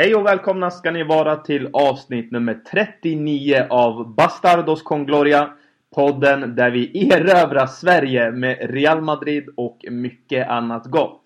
Hej 0.00 0.14
och 0.14 0.26
välkomna 0.26 0.70
ska 0.70 0.90
ni 0.90 1.04
vara 1.04 1.36
till 1.36 1.70
avsnitt 1.72 2.32
nummer 2.32 2.60
39 2.70 3.66
av 3.70 4.14
Bastardos 4.14 4.82
con 4.82 5.06
Gloria. 5.06 5.52
Podden 5.94 6.54
där 6.56 6.70
vi 6.70 7.10
erövrar 7.10 7.66
Sverige 7.66 8.30
med 8.30 8.70
Real 8.70 9.00
Madrid 9.00 9.48
och 9.56 9.84
mycket 9.90 10.48
annat 10.48 10.86
gott. 10.86 11.22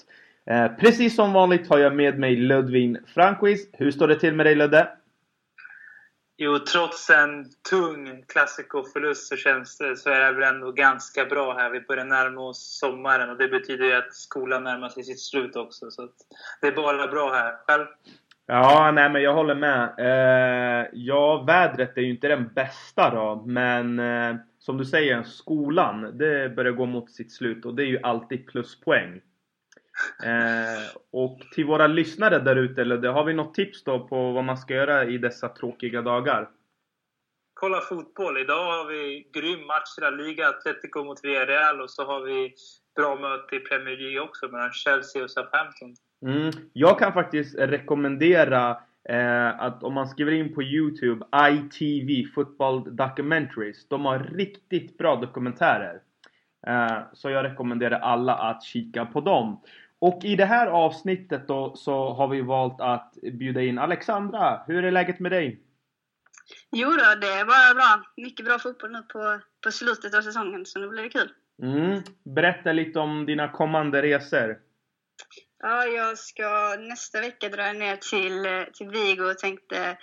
Eh, 0.47 0.67
precis 0.69 1.17
som 1.17 1.33
vanligt 1.33 1.69
har 1.69 1.79
jag 1.79 1.97
med 1.97 2.19
mig 2.19 2.37
Ludvin 2.37 2.99
Franquist. 3.15 3.69
Hur 3.73 3.91
står 3.91 4.09
det 4.09 4.21
till 4.21 4.35
med 4.35 4.47
dig 4.47 4.55
Ludde? 4.55 4.89
Jo, 6.37 6.59
trots 6.59 7.11
en 7.11 7.45
tung 7.71 8.25
klassikoförlust 8.29 9.29
så 9.29 9.37
känns 9.37 9.79
det, 9.79 9.97
så 9.97 10.11
är 10.11 10.21
det 10.21 10.33
väl 10.33 10.55
ändå 10.55 10.73
ganska 10.73 11.25
bra 11.25 11.55
här. 11.55 11.71
Vi 11.71 11.81
börjar 11.81 12.05
närma 12.05 12.41
oss 12.41 12.79
sommaren 12.81 13.31
och 13.31 13.39
det 13.39 13.49
betyder 13.49 13.85
ju 13.85 13.93
att 13.93 14.15
skolan 14.15 14.65
närmar 14.65 14.89
sig 14.89 15.05
sitt 15.05 15.21
slut 15.21 15.57
också. 15.57 15.91
Så 15.91 16.09
det 16.61 16.67
är 16.67 16.73
bara 16.73 17.07
bra 17.07 17.33
här. 17.33 17.57
Själv? 17.67 17.87
Ja, 18.55 18.91
nej 18.95 19.11
men 19.11 19.23
jag 19.23 19.35
håller 19.35 19.55
med. 19.55 19.95
Eh, 19.99 20.89
ja, 20.93 21.43
vädret 21.47 21.97
är 21.97 22.01
ju 22.01 22.11
inte 22.11 22.29
den 22.29 22.49
bästa 22.55 23.11
då, 23.11 23.43
men 23.47 23.99
eh, 23.99 24.37
som 24.59 24.79
du 24.79 24.85
säger, 24.85 25.23
skolan, 25.23 26.19
det 26.19 26.57
börjar 26.57 26.73
gå 26.73 26.87
mot 26.87 27.11
sitt 27.11 27.33
slut 27.33 27.65
och 27.65 27.75
det 27.75 27.83
är 27.83 27.87
ju 27.87 28.01
alltid 28.03 28.47
pluspoäng. 28.47 29.21
Eh, 30.25 30.97
och 31.11 31.41
till 31.55 31.65
våra 31.65 31.87
lyssnare 31.87 32.39
där 32.39 32.57
ute, 32.57 33.09
har 33.09 33.25
vi 33.25 33.35
något 33.35 33.55
tips 33.55 33.85
då 33.85 34.09
på 34.09 34.33
vad 34.33 34.45
man 34.45 34.57
ska 34.57 34.75
göra 34.75 35.05
i 35.05 35.19
dessa 35.19 35.49
tråkiga 35.49 36.03
dagar? 36.03 36.51
Kolla 37.55 37.81
fotboll. 37.81 38.39
Idag 38.39 38.65
har 38.65 38.89
vi 38.89 39.31
grym 39.33 39.67
match 39.67 39.99
i 39.99 40.01
La 40.01 40.11
Liga, 40.11 40.49
Atletico 40.49 41.05
mot 41.05 41.25
Villarreal 41.25 41.81
och 41.81 41.91
så 41.91 42.05
har 42.05 42.21
vi 42.21 42.55
bra 42.97 43.17
möte 43.17 43.57
i 43.57 43.61
Premier 43.61 43.97
League 43.97 44.21
också 44.21 44.49
mellan 44.49 44.73
Chelsea 44.73 45.25
och 45.25 45.31
Southampton. 45.31 45.95
Mm. 46.27 46.51
Jag 46.73 46.99
kan 46.99 47.13
faktiskt 47.13 47.59
rekommendera 47.59 48.71
eh, 49.09 49.61
att 49.61 49.83
om 49.83 49.95
man 49.95 50.09
skriver 50.09 50.33
in 50.33 50.55
på 50.55 50.63
Youtube 50.63 51.27
ITV 51.51 52.33
Football 52.35 52.97
Documentaries. 52.97 53.89
De 53.89 54.05
har 54.05 54.19
riktigt 54.19 54.99
bra 54.99 55.17
dokumentärer. 55.17 56.01
Eh, 56.67 56.99
så 57.13 57.31
jag 57.31 57.45
rekommenderar 57.45 58.01
alla 58.01 58.35
att 58.35 58.63
kika 58.63 59.07
på 59.07 59.21
dem. 59.21 59.63
Och 59.99 60.25
i 60.25 60.37
det 60.37 60.45
här 60.45 60.67
avsnittet 60.67 61.49
då 61.49 61.77
så 61.77 62.13
har 62.13 62.29
vi 62.29 62.41
valt 62.41 62.81
att 62.81 63.15
bjuda 63.33 63.63
in 63.63 63.79
Alexandra. 63.79 64.63
Hur 64.67 64.85
är 64.85 64.91
läget 64.91 65.21
med 65.21 65.33
dig? 65.33 65.61
Jo 66.71 66.89
då, 66.89 67.21
det 67.21 67.27
är 67.27 67.45
bara 67.45 67.75
bra. 67.75 68.05
Mycket 68.17 68.47
bra 68.47 68.59
fotboll 68.59 68.93
nu 68.93 69.03
på, 69.03 69.41
på 69.61 69.71
slutet 69.71 70.15
av 70.15 70.23
säsongen, 70.23 70.67
så 70.67 70.79
nu 70.79 70.89
blir 70.89 71.03
det 71.03 71.09
kul. 71.09 71.33
Mm. 71.63 72.03
Berätta 72.25 72.73
lite 72.73 72.99
om 72.99 73.27
dina 73.27 73.49
kommande 73.49 74.03
resor. 74.03 74.59
Ja, 75.63 75.85
jag 75.85 76.19
ska 76.19 76.77
nästa 76.79 77.21
vecka 77.21 77.49
dra 77.49 77.73
ner 77.73 77.97
till, 77.97 78.67
till 78.73 78.89
Vigo 78.89 79.31
och 79.31 79.39
tänkte 79.39 79.97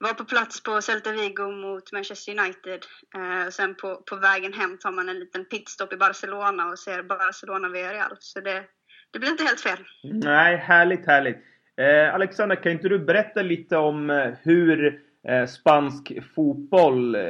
vara 0.00 0.14
på 0.14 0.24
plats 0.24 0.62
på 0.62 0.82
Celta 0.82 1.12
Vigo 1.12 1.50
mot 1.50 1.92
Manchester 1.92 2.38
United. 2.38 2.80
Eh, 3.16 3.46
och 3.46 3.52
sen 3.52 3.74
på, 3.74 3.96
på 3.96 4.16
vägen 4.16 4.52
hem 4.52 4.78
tar 4.78 4.92
man 4.92 5.08
en 5.08 5.18
liten 5.18 5.44
pitstop 5.44 5.92
i 5.92 5.96
Barcelona 5.96 6.66
och 6.66 6.78
ser 6.78 7.02
Barcelona 7.02 7.68
Villarreal. 7.68 8.16
Så 8.18 8.40
det, 8.40 8.64
det 9.10 9.18
blir 9.18 9.30
inte 9.30 9.44
helt 9.44 9.60
fel. 9.60 9.78
Nej, 10.02 10.56
härligt, 10.56 11.06
härligt. 11.06 11.38
Eh, 11.76 12.14
Alexander, 12.14 12.56
kan 12.56 12.72
inte 12.72 12.88
du 12.88 12.98
berätta 12.98 13.42
lite 13.42 13.76
om 13.76 14.10
eh, 14.10 14.32
hur 14.42 15.02
spansk 15.48 16.12
fotboll 16.34 17.14
eh, 17.14 17.22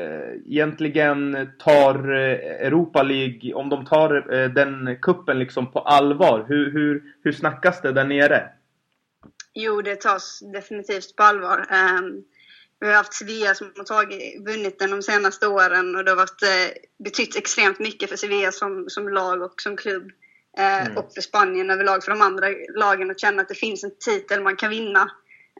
egentligen 0.46 1.48
tar 1.58 2.12
eh, 2.12 2.66
Europa 2.66 3.02
League, 3.02 3.54
om 3.54 3.68
de 3.68 3.86
tar 3.86 4.34
eh, 4.34 4.50
den 4.50 4.96
kuppen 5.02 5.38
liksom 5.38 5.72
på 5.72 5.80
allvar? 5.80 6.44
Hur, 6.48 6.72
hur, 6.72 7.02
hur 7.22 7.32
snackas 7.32 7.80
det 7.80 7.92
där 7.92 8.04
nere? 8.04 8.48
Jo, 9.54 9.82
det 9.82 10.00
tas 10.00 10.40
definitivt 10.52 11.16
på 11.16 11.22
allvar. 11.22 11.58
Um, 11.58 12.24
vi 12.80 12.86
har 12.86 12.94
haft 12.94 13.14
Sevilla 13.14 13.54
som 13.54 13.72
har 13.76 13.84
tagit, 13.84 14.46
vunnit 14.46 14.78
den 14.78 14.90
de 14.90 15.02
senaste 15.02 15.46
åren 15.46 15.96
och 15.96 16.04
det 16.04 16.10
har 16.10 16.16
varit, 16.16 16.42
eh, 16.42 17.04
betytt 17.04 17.36
extremt 17.36 17.78
mycket 17.78 18.08
för 18.08 18.16
Sevilla 18.16 18.52
som, 18.52 18.84
som 18.88 19.08
lag 19.08 19.42
och 19.42 19.60
som 19.60 19.76
klubb. 19.76 20.10
Eh, 20.58 20.86
mm. 20.86 20.96
Och 20.96 21.12
för 21.14 21.20
Spanien 21.20 21.70
överlag, 21.70 22.04
för 22.04 22.10
de 22.10 22.20
andra 22.20 22.46
lagen 22.74 23.10
att 23.10 23.20
känna 23.20 23.42
att 23.42 23.48
det 23.48 23.54
finns 23.54 23.84
en 23.84 23.96
titel 23.98 24.42
man 24.42 24.56
kan 24.56 24.70
vinna. 24.70 25.10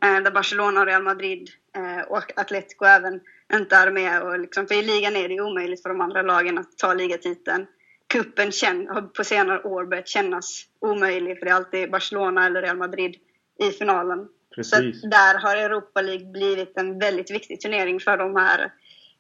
Eh, 0.03 0.22
där 0.22 0.31
Barcelona 0.31 0.81
och 0.81 0.87
Real 0.87 1.03
Madrid 1.03 1.49
eh, 1.49 1.59
och 2.08 2.38
Atletico 2.38 2.84
även 2.84 3.20
inte 3.53 3.76
är 3.76 3.91
med. 3.91 4.22
Och 4.22 4.38
liksom, 4.38 4.66
för 4.66 4.75
i 4.75 4.82
ligan 4.82 5.16
är 5.16 5.28
det 5.28 5.41
omöjligt 5.41 5.82
för 5.82 5.88
de 5.88 6.00
andra 6.00 6.22
lagen 6.22 6.58
att 6.58 6.78
ta 6.78 6.94
ligatiteln. 6.94 7.66
Kuppen 8.12 8.53
har 8.88 9.03
på 9.03 9.25
senare 9.25 9.62
år 9.62 9.84
börjat 9.84 10.09
kännas 10.09 10.64
omöjlig 10.80 11.38
för 11.38 11.47
det 11.47 11.53
är 11.53 11.56
alltid 11.56 11.91
Barcelona 11.91 12.47
eller 12.47 12.62
Real 12.62 12.76
Madrid 12.76 13.16
i 13.59 13.70
finalen. 13.70 14.28
Precis. 14.54 15.00
Så 15.00 15.06
där 15.06 15.38
har 15.38 15.56
Europa 15.56 16.00
League 16.03 16.26
blivit 16.26 16.76
en 16.76 16.98
väldigt 16.98 17.30
viktig 17.30 17.60
turnering 17.60 18.00
för 18.00 18.16
de 18.16 18.36
här 18.36 18.72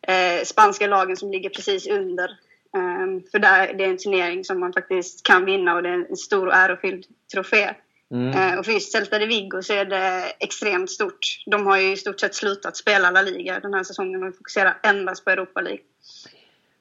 eh, 0.02 0.44
spanska 0.44 0.86
lagen 0.86 1.16
som 1.16 1.30
ligger 1.30 1.50
precis 1.50 1.88
under. 1.88 2.30
Um, 2.76 3.22
för 3.30 3.38
där, 3.38 3.74
det 3.74 3.84
är 3.84 3.88
en 3.88 3.96
turnering 3.96 4.44
som 4.44 4.60
man 4.60 4.72
faktiskt 4.72 5.26
kan 5.26 5.44
vinna 5.44 5.74
och 5.74 5.82
det 5.82 5.88
är 5.88 5.92
en 6.10 6.16
stor 6.16 6.46
och 6.46 6.54
ärofylld 6.54 7.04
trofé. 7.32 7.74
Mm. 8.14 8.52
Uh, 8.52 8.58
och 8.58 8.64
de 9.10 9.26
Vigo 9.26 9.62
så 9.62 9.72
är 9.72 9.84
det 9.84 10.22
extremt 10.40 10.90
stort. 10.90 11.18
De 11.46 11.66
har 11.66 11.78
ju 11.78 11.92
i 11.92 11.96
stort 11.96 12.20
sett 12.20 12.34
slutat 12.34 12.76
spela 12.76 13.10
La 13.10 13.22
Liga 13.22 13.60
den 13.60 13.74
här 13.74 13.84
säsongen 13.84 14.22
och 14.22 14.36
fokuserar 14.36 14.78
endast 14.82 15.24
på 15.24 15.30
Europa 15.30 15.60
League. 15.60 15.82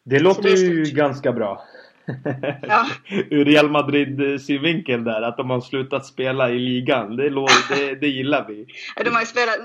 Det 0.04 0.20
låter 0.20 0.44
det 0.44 0.50
ju 0.50 0.84
ganska 0.84 1.32
bra. 1.32 1.66
Ja. 2.62 2.88
Ur 3.30 3.46
Real 3.46 3.70
Madrid 3.70 4.42
synvinkel 4.42 5.04
där, 5.04 5.22
att 5.22 5.38
de 5.38 5.50
har 5.50 5.62
slutat 5.62 6.06
spela 6.06 6.50
i 6.50 6.60
ligan. 6.60 7.16
Det, 7.16 7.30
det, 7.70 7.96
det 7.96 8.08
gillar 8.08 8.48
vi. 8.48 8.68
De 9.04 9.10
har 9.10 9.20
ju 9.20 9.26
spelat 9.26 9.60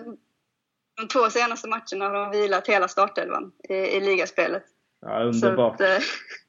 de 0.96 1.08
två 1.08 1.30
senaste 1.30 1.68
matcherna 1.68 2.04
har 2.04 2.12
de 2.12 2.40
vilat 2.40 2.68
hela 2.68 2.88
startelvan 2.88 3.52
i, 3.68 3.74
i 3.74 4.00
ligaspelet. 4.00 4.64
Ja, 5.00 5.22
underbart. 5.22 5.74
Att, 5.74 5.80
eh, 5.80 5.98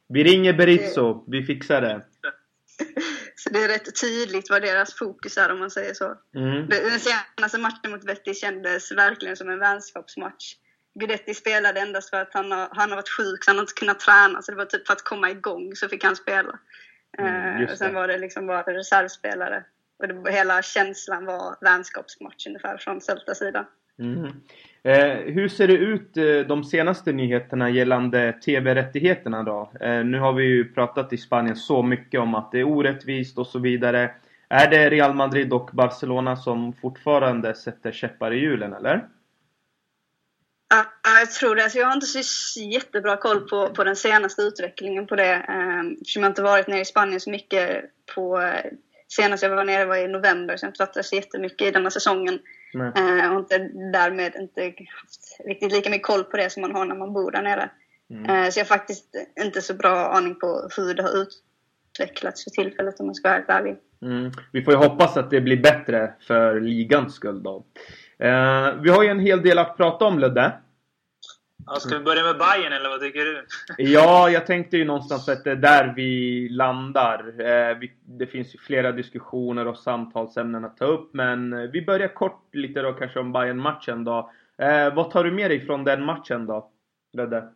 vi 0.09 0.23
ringer 0.23 0.53
Berizzo, 0.53 1.23
vi 1.31 1.43
fixar 1.43 1.81
det. 1.81 2.01
Så 3.35 3.49
det 3.49 3.63
är 3.63 3.67
rätt 3.67 4.01
tydligt 4.01 4.49
vad 4.49 4.61
deras 4.61 4.93
fokus 4.93 5.37
är 5.37 5.51
om 5.51 5.59
man 5.59 5.71
säger 5.71 5.93
så. 5.93 6.17
Mm. 6.35 6.69
Den 6.69 6.99
senaste 6.99 7.57
matchen 7.57 7.91
mot 7.91 8.03
Vettis 8.03 8.41
kändes 8.41 8.91
verkligen 8.91 9.35
som 9.35 9.49
en 9.49 9.59
vänskapsmatch. 9.59 10.55
Guidetti 10.99 11.33
spelade 11.33 11.79
endast 11.79 12.09
för 12.09 12.21
att 12.21 12.33
han 12.33 12.51
har, 12.51 12.69
han 12.71 12.89
har 12.89 12.95
varit 12.95 13.09
sjuk 13.09 13.43
så 13.43 13.51
han 13.51 13.57
har 13.57 13.63
inte 13.63 13.73
kunnat 13.73 13.99
träna. 13.99 14.41
Så 14.41 14.51
det 14.51 14.57
var 14.57 14.65
typ 14.65 14.87
för 14.87 14.93
att 14.93 15.03
komma 15.03 15.29
igång 15.29 15.75
så 15.75 15.89
fick 15.89 16.03
han 16.03 16.15
spela. 16.15 16.59
Mm, 17.17 17.63
eh, 17.63 17.71
och 17.71 17.77
sen 17.77 17.93
var 17.93 18.07
det 18.07 18.17
liksom 18.17 18.47
bara 18.47 18.63
reservspelare. 18.63 19.63
Och 19.99 20.07
det, 20.07 20.31
hela 20.31 20.61
känslan 20.61 21.25
var 21.25 21.57
vänskapsmatch 21.61 22.47
ungefär 22.47 22.77
från 22.77 23.01
Celtas 23.01 23.37
sida. 23.37 23.67
Mm. 23.99 24.41
Eh, 24.85 25.17
hur 25.33 25.47
ser 25.47 25.67
det 25.67 25.73
ut 25.73 26.17
eh, 26.17 26.47
de 26.47 26.63
senaste 26.63 27.11
nyheterna 27.11 27.69
gällande 27.69 28.33
TV-rättigheterna 28.45 29.43
då? 29.43 29.71
Eh, 29.81 30.05
nu 30.05 30.19
har 30.19 30.33
vi 30.33 30.43
ju 30.43 30.73
pratat 30.73 31.13
i 31.13 31.17
Spanien 31.17 31.55
så 31.55 31.83
mycket 31.83 32.19
om 32.19 32.35
att 32.35 32.51
det 32.51 32.59
är 32.59 32.63
orättvist 32.63 33.37
och 33.37 33.47
så 33.47 33.59
vidare. 33.59 34.11
Är 34.49 34.69
det 34.69 34.89
Real 34.89 35.13
Madrid 35.13 35.53
och 35.53 35.69
Barcelona 35.73 36.35
som 36.35 36.73
fortfarande 36.73 37.55
sätter 37.55 37.91
käppar 37.91 38.33
i 38.33 38.39
hjulen 38.39 38.73
eller? 38.73 39.07
Ja, 40.69 40.85
jag 41.19 41.31
tror 41.31 41.55
det. 41.55 41.63
Alltså 41.63 41.79
jag 41.79 41.87
har 41.87 41.93
inte 41.93 42.07
så 42.07 42.61
jättebra 42.61 43.17
koll 43.17 43.47
på, 43.49 43.69
på 43.69 43.83
den 43.83 43.95
senaste 43.95 44.41
utvecklingen 44.41 45.07
på 45.07 45.15
det. 45.15 45.33
Ehm, 45.33 45.91
eftersom 46.01 46.23
jag 46.23 46.29
inte 46.29 46.41
varit 46.41 46.67
nere 46.67 46.81
i 46.81 46.85
Spanien 46.85 47.19
så 47.19 47.29
mycket 47.29 47.85
på... 48.15 48.41
Eh, 48.41 48.71
senast 49.07 49.43
jag 49.43 49.49
var 49.49 49.65
nere 49.65 49.85
var 49.85 49.97
i 49.97 50.07
november, 50.07 50.57
så 50.57 50.65
jag 50.65 50.67
har 50.67 50.71
inte 50.71 50.99
varit 50.99 51.05
så 51.05 51.15
jättemycket 51.15 51.67
i 51.67 51.71
denna 51.71 51.91
säsongen. 51.91 52.39
Eh, 52.73 53.33
och 53.33 53.39
inte, 53.39 53.57
därmed 53.93 54.35
inte 54.35 54.61
haft 54.61 55.39
riktigt 55.45 55.71
lika 55.71 55.89
mycket 55.89 56.07
koll 56.07 56.23
på 56.23 56.37
det 56.37 56.49
som 56.49 56.61
man 56.61 56.75
har 56.75 56.85
när 56.85 56.95
man 56.95 57.13
bor 57.13 57.31
där 57.31 57.41
nere. 57.41 57.69
Mm. 58.09 58.25
Eh, 58.25 58.49
så 58.49 58.59
jag 58.59 58.65
har 58.65 58.77
faktiskt 58.77 59.15
inte 59.39 59.61
så 59.61 59.73
bra 59.73 60.09
aning 60.09 60.35
på 60.35 60.69
hur 60.77 60.93
det 60.93 61.03
har 61.03 61.11
utvecklats 61.21 62.43
för 62.43 62.51
tillfället 62.51 62.99
om 62.99 63.05
man 63.05 63.15
ska 63.15 63.29
vara 63.29 63.37
helt 63.37 63.49
ärlig. 63.49 63.77
Mm. 64.01 64.31
Vi 64.51 64.63
får 64.63 64.73
ju 64.73 64.79
hoppas 64.79 65.17
att 65.17 65.29
det 65.29 65.41
blir 65.41 65.57
bättre 65.57 66.13
för 66.27 66.61
ligans 66.61 67.15
skull 67.15 67.43
då. 67.43 67.65
Eh, 68.19 68.75
vi 68.81 68.89
har 68.89 69.03
ju 69.03 69.09
en 69.09 69.19
hel 69.19 69.41
del 69.41 69.59
att 69.59 69.77
prata 69.77 70.05
om 70.05 70.19
Ludde. 70.19 70.51
Ja, 71.67 71.75
ska 71.75 71.97
vi 71.97 72.03
börja 72.03 72.23
med 72.23 72.37
Bayern 72.37 72.73
eller 72.73 72.89
vad 72.89 72.99
tycker 72.99 73.25
du? 73.25 73.45
ja, 73.77 74.29
jag 74.29 74.45
tänkte 74.45 74.77
ju 74.77 74.85
någonstans 74.85 75.29
att 75.29 75.43
det 75.43 75.51
är 75.51 75.55
där 75.55 75.93
vi 75.95 76.49
landar. 76.49 77.41
Eh, 77.41 77.77
det 78.05 78.27
finns 78.27 78.55
ju 78.55 78.59
flera 78.59 78.91
diskussioner 78.91 79.67
och 79.67 79.77
samtalsämnen 79.77 80.65
att 80.65 80.77
ta 80.77 80.85
upp, 80.85 81.13
men 81.13 81.53
eh, 81.53 81.59
vi 81.59 81.81
börjar 81.81 82.07
kort 82.07 82.55
lite 82.55 82.81
då 82.81 82.93
kanske 82.93 83.19
om 83.19 83.31
bayern 83.31 83.59
matchen 83.59 84.03
då. 84.03 84.31
Eh, 84.57 84.93
vad 84.93 85.11
tar 85.11 85.23
du 85.23 85.31
med 85.31 85.51
dig 85.51 85.65
från 85.65 85.83
den 85.83 86.05
matchen 86.05 86.45
då, 86.45 86.71
Ludde? 87.13 87.53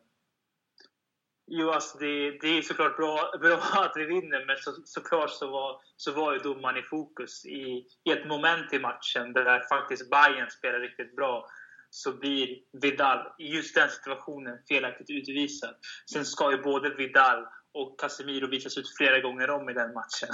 Jo, 1.51 1.69
alltså 1.69 1.97
det, 1.97 2.31
det 2.41 2.57
är 2.57 2.61
såklart 2.61 2.97
bra, 2.97 3.33
bra 3.41 3.57
att 3.73 3.93
vi 3.95 4.05
vinner, 4.05 4.45
men 4.45 4.57
så, 4.57 4.71
såklart 4.85 5.29
så 5.29 5.51
var, 5.51 5.81
så 5.97 6.11
var 6.11 6.33
ju 6.33 6.39
domaren 6.39 6.77
i 6.77 6.81
fokus 6.81 7.45
i, 7.45 7.85
i 8.03 8.11
ett 8.11 8.27
moment 8.27 8.73
i 8.73 8.79
matchen 8.79 9.33
där 9.33 9.67
faktiskt 9.69 10.09
Bayern 10.09 10.49
spelar 10.49 10.79
riktigt 10.79 11.15
bra 11.15 11.45
så 11.89 12.11
blir 12.11 12.47
Vidal 12.81 13.19
i 13.39 13.55
just 13.55 13.75
den 13.75 13.89
situationen 13.89 14.57
felaktigt 14.69 15.09
utvisad. 15.09 15.75
Sen 16.13 16.25
ska 16.25 16.51
ju 16.51 16.57
både 16.57 16.95
Vidal 16.95 17.45
och 17.73 17.99
Casemiro 17.99 18.47
visas 18.47 18.77
ut 18.77 18.97
flera 18.97 19.19
gånger 19.19 19.49
om 19.49 19.69
i 19.69 19.73
den 19.73 19.93
matchen. 19.93 20.29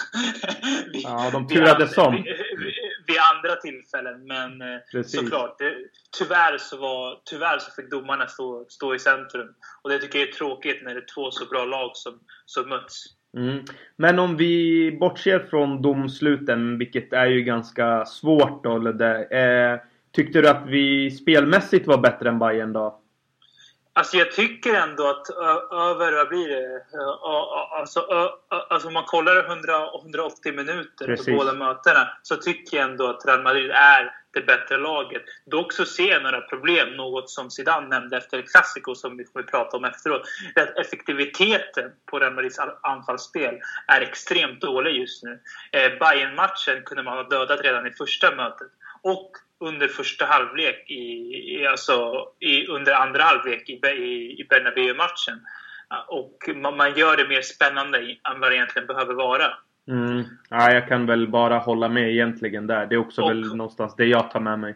ja, 0.94 1.30
de 1.31 1.48
turades 1.48 1.98
om. 1.98 2.16
Vid, 2.16 2.25
vid, 3.07 3.18
andra 3.34 3.56
tillfällen, 3.56 4.28
men 4.28 4.62
eh, 4.62 4.80
Precis. 4.92 5.19
såklart. 5.19 5.60
Det, 5.60 5.75
tyvärr, 6.19 6.57
så 6.57 6.78
var, 6.78 7.22
tyvärr 7.25 7.60
så 7.60 7.72
fick 7.72 7.92
domarna 7.92 8.28
stå, 8.28 8.66
stå 8.69 8.96
i 8.96 9.00
centrum. 9.00 9.48
Och 9.81 9.90
det 9.90 10.00
tycker 10.00 10.19
jag 10.19 10.28
är 10.28 10.34
tråkigt 10.34 10.84
när 10.84 10.94
det 10.94 11.00
är 11.00 11.13
två 11.16 11.31
så 11.31 11.46
bra 11.46 11.66
lag 11.66 11.92
som, 11.94 12.19
som 12.46 12.69
möts. 12.69 13.04
Mm. 13.38 13.66
Men 13.96 14.19
om 14.19 14.38
vi 14.38 14.92
bortser 15.00 15.40
från 15.40 15.81
domsluten, 15.81 16.78
vilket 16.78 17.13
är 17.13 17.25
ju 17.25 17.42
ganska 17.42 18.06
svårt 18.06 18.63
då, 18.63 18.78
Ludde. 18.78 19.24
Eh, 19.24 19.94
tyckte 20.16 20.42
du 20.42 20.50
att 20.50 20.66
vi 20.66 21.12
spelmässigt 21.12 21.88
var 21.88 21.98
bättre 21.98 22.30
än 22.30 22.40
Bayern 22.40 22.74
då? 22.74 23.02
Alltså 23.98 24.18
jag 24.18 24.32
tycker 24.32 24.74
ändå 24.74 25.08
att 25.08 25.30
över, 25.72 26.12
vad 26.12 26.28
blir 26.30 26.48
det? 26.48 26.82
Alltså, 27.80 28.00
alltså 28.70 28.88
om 28.88 28.94
man 28.94 29.04
kollar 29.04 29.46
100, 29.52 29.74
180 30.04 30.54
minuter 30.54 31.06
Precis. 31.06 31.26
på 31.26 31.32
båda 31.32 31.54
mötena 31.54 32.08
så 32.24 32.36
tycker 32.36 32.78
jag 32.78 32.90
ändå 32.90 33.08
att 33.08 33.26
Real 33.26 33.44
Madrid 33.44 33.72
är 33.72 34.12
det 34.34 34.42
bättre 34.42 34.78
laget. 34.78 35.22
Dock 35.46 35.74
så 35.74 35.86
ser 35.86 36.12
jag 36.12 36.24
några 36.24 36.42
problem, 36.42 36.90
något 36.90 37.30
som 37.30 37.52
Zidane 37.52 37.88
nämnde 37.88 38.18
efter 38.18 38.42
Clasico 38.42 38.96
som 38.96 39.18
vi 39.18 39.24
kommer 39.24 39.46
prata 39.46 39.78
om 39.78 39.86
efteråt. 39.86 40.22
Att 40.56 40.78
effektiviteten 40.78 41.92
på 42.06 42.20
Real 42.20 42.34
Madrids 42.34 42.60
anfallsspel 42.82 43.60
är 43.88 44.02
extremt 44.02 44.62
dålig 44.62 44.96
just 44.96 45.24
nu. 45.24 45.40
Eh, 45.72 46.00
Bayern-matchen 46.00 46.84
kunde 46.86 47.04
man 47.04 47.18
ha 47.18 47.24
dödat 47.24 47.62
redan 47.62 47.88
i 47.88 47.92
första 47.92 48.36
mötet. 48.36 48.68
Och 49.02 49.32
under 49.60 49.88
första 49.88 50.25
halvlek, 50.25 50.92
i, 50.92 51.68
alltså 51.68 52.28
i, 52.40 52.68
under 52.68 52.94
andra 52.94 53.24
halvlek 53.24 53.69
i, 53.69 53.74
i, 53.88 54.42
i 54.42 54.48
Bernabéu-matchen. 54.50 55.42
Och 56.07 56.50
man, 56.56 56.78
man, 56.78 56.94
gör 56.94 57.18
det 57.18 57.28
mer 57.28 57.42
spännande 57.42 58.00
än 58.00 58.40
vad 58.40 58.52
det 58.52 58.56
egentligen 58.56 58.88
behöver 58.88 59.13
vara. 59.13 59.46
Mm. 59.88 60.24
Ja, 60.50 60.72
jag 60.72 60.88
kan 60.88 61.06
väl 61.06 61.28
bara 61.28 61.57
hålla 61.57 61.90
med 61.90 62.12
egentligen 62.12 62.68
där. 62.68 62.86
Det 62.86 62.96
är 62.96 63.00
också 63.00 63.22
och, 63.22 63.30
väl 63.30 63.56
någonstans 63.56 63.96
det 63.96 64.06
jag 64.06 64.31
tar 64.31 64.40
med 64.40 64.60
mig. 64.60 64.75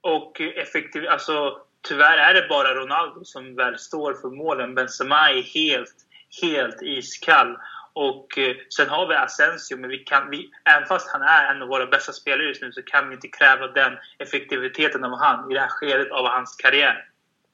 Och 0.00 0.40
effektiv, 0.40 1.06
alltså 1.08 1.58
tyvärr 1.88 2.18
är 2.18 2.34
det 2.34 2.48
bara 2.48 2.74
Ronaldo 2.74 3.24
som 3.24 3.54
väl 3.54 3.78
står 3.78 4.14
för 4.14 4.30
målen. 4.30 4.74
Benzema 4.74 5.30
är 5.30 5.42
helt, 5.42 5.94
helt 6.42 6.82
iskall. 6.82 7.56
Och 7.94 8.38
eh, 8.38 8.56
sen 8.76 8.88
har 8.88 9.06
vi 9.08 9.14
Asensio, 9.14 9.76
men 9.76 9.90
vi 9.90 9.98
kan, 9.98 10.30
vi, 10.30 10.50
även 10.64 10.88
fast 10.88 11.08
han 11.12 11.22
är 11.22 11.54
en 11.54 11.62
av 11.62 11.68
våra 11.68 11.86
bästa 11.86 12.12
spelare 12.12 12.48
just 12.48 12.62
nu 12.62 12.72
så 12.72 12.82
kan 12.82 13.08
vi 13.08 13.14
inte 13.14 13.28
kräva 13.28 13.66
den 13.66 13.92
effektiviteten 14.18 15.04
av 15.04 15.18
han 15.18 15.50
i 15.50 15.54
det 15.54 15.60
här 15.60 15.68
skedet 15.68 16.10
av 16.10 16.26
hans 16.26 16.56
karriär. 16.56 17.08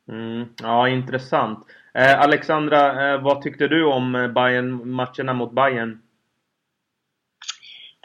Mm, 0.08 0.48
ja, 0.62 0.88
intressant. 0.88 1.66
Eh, 1.94 2.20
Alexandra, 2.20 3.12
eh, 3.12 3.22
vad 3.22 3.42
tyckte 3.42 3.68
du 3.68 3.84
om 3.84 4.14
eh, 4.14 4.28
Bayern, 4.28 4.90
matcherna 4.90 5.32
mot 5.32 5.52
Bayern? 5.52 6.02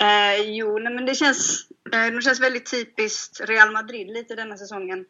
Eh, 0.01 0.41
jo, 0.41 0.79
nej, 0.79 0.93
men 0.93 1.05
det 1.05 1.15
känns, 1.15 1.67
eh, 1.93 2.13
det 2.15 2.21
känns 2.21 2.41
väldigt 2.41 2.71
typiskt 2.71 3.49
Real 3.49 3.71
Madrid 3.71 4.07
lite 4.07 4.35
denna 4.35 4.57
säsongen. 4.57 5.05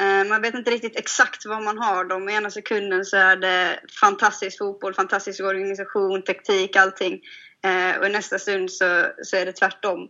Eh, 0.00 0.24
man 0.28 0.42
vet 0.42 0.54
inte 0.54 0.70
riktigt 0.70 0.98
exakt 0.98 1.46
vad 1.46 1.62
man 1.62 1.78
har 1.78 2.04
dem. 2.04 2.28
I 2.28 2.34
ena 2.34 2.50
sekunden 2.50 3.04
så 3.04 3.16
är 3.16 3.36
det 3.36 3.80
fantastisk 4.00 4.58
fotboll, 4.58 4.94
fantastisk 4.94 5.44
organisation, 5.44 6.22
taktik, 6.22 6.76
allting. 6.76 7.20
Eh, 7.64 7.98
och 7.98 8.06
i 8.06 8.10
nästa 8.10 8.38
stund 8.38 8.72
så, 8.72 9.06
så 9.22 9.36
är 9.36 9.46
det 9.46 9.52
tvärtom. 9.52 10.08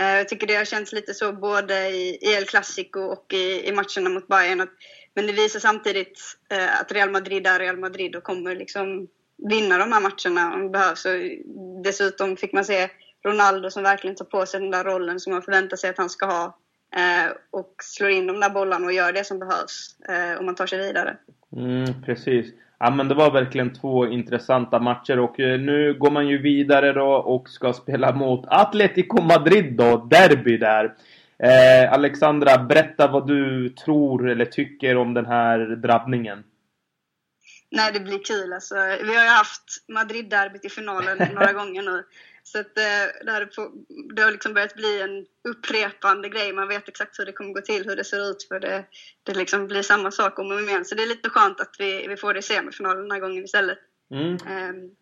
Eh, 0.00 0.16
jag 0.16 0.28
tycker 0.28 0.46
det 0.46 0.54
har 0.54 0.64
känts 0.64 0.92
lite 0.92 1.14
så 1.14 1.32
både 1.32 1.88
i, 1.88 2.18
El 2.22 2.44
Clasico 2.44 3.00
och 3.00 3.32
i, 3.32 3.68
i 3.68 3.72
matcherna 3.72 4.10
mot 4.10 4.28
Bayern. 4.28 4.60
Att, 4.60 4.72
men 5.14 5.26
det 5.26 5.32
visar 5.32 5.60
samtidigt 5.60 6.20
att 6.80 6.92
Real 6.92 7.10
Madrid 7.10 7.46
är 7.46 7.58
Real 7.58 7.78
Madrid 7.78 8.16
och 8.16 8.22
kommer 8.22 8.56
liksom 8.56 9.08
vinna 9.50 9.78
de 9.78 9.92
här 9.92 10.00
matcherna 10.00 10.54
om 10.54 10.62
det 10.62 10.70
behövs. 10.70 11.04
Och 11.04 11.12
dessutom 11.84 12.36
fick 12.36 12.52
man 12.52 12.64
se 12.64 12.90
Ronaldo 13.24 13.70
som 13.70 13.82
verkligen 13.82 14.16
tar 14.16 14.24
på 14.24 14.46
sig 14.46 14.60
den 14.60 14.70
där 14.70 14.84
rollen 14.84 15.20
som 15.20 15.32
man 15.32 15.42
förväntar 15.42 15.76
sig 15.76 15.90
att 15.90 15.98
han 15.98 16.10
ska 16.10 16.26
ha 16.26 16.58
och 17.50 17.74
slår 17.82 18.10
in 18.10 18.26
de 18.26 18.40
där 18.40 18.50
bollarna 18.50 18.86
och 18.86 18.92
gör 18.92 19.12
det 19.12 19.24
som 19.24 19.38
behövs 19.38 19.96
eh, 20.08 20.38
om 20.38 20.46
man 20.46 20.54
tar 20.54 20.66
sig 20.66 20.78
vidare. 20.78 21.16
Mm, 21.56 22.02
precis. 22.02 22.46
Ja 22.78 22.90
men 22.90 23.08
det 23.08 23.14
var 23.14 23.30
verkligen 23.30 23.72
två 23.72 24.06
intressanta 24.06 24.78
matcher 24.78 25.18
och 25.18 25.40
eh, 25.40 25.60
nu 25.60 25.94
går 25.94 26.10
man 26.10 26.28
ju 26.28 26.38
vidare 26.38 26.92
då 26.92 27.12
och 27.12 27.48
ska 27.48 27.72
spela 27.72 28.12
mot 28.12 28.44
Atletico 28.48 29.22
Madrid 29.22 29.74
då, 29.76 29.96
derby 29.96 30.56
där. 30.58 30.94
Eh, 31.38 31.92
Alexandra, 31.92 32.58
berätta 32.58 33.08
vad 33.08 33.26
du 33.26 33.68
tror 33.68 34.30
eller 34.30 34.44
tycker 34.44 34.96
om 34.96 35.14
den 35.14 35.26
här 35.26 35.58
drabbningen. 35.58 36.44
Nej, 37.70 37.92
det 37.92 38.00
blir 38.00 38.24
kul 38.24 38.52
alltså. 38.52 38.74
Vi 38.74 39.16
har 39.16 39.22
ju 39.22 39.30
haft 39.30 39.84
Madrid-derbyt 39.88 40.64
i 40.64 40.68
finalen 40.68 41.18
några 41.34 41.52
gånger 41.60 41.82
nu. 41.82 42.04
Så 42.44 42.58
att 42.58 42.74
det, 42.74 43.12
det, 43.24 43.46
på, 43.46 43.72
det 44.14 44.22
har 44.22 44.32
liksom 44.32 44.54
börjat 44.54 44.74
bli 44.74 45.00
en 45.00 45.26
upprepande 45.48 46.28
grej. 46.28 46.52
Man 46.52 46.68
vet 46.68 46.88
exakt 46.88 47.18
hur 47.18 47.26
det 47.26 47.32
kommer 47.32 47.52
gå 47.52 47.60
till, 47.60 47.84
hur 47.84 47.96
det 47.96 48.04
ser 48.04 48.30
ut. 48.30 48.46
För 48.48 48.60
det, 48.60 48.84
det 49.22 49.34
liksom 49.34 49.66
blir 49.66 49.82
samma 49.82 50.10
sak 50.10 50.38
om 50.38 50.50
och 50.50 50.56
om 50.58 50.68
igen. 50.68 50.84
Så 50.84 50.94
det 50.94 51.02
är 51.02 51.06
lite 51.06 51.30
skönt 51.30 51.60
att 51.60 51.76
vi, 51.78 52.06
vi 52.08 52.16
får 52.16 52.34
det 52.34 52.38
i 52.38 52.42
semifinalen 52.42 53.02
den 53.02 53.10
här 53.10 53.20
gången 53.20 53.44
istället. 53.44 53.78
Mm. 54.10 54.32
Um, 54.32 54.96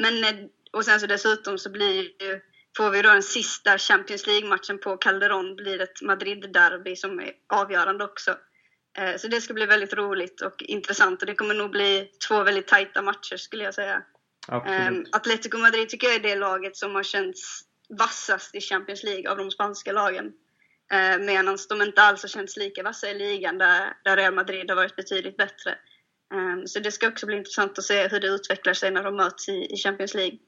men, 0.00 0.24
eh, 0.24 0.46
och 0.72 0.84
sen 0.84 1.00
så 1.00 1.06
dessutom 1.06 1.58
så 1.58 1.70
blir 1.70 2.02
ju, 2.02 2.40
får 2.76 2.90
vi 2.90 3.02
då 3.02 3.08
den 3.08 3.22
sista 3.22 3.78
Champions 3.78 4.26
League-matchen 4.26 4.78
på 4.78 4.96
Calderon. 4.96 5.56
blir 5.56 5.80
ett 5.80 6.02
Madrid-derby 6.02 6.96
som 6.96 7.20
är 7.20 7.32
avgörande 7.48 8.04
också. 8.04 8.30
Uh, 9.00 9.16
så 9.16 9.28
det 9.28 9.40
ska 9.40 9.54
bli 9.54 9.66
väldigt 9.66 9.94
roligt 9.94 10.40
och 10.40 10.62
intressant. 10.62 11.22
Och 11.22 11.26
det 11.26 11.34
kommer 11.34 11.54
nog 11.54 11.70
bli 11.70 12.10
två 12.28 12.42
väldigt 12.42 12.68
tajta 12.68 13.02
matcher 13.02 13.36
skulle 13.36 13.64
jag 13.64 13.74
säga. 13.74 14.02
Um, 14.48 15.06
Atletico 15.12 15.58
Madrid 15.58 15.88
tycker 15.88 16.06
jag 16.06 16.16
är 16.16 16.20
det 16.20 16.36
laget 16.36 16.76
som 16.76 16.94
har 16.94 17.02
känts 17.02 17.62
vassast 17.88 18.54
i 18.54 18.60
Champions 18.60 19.04
League 19.04 19.30
av 19.30 19.36
de 19.36 19.50
spanska 19.50 19.92
lagen. 19.92 20.26
Uh, 20.92 21.24
Medan 21.24 21.58
de 21.68 21.82
inte 21.82 22.02
alls 22.02 22.22
har 22.22 22.28
känts 22.28 22.56
lika 22.56 22.82
vassa 22.82 23.10
i 23.10 23.14
ligan 23.14 23.58
där, 23.58 23.92
där 24.04 24.16
Real 24.16 24.34
Madrid 24.34 24.70
har 24.70 24.76
varit 24.76 24.96
betydligt 24.96 25.36
bättre. 25.36 25.74
Um, 26.34 26.66
så 26.66 26.80
det 26.80 26.92
ska 26.92 27.08
också 27.08 27.26
bli 27.26 27.36
intressant 27.36 27.78
att 27.78 27.84
se 27.84 28.08
hur 28.08 28.20
det 28.20 28.26
utvecklar 28.26 28.74
sig 28.74 28.90
när 28.90 29.04
de 29.04 29.16
möts 29.16 29.48
i, 29.48 29.66
i 29.70 29.76
Champions 29.76 30.14
League. 30.14 30.38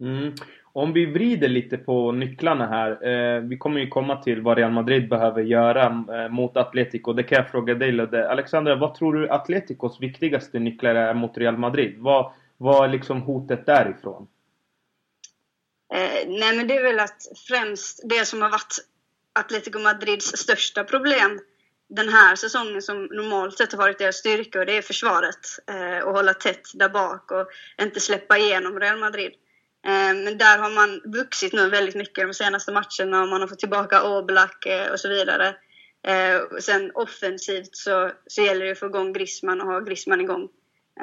Mm. 0.00 0.34
Om 0.74 0.92
vi 0.92 1.06
vrider 1.06 1.48
lite 1.48 1.78
på 1.78 2.12
nycklarna 2.12 2.66
här. 2.66 2.90
Eh, 2.90 3.40
vi 3.40 3.56
kommer 3.56 3.80
ju 3.80 3.88
komma 3.88 4.16
till 4.16 4.42
vad 4.42 4.58
Real 4.58 4.70
Madrid 4.70 5.08
behöver 5.08 5.42
göra 5.42 5.84
eh, 5.84 6.28
mot 6.28 6.56
Atletico. 6.56 7.12
Det 7.12 7.22
kan 7.22 7.36
jag 7.36 7.50
fråga 7.50 7.74
dig 7.74 7.92
Ludde. 7.92 8.30
Alexandra, 8.30 8.74
vad 8.74 8.94
tror 8.94 9.14
du 9.14 9.28
Atleticos 9.28 10.00
viktigaste 10.00 10.58
nycklar 10.58 10.94
är 10.94 11.14
mot 11.14 11.38
Real 11.38 11.56
Madrid? 11.56 11.94
Vad, 11.98 12.32
vad 12.62 12.84
är 12.84 12.88
liksom 12.88 13.22
hotet 13.22 13.66
därifrån? 13.66 14.28
Eh, 15.94 16.28
nej 16.28 16.56
men 16.56 16.68
det 16.68 16.76
är 16.76 16.82
väl 16.82 17.00
att 17.00 17.22
främst 17.48 18.00
det 18.04 18.24
som 18.24 18.42
har 18.42 18.50
varit 18.50 18.76
Atletico 19.32 19.78
Madrids 19.78 20.36
största 20.36 20.84
problem 20.84 21.40
den 21.88 22.08
här 22.08 22.36
säsongen 22.36 22.82
som 22.82 23.04
normalt 23.04 23.58
sett 23.58 23.72
har 23.72 23.78
varit 23.78 23.98
deras 23.98 24.16
styrka 24.16 24.60
och 24.60 24.66
det 24.66 24.76
är 24.76 24.82
försvaret. 24.82 25.38
Eh, 25.66 26.04
och 26.04 26.14
hålla 26.14 26.34
tätt 26.34 26.62
där 26.74 26.88
bak 26.88 27.30
och 27.30 27.48
inte 27.82 28.00
släppa 28.00 28.38
igenom 28.38 28.80
Real 28.80 28.98
Madrid. 28.98 29.32
Eh, 29.86 30.14
men 30.24 30.38
där 30.38 30.58
har 30.58 30.70
man 30.70 31.00
vuxit 31.04 31.52
nu 31.52 31.70
väldigt 31.70 31.94
mycket 31.94 32.28
de 32.28 32.34
senaste 32.34 32.72
matcherna 32.72 33.22
och 33.22 33.28
man 33.28 33.40
har 33.40 33.48
fått 33.48 33.58
tillbaka 33.58 34.08
Oblak 34.08 34.66
eh, 34.66 34.92
och 34.92 35.00
så 35.00 35.08
vidare. 35.08 35.56
Eh, 36.02 36.58
sen 36.60 36.90
offensivt 36.94 37.76
så, 37.76 38.10
så 38.26 38.42
gäller 38.42 38.64
det 38.64 38.72
att 38.72 38.78
få 38.78 38.86
igång 38.86 39.12
Griezmann 39.12 39.60
och 39.60 39.66
ha 39.66 39.80
Griezmann 39.80 40.20
igång. 40.20 40.48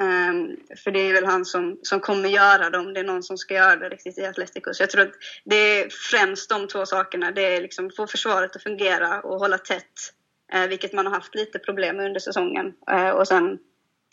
Um, 0.00 0.56
för 0.84 0.90
det 0.90 1.00
är 1.00 1.12
väl 1.12 1.26
han 1.26 1.44
som, 1.44 1.78
som 1.82 2.00
kommer 2.00 2.28
göra 2.28 2.70
det 2.70 2.78
om 2.78 2.94
det 2.94 3.00
är 3.00 3.04
någon 3.04 3.22
som 3.22 3.38
ska 3.38 3.54
göra 3.54 3.76
det 3.76 3.88
riktigt 3.88 4.18
i 4.18 4.26
Atletico. 4.26 4.74
Så 4.74 4.82
jag 4.82 4.90
tror 4.90 5.02
att 5.02 5.14
det 5.44 5.56
är 5.56 5.88
främst 6.10 6.50
de 6.50 6.68
två 6.68 6.86
sakerna. 6.86 7.30
Det 7.30 7.56
är 7.56 7.60
liksom 7.60 7.90
få 7.96 8.06
försvaret 8.06 8.56
att 8.56 8.62
fungera 8.62 9.20
och 9.20 9.38
hålla 9.38 9.58
tätt. 9.58 10.14
Uh, 10.54 10.66
vilket 10.66 10.92
man 10.92 11.06
har 11.06 11.14
haft 11.14 11.34
lite 11.34 11.58
problem 11.58 11.96
med 11.96 12.06
under 12.06 12.20
säsongen. 12.20 12.72
Uh, 12.92 13.10
och 13.10 13.28
sen 13.28 13.58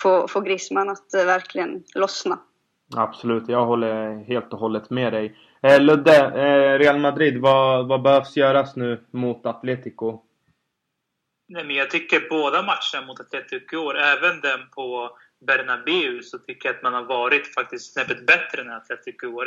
få, 0.01 0.27
få 0.27 0.41
Griezmann 0.41 0.89
att 0.89 1.07
uh, 1.17 1.25
verkligen 1.25 1.83
lossna. 1.95 2.39
Absolut, 2.95 3.43
jag 3.47 3.65
håller 3.65 4.23
helt 4.23 4.53
och 4.53 4.59
hållet 4.59 4.89
med 4.89 5.13
dig. 5.13 5.37
Eh, 5.61 5.81
Ludde, 5.81 6.17
eh, 6.17 6.79
Real 6.79 6.99
Madrid, 6.99 7.37
vad, 7.41 7.87
vad 7.87 8.01
behövs 8.01 8.37
göras 8.37 8.75
nu 8.75 9.03
mot 9.11 9.45
Atletico? 9.45 10.23
Nej, 11.49 11.63
men 11.63 11.75
jag 11.75 11.89
tycker 11.89 12.29
båda 12.29 12.61
matcherna 12.61 13.07
mot 13.07 13.19
Atletico 13.19 13.75
i 13.75 13.77
år, 13.77 13.97
även 13.97 14.41
den 14.41 14.59
på 14.75 15.17
Bernabéu 15.39 16.21
så 16.23 16.37
tycker 16.37 16.69
jag 16.69 16.75
att 16.75 16.83
man 16.83 16.93
har 16.93 17.03
varit 17.03 17.53
faktiskt 17.53 17.93
snäppet 17.93 18.25
bättre 18.25 18.61
än 18.61 18.69
Atletico 18.69 19.25
i 19.25 19.29
år 19.29 19.45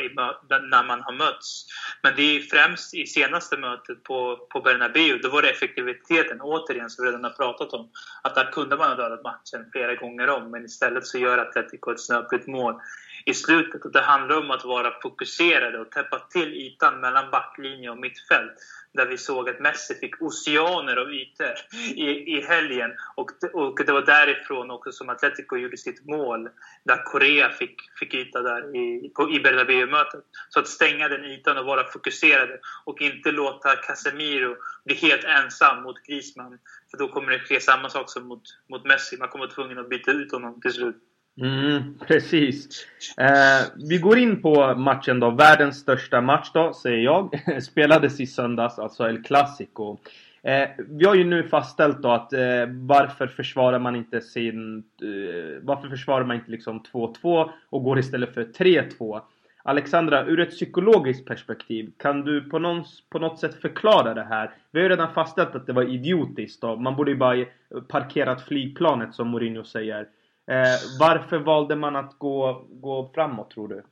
när 0.70 0.86
man 0.86 1.00
har 1.00 1.12
mötts. 1.12 1.66
Men 2.02 2.12
det 2.16 2.22
är 2.22 2.40
främst 2.40 2.94
i 2.94 3.06
senaste 3.06 3.56
mötet 3.56 4.02
på, 4.02 4.36
på 4.50 4.60
Bernabéu, 4.60 5.18
då 5.18 5.28
var 5.28 5.42
det 5.42 5.50
effektiviteten 5.50 6.40
återigen 6.40 6.90
som 6.90 7.04
vi 7.04 7.08
redan 7.08 7.24
har 7.24 7.30
pratat 7.30 7.72
om. 7.72 7.90
Att 8.22 8.34
där 8.34 8.52
kunde 8.52 8.76
man 8.76 8.88
ha 8.88 8.96
dödat 8.96 9.22
matchen 9.22 9.70
flera 9.72 9.94
gånger 9.94 10.28
om, 10.28 10.50
men 10.50 10.64
istället 10.64 11.06
så 11.06 11.18
gör 11.18 11.38
Atletico 11.38 11.90
ett 11.90 12.00
snöpligt 12.00 12.46
mål 12.46 12.74
i 13.24 13.34
slutet. 13.34 13.84
Och 13.84 13.92
det 13.92 14.00
handlar 14.00 14.36
om 14.36 14.50
att 14.50 14.64
vara 14.64 15.00
fokuserade 15.02 15.78
och 15.78 15.90
täppa 15.90 16.18
till 16.18 16.54
ytan 16.54 17.00
mellan 17.00 17.30
backlinje 17.30 17.90
och 17.90 17.98
mittfält 17.98 18.52
där 18.92 19.06
vi 19.06 19.18
såg 19.18 19.48
att 19.48 19.60
Messi 19.60 19.94
fick 19.94 20.22
oceaner 20.22 20.96
av 20.96 21.10
ytor 21.10 21.54
i, 21.94 22.36
i 22.36 22.40
helgen. 22.40 22.90
Och, 23.14 23.30
och 23.52 23.84
det 23.86 23.92
var 23.92 24.02
därifrån 24.02 24.70
också 24.70 24.92
som 24.92 25.08
Atletico 25.08 25.56
gjorde 25.56 25.76
sitt 25.76 26.06
mål, 26.06 26.48
där 26.84 27.04
Korea 27.04 27.50
fick, 27.50 27.76
fick 27.98 28.14
yta 28.14 28.42
där 28.42 28.76
i, 28.76 29.12
på, 29.14 29.30
i 29.30 29.40
Bernabéu-mötet. 29.40 30.24
Så 30.48 30.60
att 30.60 30.68
stänga 30.68 31.08
den 31.08 31.24
ytan 31.24 31.58
och 31.58 31.66
vara 31.66 31.84
fokuserade 31.84 32.60
och 32.84 33.00
inte 33.00 33.32
låta 33.32 33.76
Casemiro 33.76 34.56
bli 34.84 34.94
helt 34.94 35.24
ensam 35.24 35.82
mot 35.82 36.02
Griezmann. 36.06 36.58
För 36.90 36.98
då 36.98 37.08
kommer 37.08 37.32
det 37.32 37.38
ske 37.38 37.60
samma 37.60 37.90
sak 37.90 38.10
som 38.10 38.26
mot, 38.28 38.42
mot 38.70 38.84
Messi. 38.84 39.16
Man 39.16 39.28
kommer 39.28 39.44
vara 39.44 39.54
tvungen 39.54 39.78
att 39.78 39.88
byta 39.88 40.10
ut 40.10 40.32
honom 40.32 40.60
till 40.60 40.72
slut. 40.72 40.96
Mm, 41.40 41.94
precis. 42.06 42.86
Eh, 43.18 43.68
vi 43.88 43.98
går 43.98 44.18
in 44.18 44.42
på 44.42 44.74
matchen 44.74 45.20
då. 45.20 45.30
Världens 45.30 45.78
största 45.78 46.20
match 46.20 46.50
då, 46.54 46.72
säger 46.72 46.98
jag. 46.98 47.40
Spelades 47.62 48.20
i 48.20 48.26
söndags, 48.26 48.78
alltså 48.78 49.08
El 49.08 49.22
Clasico. 49.22 49.96
Eh, 50.42 50.68
vi 50.88 51.04
har 51.04 51.14
ju 51.14 51.24
nu 51.24 51.42
fastställt 51.42 52.02
då 52.02 52.10
att 52.10 52.32
eh, 52.32 52.66
varför 52.68 53.26
försvarar 53.26 53.78
man 53.78 53.96
inte 53.96 54.20
sin... 54.20 54.78
Eh, 54.78 55.62
varför 55.62 55.88
försvarar 55.88 56.24
man 56.24 56.36
inte 56.36 56.50
liksom 56.50 56.82
2-2 56.92 57.50
och 57.70 57.84
går 57.84 57.98
istället 57.98 58.34
för 58.34 58.44
3-2? 58.44 59.20
Alexandra, 59.62 60.26
ur 60.26 60.40
ett 60.40 60.50
psykologiskt 60.50 61.26
perspektiv, 61.26 61.92
kan 61.98 62.24
du 62.24 62.40
på, 62.40 62.58
någon, 62.58 62.84
på 63.10 63.18
något 63.18 63.38
sätt 63.38 63.54
förklara 63.54 64.14
det 64.14 64.24
här? 64.24 64.50
Vi 64.70 64.78
har 64.78 64.82
ju 64.82 64.88
redan 64.88 65.14
fastställt 65.14 65.54
att 65.54 65.66
det 65.66 65.72
var 65.72 65.82
idiotiskt 65.82 66.60
då. 66.60 66.76
Man 66.76 66.96
borde 66.96 67.10
ju 67.10 67.16
bara 67.16 67.44
parkerat 67.88 68.42
flygplanet 68.42 69.14
som 69.14 69.28
Mourinho 69.28 69.64
säger. 69.64 70.06
Eh, 70.50 70.98
varför 70.98 71.38
valde 71.38 71.76
man 71.76 71.96
att 71.96 72.18
gå, 72.18 72.66
gå 72.70 73.12
framåt 73.14 73.50
tror 73.50 73.68
du? 73.68 73.84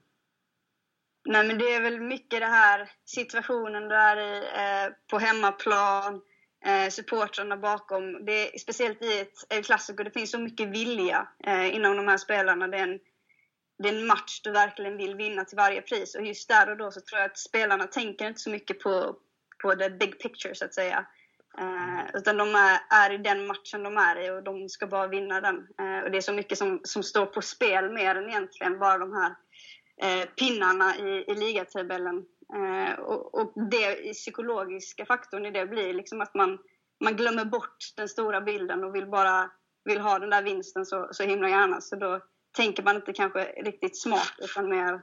Nej 1.28 1.46
men 1.46 1.58
det 1.58 1.74
är 1.74 1.82
väl 1.82 2.00
mycket 2.00 2.40
det 2.40 2.46
här 2.46 2.90
situationen 3.04 3.88
där 3.88 4.16
i, 4.16 4.36
eh, 4.38 4.92
på 5.10 5.18
hemmaplan, 5.18 6.20
eh, 6.64 6.88
supportrarna 6.90 7.56
bakom. 7.56 8.24
Det 8.24 8.54
är, 8.54 8.58
speciellt 8.58 9.02
i 9.02 9.20
ett 9.20 9.34
El 9.48 9.64
Clasico, 9.64 10.02
det 10.02 10.10
finns 10.10 10.30
så 10.30 10.38
mycket 10.38 10.68
vilja 10.68 11.28
eh, 11.44 11.74
inom 11.74 11.96
de 11.96 12.08
här 12.08 12.16
spelarna. 12.16 12.68
Det 12.68 12.78
är, 12.78 12.82
en, 12.82 12.98
det 13.78 13.88
är 13.88 13.92
en 13.92 14.06
match 14.06 14.40
du 14.44 14.50
verkligen 14.50 14.96
vill 14.96 15.14
vinna 15.14 15.44
till 15.44 15.56
varje 15.56 15.82
pris. 15.82 16.14
Och 16.14 16.26
just 16.26 16.48
där 16.48 16.70
och 16.70 16.76
då 16.76 16.90
så 16.90 17.00
tror 17.00 17.20
jag 17.20 17.30
att 17.30 17.38
spelarna 17.38 17.86
tänker 17.86 18.28
inte 18.28 18.40
så 18.40 18.50
mycket 18.50 18.80
på, 18.80 19.16
på 19.62 19.74
the 19.74 19.90
big 19.90 20.20
picture 20.20 20.54
så 20.54 20.64
att 20.64 20.74
säga. 20.74 21.06
Eh, 21.60 22.04
utan 22.14 22.36
de 22.36 22.54
är, 22.54 22.80
är, 22.90 23.12
i 23.12 23.18
den 23.18 23.46
matchen 23.46 23.82
de 23.82 23.96
är 23.96 24.20
i 24.26 24.30
och 24.30 24.42
de 24.42 24.68
ska 24.68 24.86
bara 24.86 25.06
vinna 25.06 25.40
den. 25.40 25.56
Eh, 25.56 26.04
och 26.04 26.10
det 26.10 26.16
är 26.16 26.20
så 26.20 26.32
mycket 26.32 26.58
som, 26.58 26.80
som 26.82 27.02
står 27.02 27.26
på 27.26 27.42
spel 27.42 27.92
mer 27.92 28.14
än 28.14 28.28
egentligen 28.28 28.78
bara 28.78 28.98
de 28.98 29.12
här 29.12 29.34
eh, 30.02 30.28
pinnarna 30.28 30.96
i, 30.96 31.24
i 31.30 31.34
ligatabellen. 31.34 32.24
Eh, 32.54 32.98
och, 32.98 33.34
och 33.34 33.52
det 33.70 34.12
psykologiska 34.12 35.06
faktorn 35.06 35.46
i 35.46 35.50
det 35.50 35.66
blir 35.66 35.94
liksom 35.94 36.20
att 36.20 36.34
man, 36.34 36.58
man 37.04 37.16
glömmer 37.16 37.44
bort 37.44 37.76
den 37.96 38.08
stora 38.08 38.40
bilden 38.40 38.84
och 38.84 38.94
vill 38.94 39.06
bara 39.06 39.50
vill 39.84 40.00
ha 40.00 40.18
den 40.18 40.30
där 40.30 40.42
vinsten 40.42 40.86
så, 40.86 41.08
så 41.10 41.22
himla 41.22 41.48
gärna. 41.48 41.80
Så 41.80 41.96
då 41.96 42.20
tänker 42.56 42.82
man 42.82 42.96
inte 42.96 43.12
kanske 43.12 43.44
riktigt 43.44 44.02
smart 44.02 44.34
utan 44.38 44.68
mer 44.68 45.02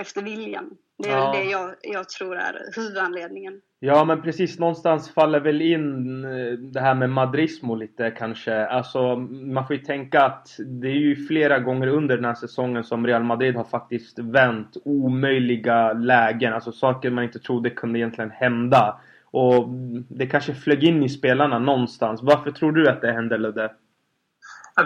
efter 0.00 0.22
viljan. 0.22 0.76
Det 1.02 1.08
är 1.08 1.18
ja. 1.18 1.32
det 1.32 1.44
jag, 1.44 1.74
jag 1.82 2.08
tror 2.08 2.36
är 2.36 2.72
huvudanledningen. 2.76 3.60
Ja 3.82 4.04
men 4.04 4.22
precis, 4.22 4.58
någonstans 4.58 5.10
faller 5.10 5.40
väl 5.40 5.62
in 5.62 6.24
eh, 6.24 6.52
det 6.52 6.80
här 6.80 6.94
med 6.94 7.10
madrismo 7.10 7.74
lite 7.74 8.10
kanske. 8.10 8.66
Alltså 8.66 9.16
man 9.30 9.66
får 9.66 9.76
ju 9.76 9.82
tänka 9.82 10.22
att 10.22 10.48
det 10.58 10.88
är 10.88 10.98
ju 10.98 11.16
flera 11.16 11.58
gånger 11.58 11.86
under 11.86 12.16
den 12.16 12.24
här 12.24 12.34
säsongen 12.34 12.84
som 12.84 13.06
Real 13.06 13.24
Madrid 13.24 13.56
har 13.56 13.64
faktiskt 13.64 14.18
vänt 14.18 14.76
omöjliga 14.84 15.92
lägen. 15.92 16.52
Alltså 16.52 16.72
saker 16.72 17.10
man 17.10 17.24
inte 17.24 17.38
trodde 17.38 17.70
kunde 17.70 17.98
egentligen 17.98 18.30
hända. 18.30 19.00
Och 19.24 19.68
det 20.08 20.26
kanske 20.26 20.54
flög 20.54 20.84
in 20.84 21.02
i 21.02 21.08
spelarna 21.08 21.58
någonstans. 21.58 22.20
Varför 22.22 22.50
tror 22.50 22.72
du 22.72 22.88
att 22.88 23.00
det 23.00 23.12
hände 23.12 23.38
Ludde? 23.38 23.70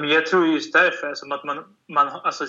Jag 0.02 0.26
tror 0.26 0.46
just 0.46 0.72
därför, 0.72 1.14
som 1.14 1.32
att 1.32 1.44
man, 1.44 1.64
man 1.88 2.08
alltså 2.08 2.46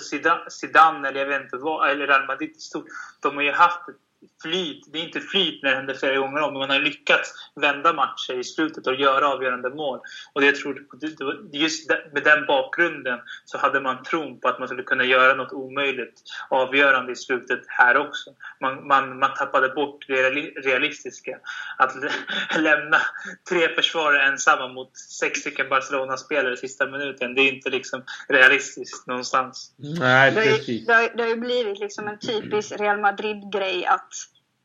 Zidane, 0.48 1.08
eller 1.08 1.20
jag 1.20 1.26
vet 1.26 1.42
inte 1.42 1.56
vad, 1.56 1.90
eller 1.90 2.06
Real 2.06 2.26
Madrid 2.26 2.50
i 2.50 2.60
stort, 2.60 2.86
de 3.22 3.36
har 3.36 3.42
ju 3.42 3.52
haft 3.52 3.88
ett 3.88 3.96
flyt. 4.42 4.92
Det 4.92 4.98
är 4.98 5.02
inte 5.02 5.20
flyt 5.20 5.62
när 5.62 5.70
det 5.70 5.76
händer 5.76 5.94
flera 5.94 6.16
gånger 6.16 6.40
om, 6.40 6.52
men 6.52 6.60
man 6.60 6.70
har 6.70 6.78
lyckats 6.78 7.32
vända 7.54 7.92
matcher 7.92 8.38
i 8.38 8.44
slutet 8.44 8.86
och 8.86 8.94
göra 8.94 9.28
avgörande 9.28 9.70
mål. 9.70 10.00
Och 10.32 10.40
det 10.40 10.46
jag 10.46 10.56
tror, 10.56 10.86
just 11.52 11.90
med 12.12 12.24
den 12.24 12.46
bakgrunden 12.46 13.20
så 13.44 13.58
hade 13.58 13.80
man 13.80 14.02
tron 14.02 14.40
på 14.40 14.48
att 14.48 14.58
man 14.58 14.68
skulle 14.68 14.82
kunna 14.82 15.04
göra 15.04 15.34
något 15.34 15.52
omöjligt 15.52 16.22
avgörande 16.50 17.12
i 17.12 17.16
slutet 17.16 17.60
här 17.66 17.96
också. 17.96 18.30
Man, 18.60 18.86
man, 18.86 19.18
man 19.18 19.34
tappade 19.34 19.68
bort 19.68 20.04
det 20.08 20.30
realistiska. 20.60 21.38
Att 21.78 21.94
lämna 22.58 22.96
tre 23.48 23.68
försvarare 23.68 24.22
ensamma 24.22 24.68
mot 24.68 24.98
sex 24.98 25.40
stycken 25.40 25.68
Barcelona-spelare 25.68 26.54
i 26.54 26.56
sista 26.56 26.86
minuten, 26.86 27.34
det 27.34 27.42
är 27.42 27.52
inte 27.52 27.70
liksom 27.70 28.04
realistiskt 28.28 29.06
någonstans. 29.06 29.72
Nej, 29.76 30.34
precis. 30.34 30.86
Det, 30.86 30.94
har, 30.94 31.16
det 31.16 31.22
har 31.22 31.30
ju 31.30 31.36
blivit 31.36 31.78
liksom 31.78 32.08
en 32.08 32.18
typisk 32.18 32.72
Real 32.80 33.00
Madrid-grej 33.00 33.86
att 33.86 34.15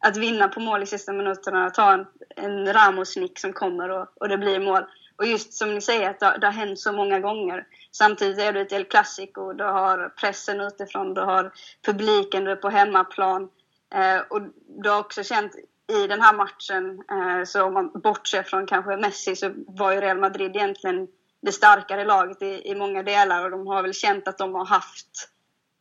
att 0.02 0.18
vinna 0.18 0.48
på 0.48 0.60
mål 0.60 0.84
i 0.84 0.86
sista 0.86 1.14
minuterna, 1.14 1.70
ta 1.70 1.94
en, 1.94 2.06
en 2.36 2.74
Ramos-nick 2.74 3.40
som 3.40 3.54
kommer 3.54 3.90
och, 3.90 4.08
och 4.16 4.30
det 4.30 4.38
blir 4.38 4.60
mål. 4.60 4.84
Och 5.16 5.26
just 5.26 5.54
som 5.54 5.74
ni 5.74 5.82
säger, 5.82 6.10
att 6.10 6.20
det, 6.20 6.38
det 6.42 6.48
har 6.48 6.54
hänt 6.54 6.80
så 6.80 6.92
många 6.92 7.20
gånger. 7.20 7.68
Samtidigt 7.92 8.40
är 8.40 8.54
det 8.54 8.62
ett 8.62 8.72
El 8.72 8.86
Clasico, 8.86 9.54
du 9.54 9.64
har 9.64 10.10
pressen 10.10 10.62
utifrån, 10.62 11.14
du 11.14 11.22
har 11.22 11.52
publiken, 11.86 12.44
du 12.44 12.52
är 12.52 12.56
på 12.56 12.70
hemmaplan. 12.70 13.50
Eh, 13.94 14.22
och 14.30 14.42
du 14.68 14.90
har 14.90 15.00
också 15.00 15.24
känt 15.24 15.56
i 15.88 16.08
den 16.08 16.22
här 16.22 16.34
matchen, 16.34 17.04
eh, 17.12 17.46
så 17.46 17.64
om 17.64 17.74
man 17.74 17.92
bortser 17.94 18.44
från 18.44 18.68
kanske 18.68 18.98
Messi, 18.98 19.36
så 19.36 19.52
var 19.68 19.92
ju 19.92 20.02
Real 20.02 20.20
Madrid 20.20 20.56
egentligen 20.56 21.08
det 21.42 21.52
starkare 21.52 22.06
laget 22.06 22.42
i, 22.42 22.70
i 22.72 22.76
många 22.76 23.04
delar 23.04 23.44
och 23.44 23.52
de 23.52 23.68
har 23.68 23.82
väl 23.82 23.94
känt 23.94 24.28
att 24.28 24.38
de 24.38 24.56
har 24.56 24.66
haft 24.66 25.30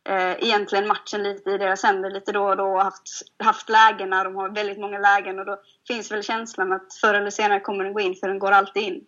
eh, 0.09 0.43
egentligen 0.43 0.87
matchen 0.87 1.23
lite 1.23 1.49
i 1.49 1.57
deras 1.57 1.83
händer 1.83 2.09
lite 2.11 2.31
då 2.31 2.43
och 2.43 2.57
då 2.57 2.63
och 2.63 2.83
haft, 2.83 3.21
haft 3.43 3.69
lägen 3.69 4.09
när 4.09 4.25
de 4.25 4.35
har 4.35 4.49
väldigt 4.49 4.79
många 4.79 4.99
lägen 4.99 5.39
och 5.39 5.45
då 5.45 5.61
finns 5.87 6.11
väl 6.11 6.23
känslan 6.23 6.71
att 6.71 6.93
förr 7.01 7.13
eller 7.13 7.29
senare 7.29 7.59
kommer 7.59 7.83
den 7.83 7.93
gå 7.93 7.99
in 7.99 8.15
för 8.15 8.27
den 8.27 8.39
går 8.39 8.51
alltid 8.51 8.83
in. 8.83 9.05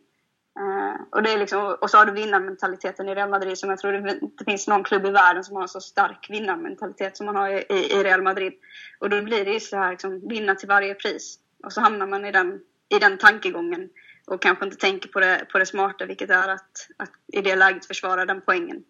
Eh, 0.60 1.02
och, 1.12 1.24
det 1.24 1.34
är 1.34 1.38
liksom, 1.38 1.78
och 1.82 1.90
så 1.90 1.98
har 1.98 2.06
du 2.06 2.12
vinnarmentaliteten 2.12 3.10
i 3.10 3.16
Real 3.16 3.30
Madrid 3.30 3.58
som 3.58 3.70
jag 3.70 3.80
tror 3.80 3.92
det 3.92 4.20
inte 4.22 4.46
finns 4.46 4.68
någon 4.68 4.84
klubb 4.84 5.06
i 5.06 5.10
världen 5.10 5.44
som 5.44 5.56
har 5.56 5.64
en 5.64 5.70
så 5.70 5.82
stark 5.82 6.28
vinnarmentalitet 6.30 7.18
som 7.18 7.26
man 7.26 7.36
har 7.36 7.50
i, 7.50 7.66
i 7.70 8.04
Real 8.04 8.22
Madrid. 8.22 8.54
Och 9.00 9.10
då 9.10 9.22
blir 9.22 9.46
det 9.46 9.52
just 9.52 9.70
så 9.70 9.78
här 9.78 9.92
liksom, 9.92 10.28
vinna 10.28 10.56
till 10.56 10.68
varje 10.68 10.94
pris. 10.96 11.40
Och 11.64 11.74
så 11.74 11.82
hamnar 11.82 12.08
man 12.08 12.26
i 12.26 12.32
den, 12.32 12.60
i 12.90 13.00
den 13.00 13.18
tankegången 13.18 13.90
och 14.28 14.42
kanske 14.42 14.66
inte 14.66 14.78
tänker 14.78 15.10
på 15.10 15.20
det, 15.20 15.46
på 15.52 15.60
det 15.60 15.66
smarta 15.66 16.06
vilket 16.06 16.30
är 16.30 16.50
att, 16.50 16.88
att 16.98 17.12
i 17.34 17.42
det 17.42 17.56
läget 17.56 17.86
försvara 17.86 18.26
den 18.26 18.42
poängen. 18.42 18.84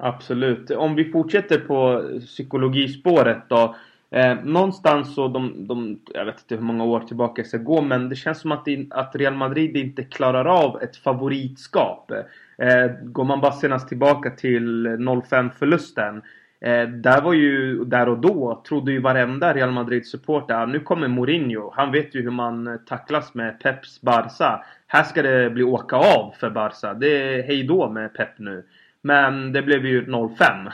Absolut. 0.00 0.70
Om 0.70 0.94
vi 0.94 1.04
fortsätter 1.04 1.58
på 1.58 2.02
psykologispåret 2.20 3.48
då. 3.48 3.76
Eh, 4.10 4.44
någonstans 4.44 5.14
så 5.14 5.28
de, 5.28 5.66
de, 5.66 6.00
jag 6.14 6.24
vet 6.24 6.40
inte 6.40 6.54
hur 6.54 6.62
många 6.62 6.84
år 6.84 7.00
tillbaka 7.00 7.42
jag 7.42 7.46
ska 7.46 7.58
gå 7.58 7.82
men 7.82 8.08
det 8.08 8.16
känns 8.16 8.40
som 8.40 8.52
att, 8.52 8.68
in, 8.68 8.86
att 8.90 9.16
Real 9.16 9.34
Madrid 9.34 9.76
inte 9.76 10.02
klarar 10.02 10.44
av 10.44 10.82
ett 10.82 10.96
favoritskap. 10.96 12.10
Eh, 12.58 12.86
går 13.02 13.24
man 13.24 13.40
bara 13.40 13.52
senast 13.52 13.88
tillbaka 13.88 14.30
till 14.30 14.98
05 15.28 15.50
förlusten. 15.50 16.22
Eh, 16.60 16.88
där 16.88 17.20
var 17.20 17.32
ju, 17.32 17.84
där 17.84 18.08
och 18.08 18.18
då, 18.18 18.62
trodde 18.68 18.92
ju 18.92 19.00
varenda 19.00 19.54
Real 19.54 19.70
Madrid-supporter 19.70 20.54
ah, 20.54 20.66
nu 20.66 20.80
kommer 20.80 21.08
Mourinho. 21.08 21.72
Han 21.74 21.92
vet 21.92 22.14
ju 22.14 22.22
hur 22.22 22.30
man 22.30 22.78
tacklas 22.86 23.34
med 23.34 23.60
Peps 23.60 24.00
Barca. 24.00 24.64
Här 24.86 25.02
ska 25.02 25.22
det 25.22 25.50
bli 25.50 25.62
åka 25.62 25.96
av 25.96 26.34
för 26.40 26.50
Barca. 26.50 26.94
Det 26.94 27.08
är 27.08 27.42
hejdå 27.42 27.90
med 27.90 28.14
Pep 28.14 28.38
nu. 28.38 28.64
Men 29.06 29.52
det 29.52 29.62
blev 29.62 29.86
ju 29.86 30.06
0-5. 30.06 30.72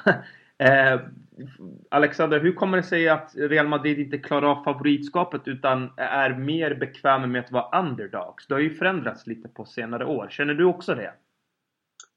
eh, 0.58 1.00
Alexander, 1.90 2.40
hur 2.40 2.52
kommer 2.52 2.76
det 2.76 2.82
sig 2.82 3.08
att 3.08 3.32
Real 3.34 3.68
Madrid 3.68 3.98
inte 3.98 4.18
klarar 4.18 4.46
av 4.46 4.64
favoritskapet 4.64 5.48
utan 5.48 5.90
är 5.96 6.30
mer 6.30 6.74
bekväma 6.74 7.26
med 7.26 7.44
att 7.44 7.50
vara 7.50 7.80
underdogs? 7.80 8.46
Det 8.46 8.54
har 8.54 8.60
ju 8.60 8.74
förändrats 8.74 9.26
lite 9.26 9.48
på 9.48 9.64
senare 9.64 10.04
år. 10.04 10.28
Känner 10.30 10.54
du 10.54 10.64
också 10.64 10.94
det? 10.94 11.12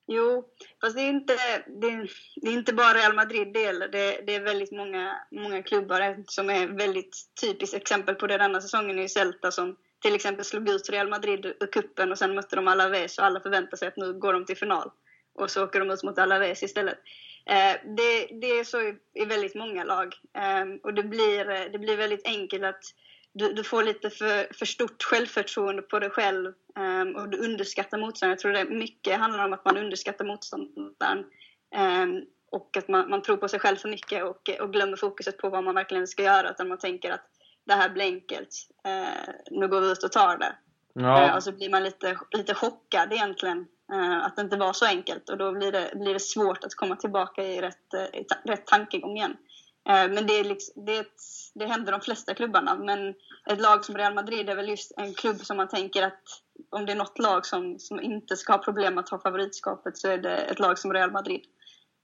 Jo, 0.07 0.43
fast 0.81 0.95
det 0.95 1.01
är 1.01 1.09
inte, 1.09 1.33
det 1.81 1.87
är, 1.87 2.09
det 2.41 2.47
är 2.47 2.53
inte 2.53 2.73
bara 2.73 2.93
Real 2.93 3.15
Madrid 3.15 3.53
det 3.53 3.61
gäller. 3.61 3.87
Det, 3.87 4.21
det, 4.27 4.35
är 4.35 4.43
väldigt 4.43 4.71
många, 4.71 5.15
många 5.31 5.63
klubbar 5.63 6.23
som 6.27 6.49
är 6.49 6.67
väldigt 6.67 7.17
typiskt 7.41 7.75
exempel 7.75 8.15
på 8.15 8.27
det 8.27 8.37
denna 8.37 8.61
säsongen 8.61 8.99
är 8.99 9.07
Celta 9.07 9.51
som 9.51 9.75
till 10.01 10.15
exempel 10.15 10.45
slog 10.45 10.69
ut 10.69 10.89
Real 10.89 11.09
Madrid 11.09 11.45
ur 11.45 11.71
kuppen 11.71 12.11
och 12.11 12.17
sen 12.17 12.35
mötte 12.35 12.55
de 12.55 12.67
Alaves 12.67 13.17
och 13.17 13.25
alla 13.25 13.39
förväntar 13.39 13.77
sig 13.77 13.87
att 13.87 13.97
nu 13.97 14.13
går 14.13 14.33
de 14.33 14.45
till 14.45 14.57
final 14.57 14.91
och 15.35 15.51
så 15.51 15.63
åker 15.63 15.79
de 15.79 15.91
ut 15.91 16.03
mot 16.03 16.19
Alaves 16.19 16.63
istället. 16.63 16.97
Eh, 17.45 17.75
det, 17.97 18.27
det, 18.41 18.59
är 18.59 18.63
så 18.63 18.81
i, 18.81 18.95
i, 19.13 19.25
väldigt 19.25 19.55
många 19.55 19.83
lag 19.83 20.15
eh, 20.37 20.65
och 20.83 20.93
det 20.93 21.03
blir, 21.03 21.69
det 21.69 21.79
blir 21.79 21.97
väldigt 21.97 22.27
enkelt 22.27 22.63
att 22.63 22.83
du, 23.33 23.53
du 23.53 23.63
får 23.63 23.83
lite 23.83 24.09
för, 24.09 24.53
för 24.53 24.65
stort 24.65 25.03
självförtroende 25.03 25.81
på 25.81 25.99
dig 25.99 26.09
själv 26.09 26.53
eh, 26.77 27.21
och 27.21 27.29
du 27.29 27.37
underskattar 27.37 27.97
motståndaren. 27.97 28.31
Jag 28.31 28.39
tror 28.39 28.51
det 28.51 28.65
mycket 28.65 29.19
handlar 29.19 29.45
om 29.45 29.53
att 29.53 29.65
man 29.65 29.77
underskattar 29.77 30.25
motståndaren. 30.25 31.25
och 32.51 32.77
att 32.77 32.87
man, 32.87 33.09
man 33.09 33.21
tror 33.21 33.37
på 33.37 33.47
sig 33.47 33.59
själv 33.59 33.75
för 33.75 33.89
mycket 33.89 34.23
och, 34.23 34.49
och 34.61 34.73
glömmer 34.73 34.97
fokuset 34.97 35.37
på 35.37 35.49
vad 35.49 35.63
man 35.63 35.75
verkligen 35.75 36.07
ska 36.07 36.23
göra. 36.23 36.49
Utan 36.49 36.67
man 36.67 36.77
tänker 36.77 37.11
att 37.11 37.29
det 37.65 37.73
här 37.73 37.89
blir 37.89 38.05
enkelt, 38.05 38.49
eh, 38.85 39.33
nu 39.51 39.67
går 39.67 39.81
vi 39.81 39.91
ut 39.91 40.03
och 40.03 40.11
tar 40.11 40.37
det. 40.37 40.55
Ja. 40.93 41.23
Eh, 41.23 41.35
och 41.35 41.43
så 41.43 41.51
blir 41.51 41.69
man 41.69 41.83
lite, 41.83 42.19
lite 42.31 42.53
chockad 42.53 43.13
egentligen 43.13 43.57
eh, 43.57 43.65
Eh, 43.93 44.25
att 44.25 44.35
det 44.35 44.41
inte 44.41 44.57
var 44.57 44.73
så 44.73 44.85
enkelt 44.85 45.29
och 45.29 45.37
då 45.37 45.51
blir 45.51 45.71
det, 45.71 45.91
blir 45.95 46.13
det 46.13 46.19
svårt 46.19 46.63
att 46.63 46.75
komma 46.75 46.95
tillbaka 46.95 47.43
i 47.43 47.61
rätt, 47.61 47.93
eh, 47.93 48.19
i 48.21 48.23
ta, 48.23 48.35
rätt 48.43 48.67
tankegång 48.67 49.17
igen. 49.17 49.37
Eh, 49.89 50.09
men 50.09 50.27
det, 50.27 50.33
är 50.33 50.43
liksom, 50.43 50.85
det, 50.85 51.07
det 51.53 51.65
händer 51.65 51.91
de 51.91 52.01
flesta 52.01 52.33
klubbarna. 52.33 52.75
Men 52.75 53.13
ett 53.49 53.61
lag 53.61 53.85
som 53.85 53.97
Real 53.97 54.13
Madrid 54.13 54.49
är 54.49 54.55
väl 54.55 54.69
just 54.69 54.91
en 54.97 55.13
klubb 55.13 55.45
som 55.45 55.57
man 55.57 55.67
tänker 55.67 56.03
att 56.03 56.21
om 56.69 56.85
det 56.85 56.91
är 56.91 56.95
något 56.95 57.19
lag 57.19 57.45
som, 57.45 57.79
som 57.79 57.99
inte 57.99 58.37
ska 58.37 58.53
ha 58.53 58.59
problem 58.59 58.97
att 58.97 59.07
ta 59.07 59.19
favoritskapet 59.19 59.97
så 59.97 60.07
är 60.07 60.17
det 60.17 60.35
ett 60.35 60.59
lag 60.59 60.79
som 60.79 60.93
Real 60.93 61.11
Madrid. 61.11 61.41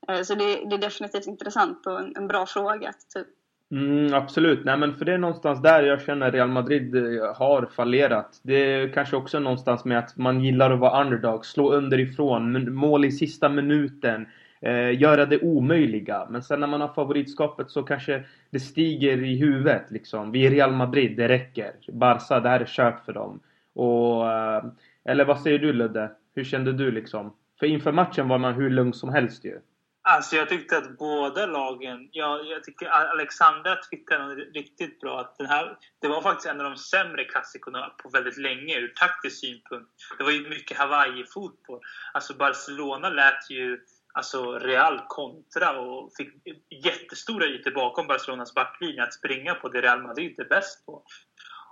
Eh, 0.08 0.22
så 0.22 0.36
det, 0.36 0.56
det 0.56 0.76
är 0.76 0.82
definitivt 0.82 1.28
intressant 1.28 1.88
och 1.88 2.00
en, 2.00 2.16
en 2.16 2.28
bra 2.28 2.46
fråga. 2.46 2.94
Typ. 3.14 3.28
Mm, 3.72 4.14
absolut, 4.14 4.66
nej 4.66 4.78
men 4.78 4.96
för 4.96 5.06
det 5.06 5.14
är 5.14 5.18
någonstans 5.18 5.62
där 5.62 5.84
jag 5.84 6.02
känner 6.02 6.32
Real 6.32 6.50
Madrid 6.50 6.96
eh, 6.96 7.36
har 7.36 7.66
fallerat. 7.66 8.40
Det 8.44 8.56
är 8.56 8.94
kanske 8.94 9.16
också 9.16 9.40
någonstans 9.40 9.86
med 9.86 10.00
att 10.00 10.18
man 10.18 10.44
gillar 10.44 10.72
att 10.72 10.80
vara 10.80 11.04
underdog, 11.04 11.46
slå 11.46 11.72
underifrån, 11.74 12.74
mål 12.76 13.06
i 13.06 13.12
sista 13.12 13.50
minuten 13.50 14.28
eh, 14.62 15.02
göra 15.02 15.26
det 15.26 15.40
omöjliga. 15.42 16.28
Men 16.30 16.44
sen 16.44 16.60
när 16.60 16.68
man 16.68 16.82
har 16.82 16.88
favoritskapet 16.88 17.72
så 17.72 17.84
kanske 17.84 18.24
det 18.50 18.60
stiger 18.60 19.24
i 19.24 19.38
huvudet 19.38 19.86
liksom. 19.92 20.32
Vi 20.32 20.48
är 20.48 20.52
Real 20.52 20.72
Madrid, 20.72 21.18
det 21.18 21.28
räcker. 21.28 21.72
Barca, 21.92 22.40
det 22.40 22.50
här 22.50 22.60
är 22.60 22.66
kört 22.66 23.06
för 23.06 23.14
dem. 23.14 23.40
Och, 23.74 24.32
eh, 24.32 24.64
eller 25.06 25.26
vad 25.26 25.42
säger 25.42 25.60
du 25.60 25.74
Ludde? 25.74 26.12
Hur 26.36 26.44
kände 26.44 26.74
du 26.74 26.92
liksom? 26.92 27.34
För 27.60 27.66
inför 27.66 27.92
matchen 27.92 28.28
var 28.28 28.38
man 28.38 28.54
hur 28.54 28.70
lugn 28.70 28.94
som 28.94 29.10
helst 29.10 29.46
ju. 29.46 29.60
Alltså 30.12 30.36
jag 30.36 30.50
tyckte 30.50 30.78
att 30.78 30.98
båda 30.98 31.46
lagen... 31.46 32.10
Ja, 32.12 32.42
jag 32.42 32.64
tycker 32.64 32.88
Alexandra 32.88 33.76
twittrade 33.76 34.36
riktigt 34.36 35.00
bra 35.00 35.20
att 35.20 35.38
den 35.38 35.48
här... 35.48 35.78
Det 36.02 36.08
var 36.08 36.22
faktiskt 36.22 36.48
en 36.48 36.62
av 36.62 36.72
de 36.72 36.78
sämre 36.78 37.24
klassikerna 37.24 37.90
på 37.90 38.10
väldigt 38.10 38.38
länge 38.38 38.80
ur 38.80 38.88
taktisk 38.88 39.40
synpunkt. 39.40 39.90
Det 40.18 40.24
var 40.24 40.32
ju 40.32 40.50
mycket 40.50 40.78
Hawaii-fotboll. 40.78 41.82
Alltså 42.14 42.34
Barcelona 42.34 43.10
lät 43.10 43.50
ju 43.50 43.80
alltså 44.14 44.60
Real 44.60 45.02
kontra 45.08 45.80
och 45.80 46.12
fick 46.18 46.34
jättestora 46.86 47.46
ytor 47.46 47.72
bakom 47.72 48.08
Barcelonas 48.08 48.54
backlinje 48.54 49.04
att 49.04 49.14
springa 49.14 49.56
på 49.56 49.70
det 49.70 49.82
Real 49.82 50.02
Madrid 50.02 50.40
är 50.40 50.46
bäst 50.46 50.86
på. 50.86 51.04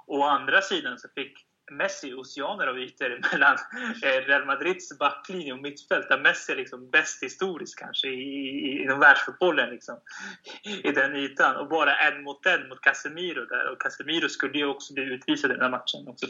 Å 0.08 0.24
andra 0.24 0.62
sidan 0.62 1.00
så 1.00 1.08
fick 1.16 1.49
Messi 1.72 2.14
oceaner 2.14 2.68
av 2.68 2.80
ytor 2.80 3.20
mellan 3.32 3.58
eh, 4.04 4.26
Real 4.28 4.46
Madrids 4.46 4.98
backlinje 5.00 5.54
och 5.54 5.62
mittfält. 5.62 6.10
Där 6.10 6.20
Messi 6.20 6.52
är 6.52 6.58
liksom 6.58 6.90
bäst 6.90 7.24
historiskt 7.24 7.80
kanske 7.80 8.08
i, 8.08 8.84
inom 8.84 9.00
världsfotbollen. 9.00 9.70
Liksom, 9.70 10.00
I 10.84 10.92
den 10.92 11.16
ytan. 11.16 11.56
Och 11.56 11.70
bara 11.70 11.96
en 11.96 12.24
mot 12.24 12.46
en 12.46 12.70
mot 12.70 12.82
Casemiro 12.82 13.46
där. 13.46 13.72
Och 13.72 13.82
Casemiro 13.82 14.30
skulle 14.30 14.58
ju 14.58 14.66
också 14.66 14.94
bli 14.94 15.04
utvisad 15.04 15.52
i 15.52 15.54
den 15.54 15.64
här 15.64 15.70
matchen 15.70 16.08
också, 16.08 16.26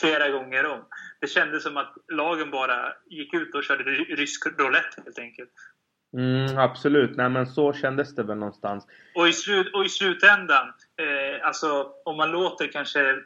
flera 0.00 0.28
gånger 0.28 0.66
om. 0.66 0.84
Det 1.20 1.26
kändes 1.26 1.62
som 1.62 1.76
att 1.76 1.94
lagen 2.12 2.50
bara 2.50 2.92
gick 3.06 3.34
ut 3.34 3.54
och 3.54 3.64
körde 3.64 3.84
rysk 3.84 4.46
roulette 4.46 5.02
helt 5.04 5.18
enkelt. 5.18 5.50
Mm, 6.16 6.58
absolut, 6.58 7.16
nej 7.16 7.30
men 7.30 7.46
så 7.46 7.72
kändes 7.72 8.14
det 8.14 8.22
väl 8.22 8.38
någonstans. 8.38 8.86
Och 9.14 9.28
i, 9.28 9.32
slut, 9.32 9.74
och 9.74 9.84
i 9.84 9.88
slutändan, 9.88 10.68
eh, 11.00 11.46
alltså 11.46 11.88
om 12.04 12.16
man 12.16 12.30
låter 12.30 12.66
kanske 12.66 13.18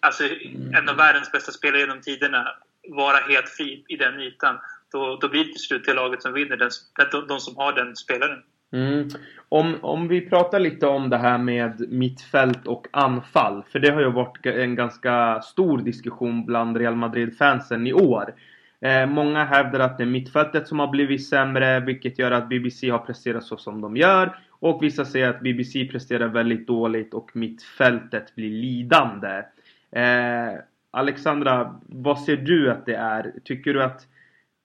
alltså, 0.00 0.24
en 0.72 0.88
av 0.88 0.96
världens 0.96 1.32
bästa 1.32 1.52
spelare 1.52 1.80
genom 1.80 2.00
tiderna 2.00 2.48
vara 2.88 3.16
helt 3.16 3.48
fri 3.48 3.84
i 3.88 3.96
den 3.96 4.20
ytan. 4.20 4.58
Då, 4.92 5.18
då 5.20 5.28
blir 5.28 5.44
det 5.44 5.52
till 5.52 5.60
slut 5.60 5.84
det 5.86 5.94
laget 5.94 6.22
som 6.22 6.32
vinner, 6.32 6.56
den, 6.56 6.70
de, 7.12 7.26
de 7.26 7.40
som 7.40 7.56
har 7.56 7.72
den 7.72 7.96
spelaren. 7.96 8.42
Mm. 8.72 9.08
Om, 9.48 9.76
om 9.80 10.08
vi 10.08 10.20
pratar 10.20 10.60
lite 10.60 10.86
om 10.86 11.10
det 11.10 11.18
här 11.18 11.38
med 11.38 11.92
mittfält 11.92 12.66
och 12.66 12.86
anfall. 12.90 13.62
För 13.72 13.78
det 13.78 13.90
har 13.90 14.00
ju 14.00 14.10
varit 14.10 14.46
en 14.46 14.74
ganska 14.74 15.42
stor 15.42 15.78
diskussion 15.78 16.46
bland 16.46 16.76
Real 16.76 16.96
Madrid-fansen 16.96 17.86
i 17.86 17.92
år. 17.92 18.34
Eh, 18.80 19.06
många 19.06 19.44
hävdar 19.44 19.80
att 19.80 19.98
det 19.98 20.04
är 20.04 20.06
mittfältet 20.06 20.68
som 20.68 20.78
har 20.78 20.86
blivit 20.86 21.28
sämre 21.28 21.80
vilket 21.80 22.18
gör 22.18 22.30
att 22.30 22.48
BBC 22.48 22.90
har 22.90 22.98
presterat 22.98 23.44
så 23.44 23.56
som 23.56 23.80
de 23.80 23.96
gör. 23.96 24.38
Och 24.62 24.82
vissa 24.82 25.04
säger 25.04 25.28
att 25.28 25.40
BBC 25.40 25.84
presterar 25.84 26.28
väldigt 26.28 26.66
dåligt 26.66 27.14
och 27.14 27.36
mittfältet 27.36 28.34
blir 28.34 28.50
lidande. 28.50 29.44
Eh, 29.90 30.58
Alexandra, 30.90 31.80
vad 31.82 32.20
ser 32.20 32.36
du 32.36 32.70
att 32.70 32.86
det 32.86 32.94
är? 32.94 33.34
Tycker 33.44 33.74
du 33.74 33.82
att 33.82 34.06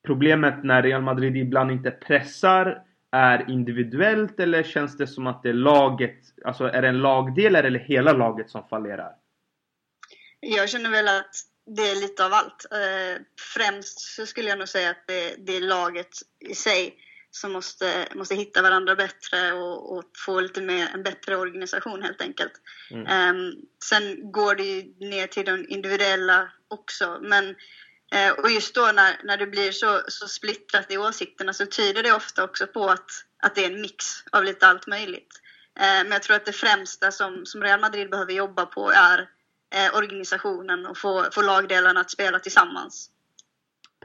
problemet 0.05 0.63
när 0.63 0.83
Real 0.83 1.01
Madrid 1.01 1.37
ibland 1.37 1.71
inte 1.71 1.91
pressar 1.91 2.83
är 3.11 3.49
individuellt 3.49 4.39
eller 4.39 4.63
känns 4.63 4.97
det 4.97 5.07
som 5.07 5.27
att 5.27 5.43
det 5.43 5.49
är 5.49 5.53
laget, 5.53 6.17
alltså 6.45 6.63
är 6.63 6.81
det 6.81 6.87
en 6.87 7.01
lagdel 7.01 7.55
eller 7.55 7.79
hela 7.79 8.13
laget 8.13 8.49
som 8.49 8.67
fallerar? 8.67 9.11
Jag 10.39 10.69
känner 10.69 10.89
väl 10.89 11.07
att 11.07 11.35
det 11.65 11.81
är 11.81 12.01
lite 12.01 12.25
av 12.25 12.33
allt. 12.33 12.65
Eh, 12.71 13.21
främst 13.55 13.99
så 13.99 14.25
skulle 14.25 14.49
jag 14.49 14.59
nog 14.59 14.67
säga 14.67 14.89
att 14.89 15.07
det, 15.07 15.35
det 15.37 15.57
är 15.57 15.61
laget 15.61 16.09
i 16.49 16.55
sig 16.55 16.95
som 17.37 17.51
måste, 17.51 18.07
måste 18.15 18.35
hitta 18.35 18.61
varandra 18.61 18.95
bättre 18.95 19.53
och, 19.53 19.97
och, 19.97 20.03
få 20.25 20.39
lite 20.39 20.61
mer, 20.61 20.87
en 20.93 21.03
bättre 21.03 21.35
organisation 21.35 22.01
helt 22.01 22.21
enkelt. 22.21 22.51
Mm. 22.91 23.35
Um, 23.35 23.55
sen 23.83 24.31
går 24.31 24.55
det 24.55 24.63
ju 24.63 25.09
ner 25.09 25.27
till 25.27 25.45
de 25.45 25.65
individuella 25.69 26.51
också. 26.67 27.19
Men, 27.21 27.45
uh, 28.15 28.31
och 28.43 28.51
just 28.51 28.75
då 28.75 28.91
när, 28.95 29.15
när 29.23 29.37
det 29.37 29.47
blir 29.47 29.71
så, 29.71 30.01
så 30.07 30.27
splittrat 30.27 30.91
i 30.91 30.97
åsikterna 30.97 31.53
så 31.53 31.65
tyder 31.65 32.03
det 32.03 32.13
ofta 32.13 32.43
också 32.43 32.67
på 32.67 32.89
att, 32.89 33.09
att 33.43 33.55
det 33.55 33.65
är 33.65 33.71
en 33.71 33.81
mix 33.81 34.05
av 34.31 34.43
lite 34.43 34.67
allt 34.67 34.87
möjligt. 34.87 35.41
Uh, 35.79 36.03
men 36.03 36.11
jag 36.11 36.23
tror 36.23 36.35
att 36.35 36.45
det 36.45 36.53
främsta 36.53 37.11
som, 37.11 37.45
som 37.45 37.63
Real 37.63 37.79
Madrid 37.79 38.09
behöver 38.09 38.33
jobba 38.33 38.65
på 38.65 38.91
är 38.91 39.19
uh, 39.19 39.97
organisationen 39.97 40.85
och 40.85 40.97
få, 40.97 41.25
få 41.31 41.41
lagdelarna 41.41 41.99
att 41.99 42.11
spela 42.11 42.39
tillsammans. 42.39 43.11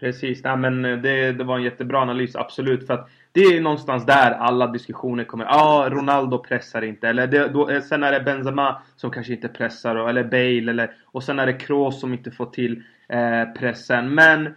Precis, 0.01 0.40
ja, 0.45 0.57
men 0.57 0.83
det, 0.83 1.33
det 1.33 1.45
var 1.45 1.57
en 1.57 1.64
jättebra 1.64 2.01
analys, 2.01 2.37
absolut. 2.37 2.87
För 2.87 2.95
att 2.95 3.11
det 3.33 3.40
är 3.40 3.61
någonstans 3.61 4.07
där 4.07 4.31
alla 4.31 4.66
diskussioner 4.66 5.25
kommer. 5.25 5.45
Ja, 5.45 5.51
ah, 5.55 5.90
Ronaldo 5.90 6.38
pressar 6.38 6.83
inte. 6.83 7.09
Eller 7.09 7.27
det, 7.27 7.49
då, 7.49 7.71
eh, 7.71 7.83
sen 7.83 8.03
är 8.03 8.12
det 8.12 8.21
Benzema 8.21 8.83
som 8.97 9.11
kanske 9.11 9.33
inte 9.33 9.49
pressar. 9.49 9.97
Eller 10.09 10.25
Bale. 10.25 10.71
Eller, 10.71 10.95
och 11.07 11.25
sen 11.25 11.38
är 11.38 11.47
det 11.47 11.53
Kroos 11.53 12.01
som 12.01 12.12
inte 12.12 12.31
får 12.31 12.47
till 12.47 12.83
eh, 13.09 13.45
pressen. 13.59 14.14
Men 14.14 14.55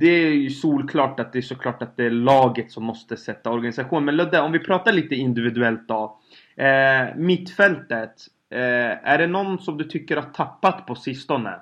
det 0.00 0.06
är 0.06 0.30
ju 0.30 0.50
solklart 0.50 1.20
att 1.20 1.32
det 1.32 1.38
är 1.38 1.42
såklart 1.42 1.82
att 1.82 1.96
det 1.96 2.04
är 2.04 2.10
laget 2.10 2.72
som 2.72 2.84
måste 2.84 3.16
sätta 3.16 3.50
organisation. 3.50 4.04
Men 4.04 4.16
Ludde, 4.16 4.40
om 4.40 4.52
vi 4.52 4.58
pratar 4.58 4.92
lite 4.92 5.14
individuellt 5.14 5.88
då. 5.88 6.20
Eh, 6.56 7.16
mittfältet. 7.16 8.12
Eh, 8.50 9.08
är 9.10 9.18
det 9.18 9.26
någon 9.26 9.58
som 9.58 9.78
du 9.78 9.84
tycker 9.84 10.16
har 10.16 10.30
tappat 10.32 10.86
på 10.86 10.94
sistone? 10.94 11.54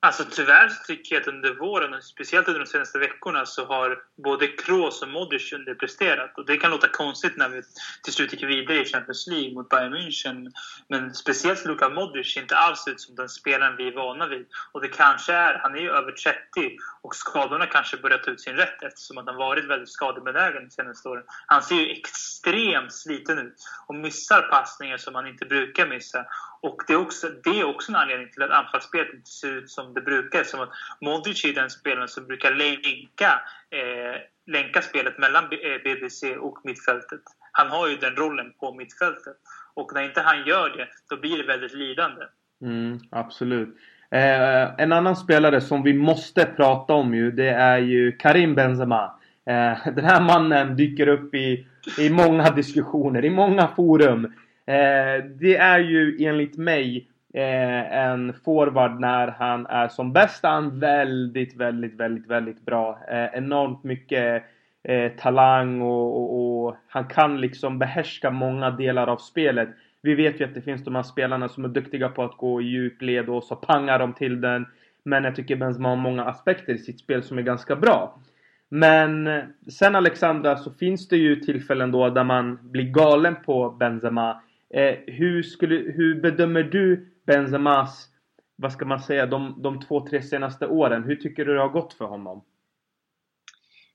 Alltså 0.00 0.24
tyvärr 0.30 0.68
så 0.68 0.84
tycker 0.84 1.14
jag 1.14 1.22
att 1.22 1.28
under 1.28 1.54
våren, 1.54 1.94
och 1.94 2.04
speciellt 2.04 2.48
under 2.48 2.60
de 2.60 2.66
senaste 2.66 2.98
veckorna, 2.98 3.46
så 3.46 3.64
har 3.64 3.98
både 4.16 4.46
Kroos 4.46 5.02
och 5.02 5.08
Modric 5.08 5.52
underpresterat. 5.52 6.38
Och 6.38 6.46
det 6.46 6.56
kan 6.56 6.70
låta 6.70 6.88
konstigt 6.88 7.36
när 7.36 7.48
vi 7.48 7.62
till 8.02 8.12
slut 8.12 8.32
gick 8.32 8.42
vidare 8.42 8.82
i 8.82 8.84
Champions 8.84 9.26
League 9.26 9.54
mot 9.54 9.68
Bayern 9.68 9.94
München. 9.94 10.52
Men 10.88 11.14
speciellt 11.14 11.64
Luka 11.64 11.88
Modric 11.88 12.34
ser 12.34 12.40
inte 12.40 12.56
alls 12.56 12.88
ut 12.88 13.00
som 13.00 13.14
den 13.14 13.28
spelaren 13.28 13.76
vi 13.76 13.88
är 13.88 13.92
vana 13.92 14.26
vid. 14.26 14.46
Och 14.72 14.80
det 14.80 14.88
kanske 14.88 15.32
är, 15.32 15.58
han 15.62 15.74
är 15.74 15.80
ju 15.80 15.90
över 15.90 16.12
30 16.12 16.76
och 17.02 17.16
skadorna 17.16 17.66
kanske 17.66 17.96
börjar 17.96 18.18
ta 18.18 18.30
ut 18.30 18.40
sin 18.40 18.56
rätt 18.56 18.82
eftersom 18.82 19.18
att 19.18 19.26
han 19.26 19.36
varit 19.36 19.64
väldigt 19.64 19.88
skadebenägen 19.88 20.64
de 20.64 20.70
senaste 20.70 21.08
åren. 21.08 21.24
Han 21.46 21.62
ser 21.62 21.74
ju 21.74 21.90
extremt 21.90 22.92
sliten 22.92 23.38
ut 23.38 23.54
och 23.86 23.94
missar 23.94 24.42
passningar 24.42 24.96
som 24.96 25.14
han 25.14 25.26
inte 25.26 25.46
brukar 25.46 25.86
missa. 25.86 26.26
Och 26.60 26.82
det 26.86 26.92
är 26.92 26.96
också, 26.96 27.28
det 27.44 27.60
är 27.60 27.64
också 27.64 27.92
en 27.92 27.96
anledning 27.96 28.30
till 28.32 28.42
att 28.42 28.50
anfallsspelet 28.50 29.14
inte 29.14 29.30
ser 29.30 29.52
ut 29.52 29.70
som 29.70 29.94
det 29.94 30.00
brukar. 30.00 30.44
Som 30.44 30.60
att 30.60 30.70
Modric 31.00 31.44
är 31.44 31.52
den 31.52 31.70
spelaren 31.70 32.08
som 32.08 32.26
brukar 32.26 32.54
länka, 32.54 33.40
eh, 33.70 34.20
länka 34.46 34.82
spelet 34.82 35.18
mellan 35.18 35.48
BBC 35.84 36.32
eh, 36.32 36.38
och 36.38 36.58
mittfältet. 36.64 37.22
Han 37.52 37.68
har 37.68 37.88
ju 37.88 37.96
den 37.96 38.16
rollen 38.16 38.52
på 38.60 38.74
mittfältet. 38.74 39.36
Och 39.74 39.94
när 39.94 40.02
inte 40.02 40.20
han 40.20 40.46
gör 40.46 40.70
det, 40.70 40.88
då 41.08 41.16
blir 41.16 41.38
det 41.38 41.46
väldigt 41.46 41.74
lidande. 41.74 42.24
Mm, 42.62 42.98
absolut. 43.10 43.76
Eh, 44.10 44.68
en 44.78 44.92
annan 44.92 45.16
spelare 45.16 45.60
som 45.60 45.82
vi 45.82 45.94
måste 45.94 46.44
prata 46.44 46.94
om 46.94 47.14
ju, 47.14 47.30
det 47.30 47.48
är 47.48 47.78
ju 47.78 48.12
Karim 48.12 48.54
Benzema. 48.54 49.14
Eh, 49.46 49.76
den 49.94 50.04
här 50.04 50.20
mannen 50.20 50.76
dyker 50.76 51.08
upp 51.08 51.34
i, 51.34 51.66
i 51.98 52.10
många 52.10 52.50
diskussioner, 52.56 53.24
i 53.24 53.30
många 53.30 53.68
forum. 53.68 54.24
Eh, 54.66 55.24
det 55.24 55.56
är 55.56 55.78
ju 55.78 56.26
enligt 56.26 56.56
mig 56.56 57.08
eh, 57.34 57.98
en 57.98 58.32
forward 58.44 59.00
när 59.00 59.28
han 59.28 59.66
är 59.66 59.88
som 59.88 60.12
bäst. 60.12 60.42
Han 60.42 60.80
väldigt, 60.80 61.56
väldigt, 61.56 61.94
väldigt, 61.94 62.26
väldigt 62.26 62.64
bra. 62.64 62.98
Eh, 63.08 63.38
enormt 63.38 63.84
mycket 63.84 64.42
eh, 64.82 65.12
talang 65.12 65.82
och, 65.82 66.16
och, 66.16 66.64
och, 66.66 66.76
han 66.88 67.04
kan 67.04 67.40
liksom 67.40 67.78
behärska 67.78 68.30
många 68.30 68.70
delar 68.70 69.06
av 69.06 69.16
spelet. 69.16 69.68
Vi 70.02 70.14
vet 70.14 70.40
ju 70.40 70.44
att 70.44 70.54
det 70.54 70.62
finns 70.62 70.84
de 70.84 70.94
här 70.94 71.02
spelarna 71.02 71.48
som 71.48 71.64
är 71.64 71.68
duktiga 71.68 72.08
på 72.08 72.22
att 72.24 72.36
gå 72.36 72.62
i 72.62 72.64
djupled 72.64 73.28
och 73.28 73.44
så 73.44 73.56
pangar 73.56 73.98
de 73.98 74.14
till 74.14 74.40
den. 74.40 74.66
Men 75.02 75.24
jag 75.24 75.36
tycker 75.36 75.56
Benzema 75.56 75.88
har 75.88 75.96
många 75.96 76.24
aspekter 76.24 76.74
i 76.74 76.78
sitt 76.78 77.00
spel 77.00 77.22
som 77.22 77.38
är 77.38 77.42
ganska 77.42 77.76
bra. 77.76 78.20
Men 78.68 79.26
eh, 79.26 79.44
sen 79.70 79.94
Alexandra 79.94 80.56
så 80.56 80.72
finns 80.72 81.08
det 81.08 81.16
ju 81.16 81.36
tillfällen 81.36 81.90
då 81.90 82.10
där 82.10 82.24
man 82.24 82.70
blir 82.70 82.84
galen 82.84 83.36
på 83.44 83.70
Benzema. 83.70 84.42
Eh, 84.70 84.94
hur, 85.06 85.42
skulle, 85.42 85.74
hur 85.74 86.20
bedömer 86.20 86.62
du 86.62 87.12
Benzemas, 87.26 88.08
vad 88.56 88.72
ska 88.72 88.84
man 88.84 89.00
säga, 89.00 89.26
de, 89.26 89.62
de 89.62 89.80
två, 89.80 90.06
tre 90.08 90.22
senaste 90.22 90.66
åren? 90.66 91.04
Hur 91.04 91.16
tycker 91.16 91.44
du 91.44 91.54
det 91.54 91.60
har 91.60 91.68
gått 91.68 91.94
för 91.94 92.04
honom? 92.04 92.44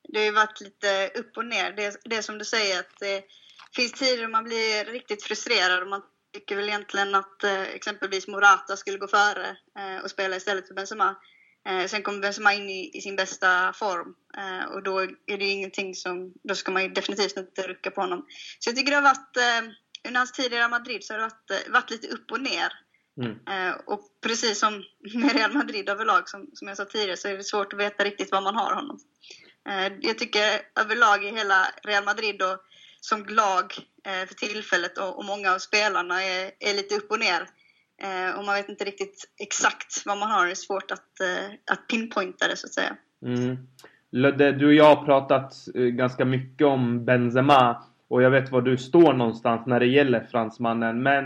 Det 0.08 0.20
har 0.20 0.26
ju 0.26 0.32
varit 0.32 0.62
lite 0.62 1.20
upp 1.20 1.38
och 1.38 1.46
ner. 1.46 1.72
Det, 1.76 1.96
det 2.06 2.16
är 2.16 2.22
som 2.22 2.38
du 2.38 2.46
säger 2.46 2.80
att 2.80 3.02
eh 3.02 3.24
finns 3.76 3.92
tider 3.92 4.28
man 4.28 4.44
blir 4.44 4.86
riktigt 4.86 5.24
frustrerad 5.24 5.82
och 5.82 5.90
man 5.90 6.02
tycker 6.34 6.56
väl 6.56 6.70
egentligen 6.70 7.16
att 7.16 7.44
eh, 7.44 7.62
exempelvis 7.62 8.28
Morata 8.28 8.78
skulle 8.78 8.98
gå 8.98 9.08
före 9.08 9.58
eh, 9.80 10.04
och 10.04 10.10
spela 10.10 10.36
istället 10.36 10.68
för 10.68 10.76
Benzema. 10.76 11.16
Eh, 11.70 11.86
sen 11.86 12.04
kommer 12.04 12.20
Benzema 12.20 12.54
in 12.54 12.70
i, 12.70 13.02
sin 13.02 13.16
bästa 13.16 13.74
form 13.74 14.16
och 14.74 14.84
då 14.84 15.00
är 15.00 15.38
det 15.38 15.46
ju 15.46 15.52
ingenting 15.52 15.96
som, 15.96 16.34
då 16.44 16.56
ska 16.56 16.72
man 16.72 16.84
ju 16.84 16.90
definitivt 16.90 17.38
inte 17.38 17.68
rucka 17.68 17.92
på 17.92 18.02
honom. 18.02 18.26
Så 18.60 18.70
jag 18.70 18.76
tycker 18.76 18.92
det 18.92 18.96
har 18.96 19.04
varit, 19.04 19.38
under 20.08 20.20
hans 20.20 20.32
tid 20.32 20.54
i 20.54 20.56
Real 20.56 20.70
Madrid 20.70 21.04
så 21.04 21.14
har 21.14 21.20
det 21.20 21.24
varit, 21.24 21.70
varit 21.70 21.92
lite 21.92 22.08
upp 22.08 22.32
och 22.32 22.42
ner. 22.42 22.74
Mm. 23.22 23.76
Och 23.86 24.02
precis 24.22 24.60
som 24.60 24.84
med 25.14 25.34
Real 25.34 25.54
Madrid 25.54 25.90
överlag, 25.90 26.30
som, 26.30 26.50
som 26.54 26.68
jag 26.68 26.78
sa 26.78 26.86
tidigare, 26.86 27.18
så 27.18 27.28
är 27.28 27.38
det 27.38 27.44
svårt 27.44 27.74
att 27.74 27.80
veta 27.80 28.04
riktigt 28.04 28.32
var 28.32 28.42
man 28.42 28.56
har 28.56 28.74
honom. 28.74 29.00
Jag 30.02 30.18
tycker 30.18 30.62
överlag 30.80 31.26
i 31.26 31.30
hela 31.30 31.68
Real 31.84 32.04
Madrid 32.04 32.42
och 32.42 32.58
som 33.10 33.26
lag 33.30 33.66
eh, 34.08 34.28
för 34.28 34.36
tillfället 34.36 34.98
och, 34.98 35.18
och 35.18 35.26
många 35.26 35.54
av 35.54 35.58
spelarna 35.58 36.24
är, 36.24 36.52
är 36.60 36.74
lite 36.76 36.96
upp 36.96 37.12
och 37.12 37.20
ner. 37.20 37.42
Eh, 38.06 38.38
och 38.38 38.46
man 38.46 38.56
vet 38.56 38.70
inte 38.70 38.84
riktigt 38.84 39.24
exakt 39.40 40.04
vad 40.06 40.18
man 40.18 40.32
har. 40.32 40.46
Det 40.46 40.52
är 40.52 40.56
svårt 40.56 40.92
att, 40.92 41.20
eh, 41.20 41.74
att 41.74 41.88
pinpointa 41.88 42.48
det 42.48 42.58
så 42.58 42.68
att 42.68 42.74
säga. 42.74 42.96
Mm. 43.26 43.58
Ludde, 44.12 44.52
du 44.52 44.66
och 44.66 44.74
jag 44.74 44.96
har 44.96 45.06
pratat 45.06 45.54
eh, 45.76 45.82
ganska 45.82 46.26
mycket 46.26 46.68
om 46.68 47.06
Benzema 47.06 47.84
och 48.08 48.24
jag 48.24 48.32
vet 48.32 48.52
var 48.52 48.62
du 48.62 48.78
står 48.78 49.14
någonstans 49.14 49.68
när 49.68 49.80
det 49.80 49.86
gäller 49.86 50.28
fransmannen. 50.32 51.04
Men 51.04 51.26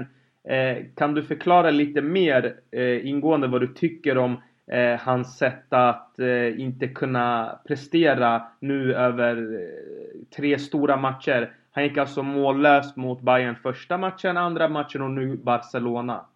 eh, 0.49 0.85
kan 0.95 1.13
du 1.13 1.23
förklara 1.23 1.71
lite 1.71 2.01
mer 2.01 2.59
eh, 2.71 3.07
ingående 3.07 3.47
vad 3.47 3.61
du 3.61 3.67
tycker 3.67 4.17
om 4.17 4.41
eh, 4.71 4.99
hans 4.99 5.37
sätt 5.37 5.73
att 5.73 6.19
eh, 6.19 6.59
inte 6.59 6.87
kunna 6.87 7.59
prestera 7.67 8.47
nu 8.59 8.93
över 8.93 9.35
eh, 9.37 10.35
tre 10.35 10.59
stora 10.59 10.97
matcher? 10.97 11.53
Han 11.77 11.83
gick 11.83 11.97
alltså 11.97 12.23
mållös 12.23 12.95
mot 12.95 13.21
Bayern 13.21 13.55
första 13.55 13.97
matchen, 13.97 14.37
andra 14.37 14.69
matchen 14.69 15.01
och 15.01 15.11
nu 15.11 15.37
Barcelona. 15.37 16.29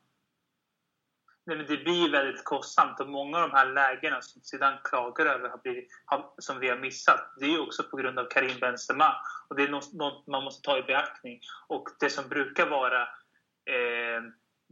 Nej, 1.46 1.58
men 1.58 1.66
det 1.66 1.78
blir 1.78 2.12
väldigt 2.12 2.44
kostsamt 2.44 3.00
och 3.00 3.10
många 3.10 3.38
av 3.38 3.50
de 3.50 3.56
här 3.56 3.66
lägena 3.66 4.22
som 4.22 4.42
Zidane 4.42 4.80
klagar 4.84 5.26
över 5.26 5.50
har 5.50 5.58
blivit, 5.58 5.88
har, 6.06 6.34
som 6.38 6.60
vi 6.60 6.70
har 6.70 6.78
missat, 6.78 7.34
det 7.40 7.46
är 7.46 7.62
också 7.62 7.84
på 7.84 7.98
grund 7.98 8.20
av 8.20 8.26
Karim 8.26 8.60
Benzema. 8.60 9.16
Och 9.48 9.56
det 9.56 9.64
är 9.64 9.70
något, 9.70 9.94
något 9.94 10.28
man 10.28 10.44
måste 10.44 10.70
ta 10.70 10.78
i 10.78 10.84
beaktning. 10.84 11.40
Och 11.68 11.88
det 12.00 12.10
som 12.10 12.30
brukar 12.30 12.70
vara 12.70 13.02
eh, 13.66 14.22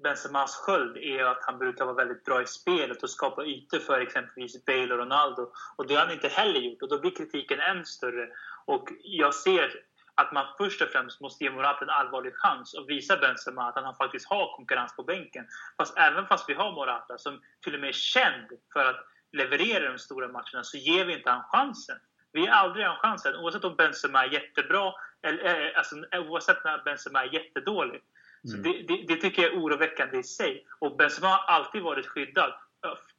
Benzemas 0.04 0.56
sköld 0.56 0.98
är 0.98 1.24
att 1.24 1.44
han 1.44 1.60
brukar 1.60 1.86
vara 1.86 1.96
väldigt 1.96 2.26
bra 2.26 2.42
i 2.42 2.48
spelet 2.48 3.04
och 3.04 3.10
skapa 3.10 3.46
ytor 3.46 3.80
för 3.80 4.02
exempelvis 4.02 4.66
Bale 4.66 4.94
och 4.94 5.00
Ronaldo. 5.00 5.52
Och 5.76 5.88
det 5.88 5.96
har 5.96 6.06
han 6.06 6.14
inte 6.14 6.28
heller 6.28 6.60
gjort 6.60 6.82
och 6.82 6.90
då 6.90 7.00
blir 7.00 7.12
kritiken 7.12 7.60
än 7.60 7.86
större. 7.86 8.28
Och 8.66 8.90
jag 9.04 9.36
ser 9.36 9.88
att 10.20 10.32
man 10.32 10.46
först 10.58 10.82
och 10.82 10.88
främst 10.88 11.22
måste 11.22 11.44
ge 11.44 11.52
Morata 11.52 11.86
en 11.86 11.90
allvarlig 11.90 12.34
chans 12.36 12.74
och 12.74 12.90
visa 12.90 13.18
Benzema 13.18 13.70
att 13.70 13.84
han 13.84 13.96
faktiskt 13.96 14.30
har 14.30 14.56
konkurrens 14.56 14.96
på 14.96 15.04
bänken. 15.04 15.46
Fast 15.78 15.98
även 15.98 16.28
fast 16.28 16.50
vi 16.50 16.54
har 16.54 16.72
Morata, 16.72 17.18
som 17.18 17.42
till 17.64 17.74
och 17.74 17.80
med 17.80 17.90
är 17.90 17.94
känd 17.94 18.48
för 18.74 18.86
att 18.86 19.06
leverera 19.32 19.92
de 19.92 20.00
stora 20.00 20.28
matcherna, 20.28 20.64
så 20.64 20.78
ger 20.78 21.06
vi 21.06 21.14
inte 21.14 21.30
han 21.30 21.44
chansen. 21.44 21.98
Vi 22.32 22.42
ger 22.42 22.52
aldrig 22.52 22.86
han 22.86 22.98
chansen, 22.98 23.36
oavsett 23.36 23.64
om 23.64 23.76
Benzema 23.76 24.24
är 24.26 24.34
jättebra 24.34 24.94
eller 25.22 25.66
äh, 25.66 25.78
alltså, 25.78 25.96
oavsett 26.14 26.64
när 26.64 26.84
Benzema 26.84 27.24
är 27.24 27.34
jättedålig. 27.34 28.02
Så 28.44 28.58
mm. 28.58 28.64
det, 28.64 28.84
det, 28.88 29.06
det, 29.08 29.22
tycker 29.22 29.42
jag 29.42 29.52
är 29.52 29.60
oroväckande 29.60 30.18
i 30.18 30.24
sig. 30.24 30.66
Och 30.80 30.98
Benzema 30.98 31.28
har 31.28 31.56
alltid 31.56 31.82
varit 31.82 32.08
skyddad 32.08 32.54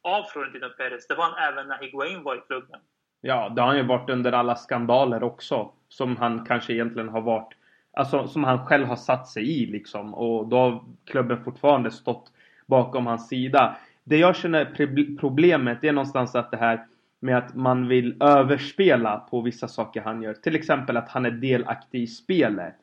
av 0.01 0.23
Florentino 0.23 0.69
Perez. 0.69 1.07
Det 1.07 1.15
var 1.15 1.23
han 1.23 1.53
även 1.53 1.67
när 1.67 1.77
Higuain 1.77 2.23
var 2.23 2.35
i 2.35 2.41
klubben. 2.47 2.79
Ja, 3.21 3.49
det 3.49 3.61
har 3.61 3.67
han 3.67 3.77
ju 3.77 3.83
varit 3.83 4.09
under 4.09 4.31
alla 4.31 4.55
skandaler 4.55 5.23
också. 5.23 5.71
Som 5.89 6.17
han 6.17 6.45
kanske 6.45 6.73
egentligen 6.73 7.09
har 7.09 7.21
varit... 7.21 7.53
Alltså 7.93 8.27
som 8.27 8.43
han 8.43 8.65
själv 8.65 8.87
har 8.87 8.95
satt 8.95 9.27
sig 9.27 9.61
i 9.61 9.65
liksom. 9.65 10.13
Och 10.13 10.47
då 10.47 10.57
har 10.57 10.83
klubben 11.05 11.43
fortfarande 11.43 11.91
stått 11.91 12.31
bakom 12.65 13.07
hans 13.07 13.27
sida. 13.27 13.77
Det 14.03 14.17
jag 14.17 14.35
känner 14.35 15.17
problemet 15.19 15.83
är 15.83 15.91
någonstans 15.91 16.35
att 16.35 16.51
det 16.51 16.57
här 16.57 16.85
med 17.19 17.37
att 17.37 17.55
man 17.55 17.87
vill 17.87 18.23
överspela 18.23 19.17
på 19.17 19.41
vissa 19.41 19.67
saker 19.67 20.01
han 20.01 20.21
gör. 20.21 20.33
Till 20.33 20.55
exempel 20.55 20.97
att 20.97 21.09
han 21.09 21.25
är 21.25 21.31
delaktig 21.31 22.01
i 22.01 22.07
spelet. 22.07 22.75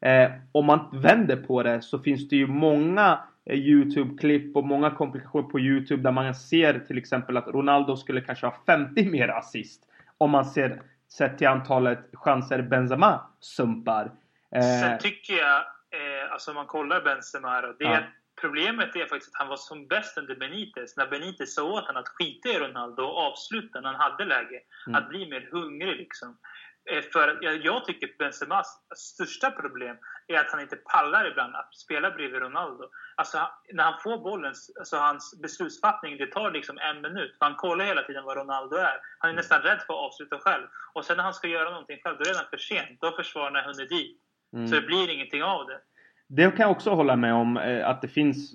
Eh, 0.00 0.30
om 0.52 0.66
man 0.66 0.80
vänder 0.92 1.36
på 1.36 1.62
det 1.62 1.82
så 1.82 1.98
finns 1.98 2.28
det 2.28 2.36
ju 2.36 2.46
många 2.46 3.18
Youtube-klipp 3.50 4.56
och 4.56 4.64
många 4.64 4.90
komplikationer 4.90 5.48
på 5.48 5.60
Youtube 5.60 6.02
där 6.02 6.12
man 6.12 6.34
ser 6.34 6.78
till 6.78 6.98
exempel 6.98 7.36
att 7.36 7.48
Ronaldo 7.48 7.96
skulle 7.96 8.20
kanske 8.20 8.46
ha 8.46 8.54
50 8.66 9.04
mer 9.04 9.28
assist. 9.28 9.82
Om 10.18 10.30
man 10.30 10.44
ser 10.44 10.82
sett 11.08 11.38
till 11.38 11.48
antalet 11.48 12.10
chanser 12.12 12.62
Benzema 12.62 13.20
sumpar. 13.40 14.12
Eh, 14.54 14.62
Sen 14.62 14.98
tycker 14.98 15.34
jag, 15.34 15.56
eh, 15.56 16.32
alltså 16.32 16.50
om 16.50 16.54
man 16.54 16.66
kollar 16.66 17.02
Benzema 17.02 17.60
då, 17.60 17.74
det 17.78 17.84
ja. 17.84 17.98
Problemet 18.40 18.96
är 18.96 19.06
faktiskt 19.06 19.34
att 19.34 19.38
han 19.38 19.48
var 19.48 19.56
som 19.56 19.86
bäst 19.86 20.18
under 20.18 20.34
Benitez. 20.34 20.96
När 20.96 21.06
Benitez 21.06 21.54
sa 21.54 21.62
åt 21.62 21.86
honom 21.86 22.02
att 22.02 22.08
skita 22.08 22.48
i 22.48 22.58
Ronaldo 22.58 23.02
och 23.02 23.18
avsluta 23.18 23.80
när 23.80 23.92
han 23.92 24.00
hade 24.00 24.24
läge. 24.24 24.60
Mm. 24.86 25.02
Att 25.02 25.08
bli 25.08 25.30
mer 25.30 25.48
hungrig 25.52 25.96
liksom. 25.96 26.38
Eh, 26.90 27.02
för 27.12 27.38
jag 27.64 27.84
tycker 27.84 28.08
Benzemas 28.18 28.80
största 28.96 29.50
problem 29.50 29.96
är 30.28 30.38
att 30.38 30.50
han 30.50 30.60
inte 30.60 30.76
pallar 30.76 31.30
ibland 31.30 31.56
att 31.56 31.74
spela 31.74 32.10
bredvid 32.10 32.40
Ronaldo. 32.42 32.84
Alltså, 33.16 33.38
när 33.72 33.84
han 33.84 34.00
får 34.02 34.18
bollen, 34.18 34.54
alltså 34.78 34.96
hans 34.96 35.40
beslutsfattning, 35.42 36.16
det 36.16 36.26
tar 36.26 36.50
liksom 36.50 36.78
en 36.78 37.02
minut. 37.02 37.36
För 37.38 37.44
han 37.46 37.54
kollar 37.54 37.84
hela 37.84 38.02
tiden 38.02 38.24
vad 38.24 38.36
Ronaldo 38.36 38.76
är. 38.76 38.96
Han 39.18 39.30
är 39.30 39.34
nästan 39.34 39.62
rädd 39.62 39.80
för 39.86 39.94
att 39.94 40.06
avsluta 40.06 40.38
själv. 40.38 40.66
Och 40.92 41.04
sen 41.04 41.16
när 41.16 41.24
han 41.24 41.34
ska 41.34 41.48
göra 41.48 41.70
någonting 41.70 41.98
själv, 42.02 42.16
då 42.16 42.22
är 42.22 42.24
det 42.24 42.30
redan 42.30 42.50
för 42.50 42.56
sent. 42.56 43.00
Då 43.00 43.06
har 43.06 43.16
försvararna 43.16 43.62
hunnit 43.62 43.88
dit. 43.88 44.18
Mm. 44.52 44.68
Så 44.68 44.74
det 44.74 44.82
blir 44.82 45.10
ingenting 45.10 45.42
av 45.42 45.66
det. 45.66 45.80
Det 46.32 46.50
kan 46.50 46.60
jag 46.60 46.70
också 46.70 46.90
hålla 46.90 47.16
med 47.16 47.34
om, 47.34 47.56
eh, 47.56 47.88
att 47.88 48.02
det, 48.02 48.08
finns, 48.08 48.54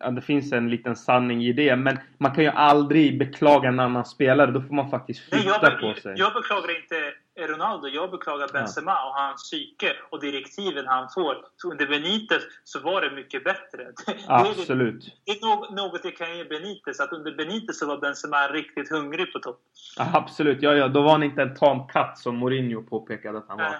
att 0.00 0.16
det 0.16 0.22
finns 0.22 0.52
en 0.52 0.70
liten 0.70 0.96
sanning 0.96 1.44
i 1.44 1.52
det. 1.52 1.76
Men 1.76 1.98
man 2.18 2.34
kan 2.34 2.44
ju 2.44 2.50
aldrig 2.50 3.18
beklaga 3.18 3.68
en 3.68 3.80
annan 3.80 4.04
spelare. 4.04 4.50
Då 4.50 4.60
får 4.60 4.74
man 4.74 4.90
faktiskt 4.90 5.20
flytta 5.20 5.58
Nej, 5.62 5.78
jag, 5.80 5.80
på 5.80 6.00
sig. 6.00 6.14
Jag 6.16 6.34
beklagar 6.34 6.76
inte 6.76 7.14
Ronaldo. 7.40 7.88
Jag 7.88 8.10
beklagar 8.10 8.48
Benzema 8.52 8.90
ja. 8.90 9.08
och 9.08 9.14
hans 9.14 9.42
psyke 9.42 9.92
och 10.10 10.20
direktiven 10.20 10.86
han 10.86 11.08
får. 11.14 11.36
Så 11.56 11.70
under 11.70 11.86
Benitez 11.86 12.42
så 12.64 12.80
var 12.80 13.02
det 13.02 13.10
mycket 13.10 13.44
bättre. 13.44 13.86
Absolut. 14.26 15.22
Det, 15.24 15.32
är 15.32 15.74
något 15.74 16.04
jag 16.04 16.16
kan 16.16 16.36
ge 16.36 16.44
Benitez. 16.44 17.00
Att 17.00 17.12
under 17.12 17.36
Benitez 17.36 17.78
så 17.78 17.86
var 17.86 17.98
Benzema 17.98 18.48
riktigt 18.48 18.90
hungrig 18.90 19.32
på 19.32 19.38
topp. 19.38 19.60
Ja, 19.96 20.10
absolut. 20.12 20.62
Ja, 20.62 20.74
ja. 20.74 20.88
Då 20.88 21.02
var 21.02 21.12
han 21.12 21.22
inte 21.22 21.42
en 21.42 21.54
tam 21.54 21.86
katt 21.88 22.18
som 22.18 22.36
Mourinho 22.36 22.82
påpekade 22.82 23.38
att 23.38 23.48
han 23.48 23.58
var. 23.58 23.76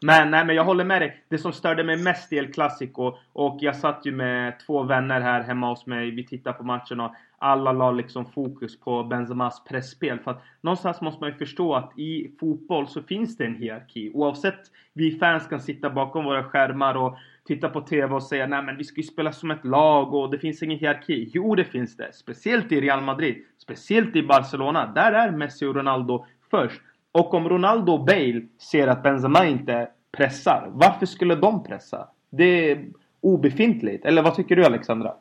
Men, 0.00 0.30
nej, 0.30 0.44
men 0.44 0.56
jag 0.56 0.64
håller 0.64 0.84
med 0.84 1.02
dig. 1.02 1.24
Det 1.28 1.38
som 1.38 1.52
störde 1.52 1.84
mig 1.84 1.96
mest 1.96 2.32
i 2.32 2.36
El 2.36 2.52
Clasico 2.52 3.18
och 3.32 3.58
jag 3.60 3.76
satt 3.76 4.06
ju 4.06 4.12
med 4.12 4.60
två 4.66 4.82
vänner 4.82 5.20
här 5.20 5.42
hemma 5.42 5.68
hos 5.68 5.86
mig. 5.86 6.10
Vi 6.10 6.26
tittade 6.26 6.58
på 6.58 6.64
matchen 6.64 7.00
och 7.00 7.14
alla 7.38 7.72
la 7.72 7.90
liksom 7.90 8.26
fokus 8.26 8.80
på 8.80 9.04
Benzemas 9.04 9.64
pressspel. 9.64 10.18
För 10.18 10.30
att 10.30 10.42
någonstans 10.60 11.00
måste 11.00 11.20
man 11.20 11.30
ju 11.30 11.36
förstå 11.36 11.74
att 11.74 11.98
i 11.98 12.30
fotboll 12.40 12.88
så 12.88 13.02
finns 13.02 13.36
det 13.36 13.44
en 13.44 13.54
hierarki. 13.54 14.10
Oavsett 14.14 14.60
vi 14.92 15.18
fans 15.18 15.46
kan 15.46 15.60
sitta 15.60 15.90
bakom 15.90 16.24
våra 16.24 16.44
skärmar 16.44 16.94
och 16.94 17.16
titta 17.46 17.68
på 17.68 17.80
TV 17.80 18.14
och 18.14 18.22
säga 18.22 18.46
nej 18.46 18.62
men 18.62 18.76
vi 18.76 18.84
ska 18.84 18.96
ju 18.96 19.06
spela 19.06 19.32
som 19.32 19.50
ett 19.50 19.64
lag 19.64 20.14
och 20.14 20.30
det 20.30 20.38
finns 20.38 20.62
ingen 20.62 20.78
hierarki. 20.78 21.30
Jo 21.34 21.54
det 21.54 21.64
finns 21.64 21.96
det. 21.96 22.12
Speciellt 22.12 22.72
i 22.72 22.80
Real 22.80 23.02
Madrid. 23.02 23.44
Speciellt 23.58 24.16
i 24.16 24.22
Barcelona. 24.22 24.92
Där 24.94 25.12
är 25.12 25.30
Messi 25.30 25.66
och 25.66 25.74
Ronaldo 25.74 26.26
först. 26.50 26.80
Och 27.12 27.34
om 27.34 27.48
Ronaldo 27.48 27.92
och 27.92 28.04
Bale 28.04 28.42
ser 28.58 28.88
att 28.88 29.02
Benzema 29.02 29.46
inte 29.46 29.88
pressar. 30.12 30.68
Varför 30.72 31.06
skulle 31.06 31.34
de 31.34 31.64
pressa? 31.64 32.08
Det 32.30 32.70
är 32.70 32.86
obefintligt. 33.20 34.04
Eller 34.04 34.22
vad 34.22 34.34
tycker 34.34 34.56
du 34.56 34.64
Alexandra? 34.64 35.14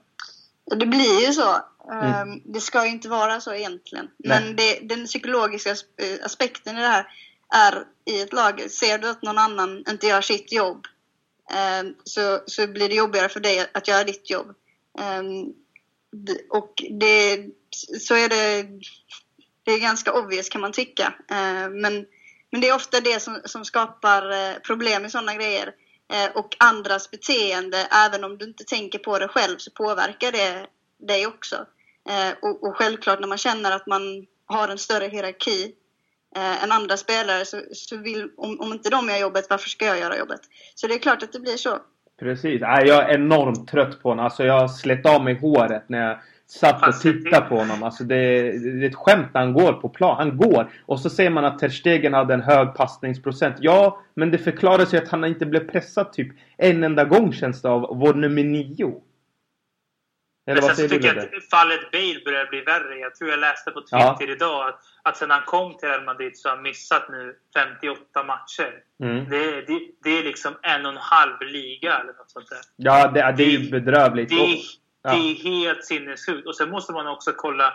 Det 0.65 0.85
blir 0.85 1.25
ju 1.27 1.33
så. 1.33 1.61
Mm. 1.91 2.13
Ehm, 2.13 2.41
det 2.45 2.61
ska 2.61 2.85
ju 2.85 2.91
inte 2.91 3.09
vara 3.09 3.41
så 3.41 3.53
egentligen. 3.53 4.07
Men 4.17 4.55
det, 4.55 4.79
den 4.79 5.05
psykologiska 5.05 5.69
eh, 5.69 6.25
aspekten 6.25 6.77
i 6.77 6.81
det 6.81 6.87
här 6.87 7.07
är 7.53 7.83
i 8.05 8.21
ett 8.21 8.33
lag, 8.33 8.71
ser 8.71 8.97
du 8.97 9.09
att 9.09 9.21
någon 9.21 9.37
annan 9.37 9.83
inte 9.89 10.07
gör 10.07 10.21
sitt 10.21 10.51
jobb 10.51 10.85
ehm, 11.53 11.93
så, 12.03 12.39
så 12.45 12.67
blir 12.67 12.89
det 12.89 12.95
jobbigare 12.95 13.29
för 13.29 13.39
dig 13.39 13.69
att 13.73 13.87
göra 13.87 14.03
ditt 14.03 14.29
jobb. 14.29 14.55
Ehm, 14.99 15.53
och 16.49 16.83
det, 16.89 17.45
så 17.99 18.15
är 18.15 18.29
det, 18.29 18.67
det 19.63 19.71
är 19.71 19.79
ganska 19.79 20.13
obvious 20.13 20.49
kan 20.49 20.61
man 20.61 20.71
tycka. 20.71 21.13
Men, 21.71 22.05
men 22.51 22.61
det 22.61 22.69
är 22.69 22.75
ofta 22.75 22.99
det 22.99 23.19
som, 23.19 23.41
som 23.45 23.65
skapar 23.65 24.31
eh, 24.31 24.55
problem 24.55 25.05
i 25.05 25.09
sådana 25.09 25.35
grejer. 25.35 25.73
Eh, 26.13 26.37
och 26.37 26.55
andras 26.59 27.11
beteende, 27.11 27.77
även 28.05 28.23
om 28.23 28.37
du 28.37 28.45
inte 28.45 28.63
tänker 28.63 28.99
på 28.99 29.19
det 29.19 29.27
själv, 29.27 29.57
så 29.57 29.71
påverkar 29.71 30.31
det 30.31 30.67
dig 31.07 31.27
också. 31.27 31.55
Eh, 32.09 32.37
och, 32.41 32.63
och, 32.63 32.75
självklart 32.77 33.19
när 33.19 33.27
man 33.27 33.37
känner 33.37 33.71
att 33.71 33.87
man 33.87 34.25
har 34.45 34.69
en 34.69 34.77
större 34.77 35.07
hierarki 35.07 35.73
eh, 36.35 36.63
än 36.63 36.71
andra 36.71 36.97
spelare. 36.97 37.45
Så, 37.45 37.61
så 37.71 37.97
vill, 37.97 38.29
om, 38.37 38.59
om 38.59 38.73
inte 38.73 38.89
de 38.89 39.09
gör 39.09 39.17
jobbet, 39.17 39.45
varför 39.49 39.69
ska 39.69 39.85
jag 39.85 39.99
göra 39.99 40.17
jobbet? 40.17 40.41
Så 40.75 40.87
det 40.87 40.93
är 40.93 40.99
klart 40.99 41.23
att 41.23 41.33
det 41.33 41.39
blir 41.39 41.57
så. 41.57 41.79
Precis. 42.19 42.61
jag 42.61 42.87
är 42.87 43.13
enormt 43.13 43.67
trött 43.67 44.01
på 44.01 44.09
honom. 44.09 44.25
Alltså 44.25 44.43
jag 44.43 44.71
slet 44.71 45.05
av 45.05 45.23
mig 45.23 45.39
håret 45.39 45.89
när 45.89 46.07
jag 46.07 46.19
satt 46.47 46.87
och 46.87 47.01
tittade 47.01 47.45
på 47.45 47.55
honom. 47.55 47.83
Alltså 47.83 48.03
det, 48.03 48.15
det 48.59 48.85
är 48.85 48.89
ett 48.89 48.95
skämt 48.95 49.27
när 49.33 49.41
han 49.41 49.53
går 49.53 49.73
på 49.73 49.89
plan. 49.89 50.17
Han 50.17 50.37
går. 50.37 50.71
Och 50.85 50.99
så 50.99 51.09
säger 51.09 51.29
man 51.29 51.45
att 51.45 51.59
Ter 51.59 51.69
Stegen 51.69 52.13
hade 52.13 52.33
en 52.33 52.41
hög 52.41 52.73
passningsprocent. 52.75 53.55
Ja, 53.59 54.01
men 54.13 54.31
det 54.31 54.37
förklarar 54.37 54.85
sig 54.85 54.99
att 54.99 55.09
han 55.09 55.25
inte 55.25 55.45
blev 55.45 55.71
pressad 55.71 56.13
typ 56.13 56.27
en 56.57 56.83
enda 56.83 57.03
gång 57.03 57.33
känns 57.33 57.61
det 57.61 57.69
av 57.69 57.81
vår 57.81 58.13
nummer 58.13 58.43
nio. 58.43 59.01
Eller 60.47 60.61
vad 60.61 60.75
säger 60.75 60.89
du? 60.89 60.95
tycker 60.95 61.15
jag 61.15 61.17
att 61.17 61.49
fallet 61.51 61.91
Bale 61.91 62.21
börjar 62.25 62.47
bli 62.49 62.61
värre. 62.61 62.99
Jag 62.99 63.15
tror 63.15 63.29
jag 63.29 63.39
läste 63.39 63.71
på 63.71 63.81
Twitter 63.81 64.27
ja. 64.27 64.33
idag 64.35 64.69
att, 64.69 64.79
att 65.03 65.17
sen 65.17 65.29
han 65.29 65.41
kom 65.45 65.77
till 65.77 65.89
Real 65.89 66.03
Madrid 66.03 66.37
så 66.37 66.49
har 66.49 66.55
han 66.55 66.63
missat 66.63 67.09
nu 67.09 67.35
58 67.55 68.23
matcher. 68.23 68.73
Mm. 69.03 69.29
Det, 69.29 69.61
det, 69.61 69.79
det, 70.03 70.09
är 70.09 70.23
liksom 70.23 70.53
en 70.61 70.85
och 70.85 70.91
en 70.91 70.97
halv 70.97 71.41
liga 71.41 71.97
eller 71.99 72.13
något 72.13 72.31
sånt 72.31 72.49
där. 72.49 72.59
Ja, 72.75 73.07
det, 73.07 73.33
det 73.37 73.43
är 73.43 73.49
ju 73.49 73.71
bedrövligt. 73.71 74.29
Det, 74.29 74.57
ja. 75.05 75.11
det 75.11 75.31
är 75.31 75.35
helt 75.35 75.85
sinnessjukt. 75.85 76.47
Och 76.47 76.55
sen 76.55 76.69
måste 76.69 76.93
man 76.93 77.07
också 77.07 77.31
kolla 77.35 77.73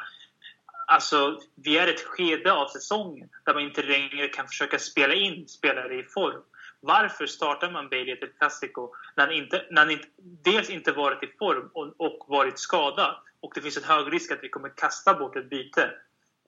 Alltså, 0.90 1.40
vi 1.54 1.78
är 1.78 1.86
ett 1.86 2.00
skede 2.00 2.52
av 2.52 2.68
säsongen 2.68 3.28
där 3.44 3.54
man 3.54 3.62
inte 3.62 3.82
längre 3.82 4.28
kan 4.28 4.48
försöka 4.48 4.78
spela 4.78 5.14
in 5.14 5.48
spelare 5.48 5.94
i 6.00 6.02
form. 6.02 6.42
Varför 6.80 7.26
startar 7.26 7.70
man 7.70 7.88
Bailey 7.88 8.16
till 8.16 8.28
Classico 8.38 8.90
när 9.16 9.26
han, 9.26 9.34
inte, 9.34 9.66
när 9.70 9.82
han 9.82 9.90
inte, 9.90 10.08
dels 10.44 10.70
inte 10.70 10.92
varit 10.92 11.22
i 11.22 11.26
form 11.38 11.70
och, 11.72 11.94
och, 11.96 12.26
varit 12.28 12.58
skadad? 12.58 13.16
Och 13.40 13.52
det 13.54 13.60
finns 13.60 13.76
en 13.76 13.84
hög 13.84 14.12
risk 14.12 14.32
att 14.32 14.38
vi 14.42 14.48
kommer 14.48 14.68
kasta 14.68 15.14
bort 15.14 15.36
ett 15.36 15.50
byte. 15.50 15.90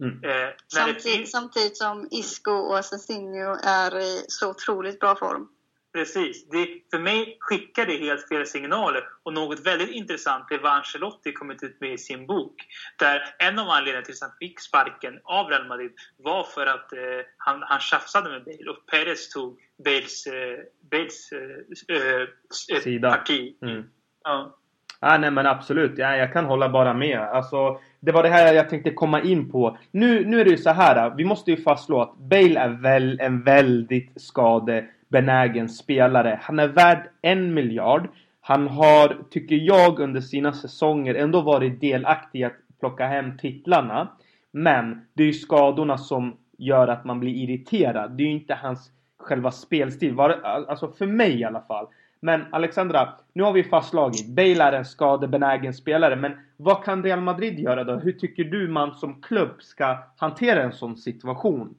Mm. 0.00 0.24
Eh, 0.24 0.54
samtidigt, 0.68 1.30
samtidigt, 1.30 1.76
som 1.76 2.08
Isco 2.10 2.50
och 2.50 2.78
Assassino 2.78 3.56
är 3.64 3.98
i 3.98 4.24
så 4.28 4.50
otroligt 4.50 5.00
bra 5.00 5.16
form. 5.16 5.48
Precis. 5.92 6.48
Det, 6.48 6.68
för 6.90 6.98
mig 6.98 7.36
skickar 7.40 7.86
det 7.86 7.96
helt 7.96 8.28
fel 8.28 8.46
signaler. 8.46 9.02
Och 9.22 9.32
något 9.32 9.66
väldigt 9.66 9.90
intressant 9.90 10.50
är 10.50 10.58
vad 10.58 10.72
Ancelotti 10.72 11.32
kommit 11.32 11.62
ut 11.62 11.80
med 11.80 11.92
i 11.92 11.98
sin 11.98 12.26
bok. 12.26 12.54
Där 12.98 13.34
en 13.38 13.58
av 13.58 13.68
anledningarna 13.68 14.04
till 14.04 14.14
att 14.14 14.20
han 14.20 14.38
fick 14.40 14.60
sparken 14.60 15.20
av 15.24 15.46
Real 15.46 15.68
Madrid 15.68 15.92
var 16.16 16.44
för 16.44 16.66
att 16.66 16.92
eh, 16.92 17.00
han, 17.36 17.62
han 17.62 17.80
tjafsade 17.80 18.30
med 18.30 18.44
Bale 18.44 18.70
och 18.70 18.86
Perez 18.86 19.28
tog 19.28 19.58
Bales, 19.84 20.26
eh, 20.26 20.58
Bales 20.90 21.32
eh, 21.32 21.96
eh 21.96 22.80
Sida. 22.80 23.10
parti. 23.10 23.56
Mm. 23.62 23.84
Ja. 24.22 24.58
Ah, 25.04 25.18
nej 25.18 25.30
men 25.30 25.46
absolut, 25.46 25.98
ja, 25.98 26.16
jag 26.16 26.32
kan 26.32 26.44
hålla 26.44 26.68
bara 26.68 26.94
med. 26.94 27.20
Alltså, 27.20 27.80
det 28.00 28.12
var 28.12 28.22
det 28.22 28.28
här 28.28 28.54
jag 28.54 28.68
tänkte 28.68 28.90
komma 28.90 29.22
in 29.22 29.50
på. 29.50 29.78
Nu, 29.90 30.24
nu 30.26 30.40
är 30.40 30.44
det 30.44 30.50
ju 30.50 30.56
så 30.56 30.70
här, 30.70 31.14
vi 31.16 31.24
måste 31.24 31.50
ju 31.50 31.56
fastslå 31.56 32.00
att 32.00 32.16
Bale 32.16 32.60
är 32.60 32.68
väl 32.68 33.20
en 33.20 33.42
väldigt 33.42 34.22
skade 34.22 34.88
benägen 35.12 35.68
spelare. 35.68 36.38
Han 36.42 36.58
är 36.58 36.68
värd 36.68 37.10
en 37.22 37.54
miljard. 37.54 38.08
Han 38.40 38.68
har, 38.68 39.24
tycker 39.30 39.56
jag, 39.56 39.98
under 39.98 40.20
sina 40.20 40.52
säsonger 40.52 41.14
ändå 41.14 41.40
varit 41.40 41.80
delaktig 41.80 42.40
i 42.40 42.44
att 42.44 42.52
plocka 42.80 43.06
hem 43.06 43.38
titlarna. 43.38 44.16
Men 44.50 45.06
det 45.14 45.22
är 45.22 45.26
ju 45.26 45.32
skadorna 45.32 45.98
som 45.98 46.36
gör 46.58 46.88
att 46.88 47.04
man 47.04 47.20
blir 47.20 47.32
irriterad. 47.32 48.16
Det 48.16 48.22
är 48.22 48.26
ju 48.26 48.32
inte 48.32 48.54
hans 48.54 48.90
själva 49.18 49.50
spelstil. 49.50 50.20
Alltså 50.20 50.92
för 50.92 51.06
mig 51.06 51.40
i 51.40 51.44
alla 51.44 51.60
fall. 51.60 51.86
Men 52.20 52.54
Alexandra, 52.54 53.14
nu 53.32 53.42
har 53.42 53.52
vi 53.52 53.64
fastslagit. 53.64 54.26
Bale 54.26 54.64
är 54.64 54.72
en 54.72 54.84
skadebenägen 54.84 55.74
spelare. 55.74 56.16
Men 56.16 56.32
vad 56.56 56.84
kan 56.84 57.02
Real 57.02 57.20
Madrid 57.20 57.58
göra 57.58 57.84
då? 57.84 57.94
Hur 57.94 58.12
tycker 58.12 58.44
du 58.44 58.68
man 58.68 58.94
som 58.94 59.22
klubb 59.22 59.62
ska 59.62 59.98
hantera 60.16 60.62
en 60.62 60.72
sån 60.72 60.96
situation? 60.96 61.74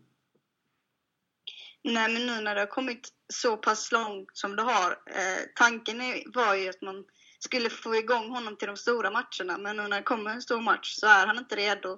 Nej, 1.83 2.13
men 2.13 2.25
nu 2.25 2.43
när 2.43 2.55
det 2.55 2.61
har 2.61 2.67
kommit 2.67 3.09
så 3.33 3.57
pass 3.57 3.91
långt 3.91 4.29
som 4.33 4.55
det 4.55 4.63
har. 4.63 4.91
Eh, 4.91 5.41
tanken 5.55 5.97
var 6.33 6.55
ju 6.55 6.69
att 6.69 6.81
man 6.81 7.05
skulle 7.39 7.69
få 7.69 7.95
igång 7.95 8.29
honom 8.29 8.57
till 8.57 8.67
de 8.67 8.77
stora 8.77 9.11
matcherna, 9.11 9.57
men 9.57 9.77
nu 9.77 9.87
när 9.87 9.97
det 9.97 10.03
kommer 10.03 10.31
en 10.31 10.41
stor 10.41 10.61
match 10.61 10.95
så 10.95 11.07
är 11.07 11.27
han 11.27 11.37
inte 11.37 11.55
redo. 11.55 11.91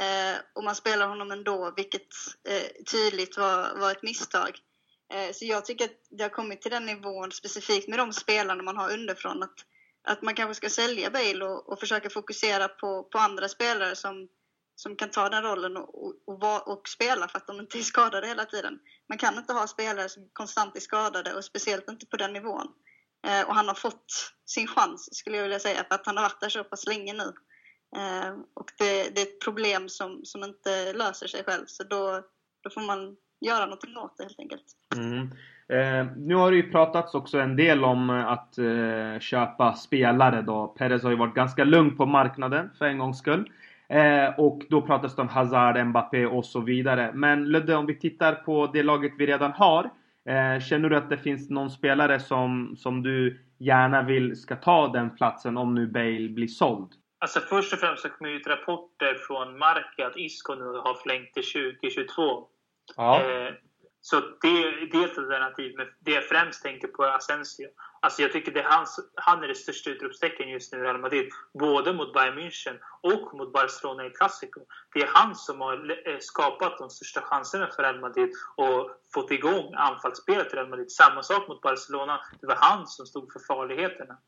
Eh, 0.00 0.38
och 0.54 0.64
man 0.64 0.74
spelar 0.74 1.08
honom 1.08 1.30
ändå, 1.30 1.72
vilket 1.76 2.08
eh, 2.48 2.84
tydligt 2.92 3.36
var, 3.36 3.78
var 3.78 3.90
ett 3.90 4.02
misstag. 4.02 4.58
Eh, 5.12 5.32
så 5.32 5.44
jag 5.44 5.64
tycker 5.64 5.84
att 5.84 6.06
det 6.10 6.22
har 6.22 6.30
kommit 6.30 6.62
till 6.62 6.70
den 6.70 6.86
nivån, 6.86 7.32
specifikt 7.32 7.88
med 7.88 7.98
de 7.98 8.12
spelarna 8.12 8.62
man 8.62 8.76
har 8.76 8.92
underifrån, 8.92 9.42
att, 9.42 9.54
att 10.04 10.22
man 10.22 10.34
kanske 10.34 10.54
ska 10.54 10.70
sälja 10.70 11.10
Bale 11.10 11.44
och, 11.44 11.68
och 11.68 11.80
försöka 11.80 12.10
fokusera 12.10 12.68
på, 12.68 13.02
på 13.02 13.18
andra 13.18 13.48
spelare 13.48 13.96
som 13.96 14.28
som 14.76 14.96
kan 14.96 15.10
ta 15.10 15.28
den 15.28 15.42
rollen 15.42 15.76
och, 15.76 16.06
och, 16.06 16.14
och, 16.26 16.68
och, 16.68 16.88
spela 16.88 17.28
för 17.28 17.38
att 17.38 17.46
de 17.46 17.60
inte 17.60 17.78
är 17.78 17.82
skadade 17.82 18.26
hela 18.26 18.44
tiden. 18.44 18.78
Man 19.08 19.18
kan 19.18 19.36
inte 19.36 19.52
ha 19.52 19.66
spelare 19.66 20.08
som 20.08 20.28
konstant 20.32 20.76
är 20.76 20.80
skadade 20.80 21.34
och 21.34 21.44
speciellt 21.44 21.90
inte 21.90 22.06
på 22.06 22.16
den 22.16 22.32
nivån. 22.32 22.66
Eh, 23.26 23.48
och 23.48 23.54
han 23.54 23.68
har 23.68 23.74
fått 23.74 24.32
sin 24.46 24.66
chans 24.66 25.08
skulle 25.16 25.36
jag 25.36 25.42
vilja 25.42 25.58
säga 25.58 25.84
för 25.88 25.94
att 25.94 26.06
han 26.06 26.16
har 26.16 26.24
varit 26.24 26.40
där 26.40 26.48
så 26.48 26.64
pass 26.64 26.86
länge 26.86 27.12
nu. 27.12 27.32
Eh, 27.96 28.32
och 28.54 28.70
det, 28.78 29.14
det, 29.14 29.20
är 29.20 29.26
ett 29.26 29.44
problem 29.44 29.88
som, 29.88 30.20
som 30.24 30.44
inte 30.44 30.92
löser 30.92 31.26
sig 31.26 31.44
själv 31.44 31.64
så 31.66 31.84
då, 31.84 32.22
då 32.62 32.70
får 32.70 32.80
man 32.80 33.16
göra 33.40 33.64
någonting 33.64 33.96
åt 33.96 34.16
det 34.16 34.24
helt 34.24 34.40
enkelt. 34.40 34.64
Mm. 34.96 35.30
Eh, 35.68 36.06
nu 36.16 36.34
har 36.34 36.50
det 36.50 36.56
ju 36.56 36.70
pratats 36.70 37.14
också 37.14 37.38
en 37.38 37.56
del 37.56 37.84
om 37.84 38.10
eh, 38.10 38.26
att 38.26 38.58
eh, 38.58 39.18
köpa 39.20 39.72
spelare 39.72 40.42
då. 40.42 40.66
Perez 40.66 41.02
har 41.02 41.10
ju 41.10 41.16
varit 41.16 41.34
ganska 41.34 41.64
lugn 41.64 41.96
på 41.96 42.06
marknaden 42.06 42.70
för 42.78 42.84
en 42.84 42.98
gångs 42.98 43.18
skull. 43.18 43.50
Eh, 43.88 44.40
och 44.40 44.62
då 44.70 44.82
pratas 44.82 45.16
det 45.16 45.22
om 45.22 45.28
Hazard, 45.28 45.86
Mbappé 45.86 46.26
och 46.26 46.44
så 46.44 46.60
vidare. 46.60 47.10
Men 47.14 47.44
Ludde, 47.44 47.76
om 47.76 47.86
vi 47.86 47.98
tittar 47.98 48.34
på 48.34 48.66
det 48.66 48.82
laget 48.82 49.12
vi 49.18 49.26
redan 49.26 49.52
har. 49.52 49.90
Eh, 50.28 50.60
känner 50.60 50.88
du 50.88 50.96
att 50.96 51.10
det 51.10 51.18
finns 51.18 51.50
någon 51.50 51.70
spelare 51.70 52.20
som, 52.20 52.76
som 52.76 53.02
du 53.02 53.40
gärna 53.58 54.02
vill 54.02 54.36
ska 54.36 54.56
ta 54.56 54.88
den 54.88 55.16
platsen 55.16 55.56
om 55.56 55.74
nu 55.74 55.86
Bale 55.86 56.28
blir 56.28 56.46
såld? 56.46 56.88
Alltså 57.18 57.40
först 57.40 57.72
och 57.72 57.78
främst 57.78 58.02
så 58.02 58.08
kommer 58.08 58.30
ut 58.30 58.46
rapporter 58.46 59.14
från 59.26 59.58
Marca 59.58 60.06
att 60.06 60.16
Isco 60.16 60.54
nu 60.54 60.64
har 60.64 60.94
förlängt 60.94 61.34
till 61.34 61.42
2022. 61.80 62.46
Ja. 62.96 63.20
Eh, 63.20 63.54
så 64.08 64.20
det, 64.20 64.86
det 64.92 64.98
är 64.98 65.04
ett 65.04 65.18
alternativ. 65.18 65.74
Men 65.76 65.86
det 66.00 66.12
jag 66.12 66.24
främst 66.24 66.62
tänker 66.62 66.88
på 66.88 67.04
är 67.04 67.16
Asensio. 67.16 67.68
Alltså 68.00 68.22
jag 68.22 68.32
tycker 68.32 68.52
det 68.52 68.60
är 68.60 68.70
hans, 68.70 69.10
han 69.14 69.42
är 69.42 69.48
det 69.48 69.54
största 69.54 69.90
utropstecken 69.90 70.48
just 70.48 70.72
nu 70.72 70.78
i 70.78 70.82
Real 70.82 71.00
Madrid. 71.00 71.28
Både 71.58 71.92
mot 71.92 72.12
Bayern 72.12 72.38
München 72.38 72.78
och 73.02 73.34
mot 73.38 73.52
Barcelona 73.52 74.06
i 74.06 74.10
Clasico. 74.10 74.60
Det 74.94 75.02
är 75.02 75.08
han 75.12 75.34
som 75.34 75.60
har 75.60 76.08
eh, 76.08 76.18
skapat 76.20 76.78
de 76.78 76.90
största 76.90 77.20
chanserna 77.20 77.68
för 77.76 77.82
Real 77.82 78.00
Madrid 78.00 78.30
och 78.56 78.90
fått 79.14 79.30
igång 79.30 79.74
anfallsspelet 79.74 80.52
i 80.52 80.56
Real 80.56 80.68
Madrid. 80.68 80.92
Samma 80.92 81.22
sak 81.22 81.48
mot 81.48 81.60
Barcelona. 81.60 82.20
Det 82.40 82.46
var 82.46 82.56
han 82.56 82.86
som 82.86 83.06
stod 83.06 83.32
för 83.32 83.40
farligheterna. 83.40 84.18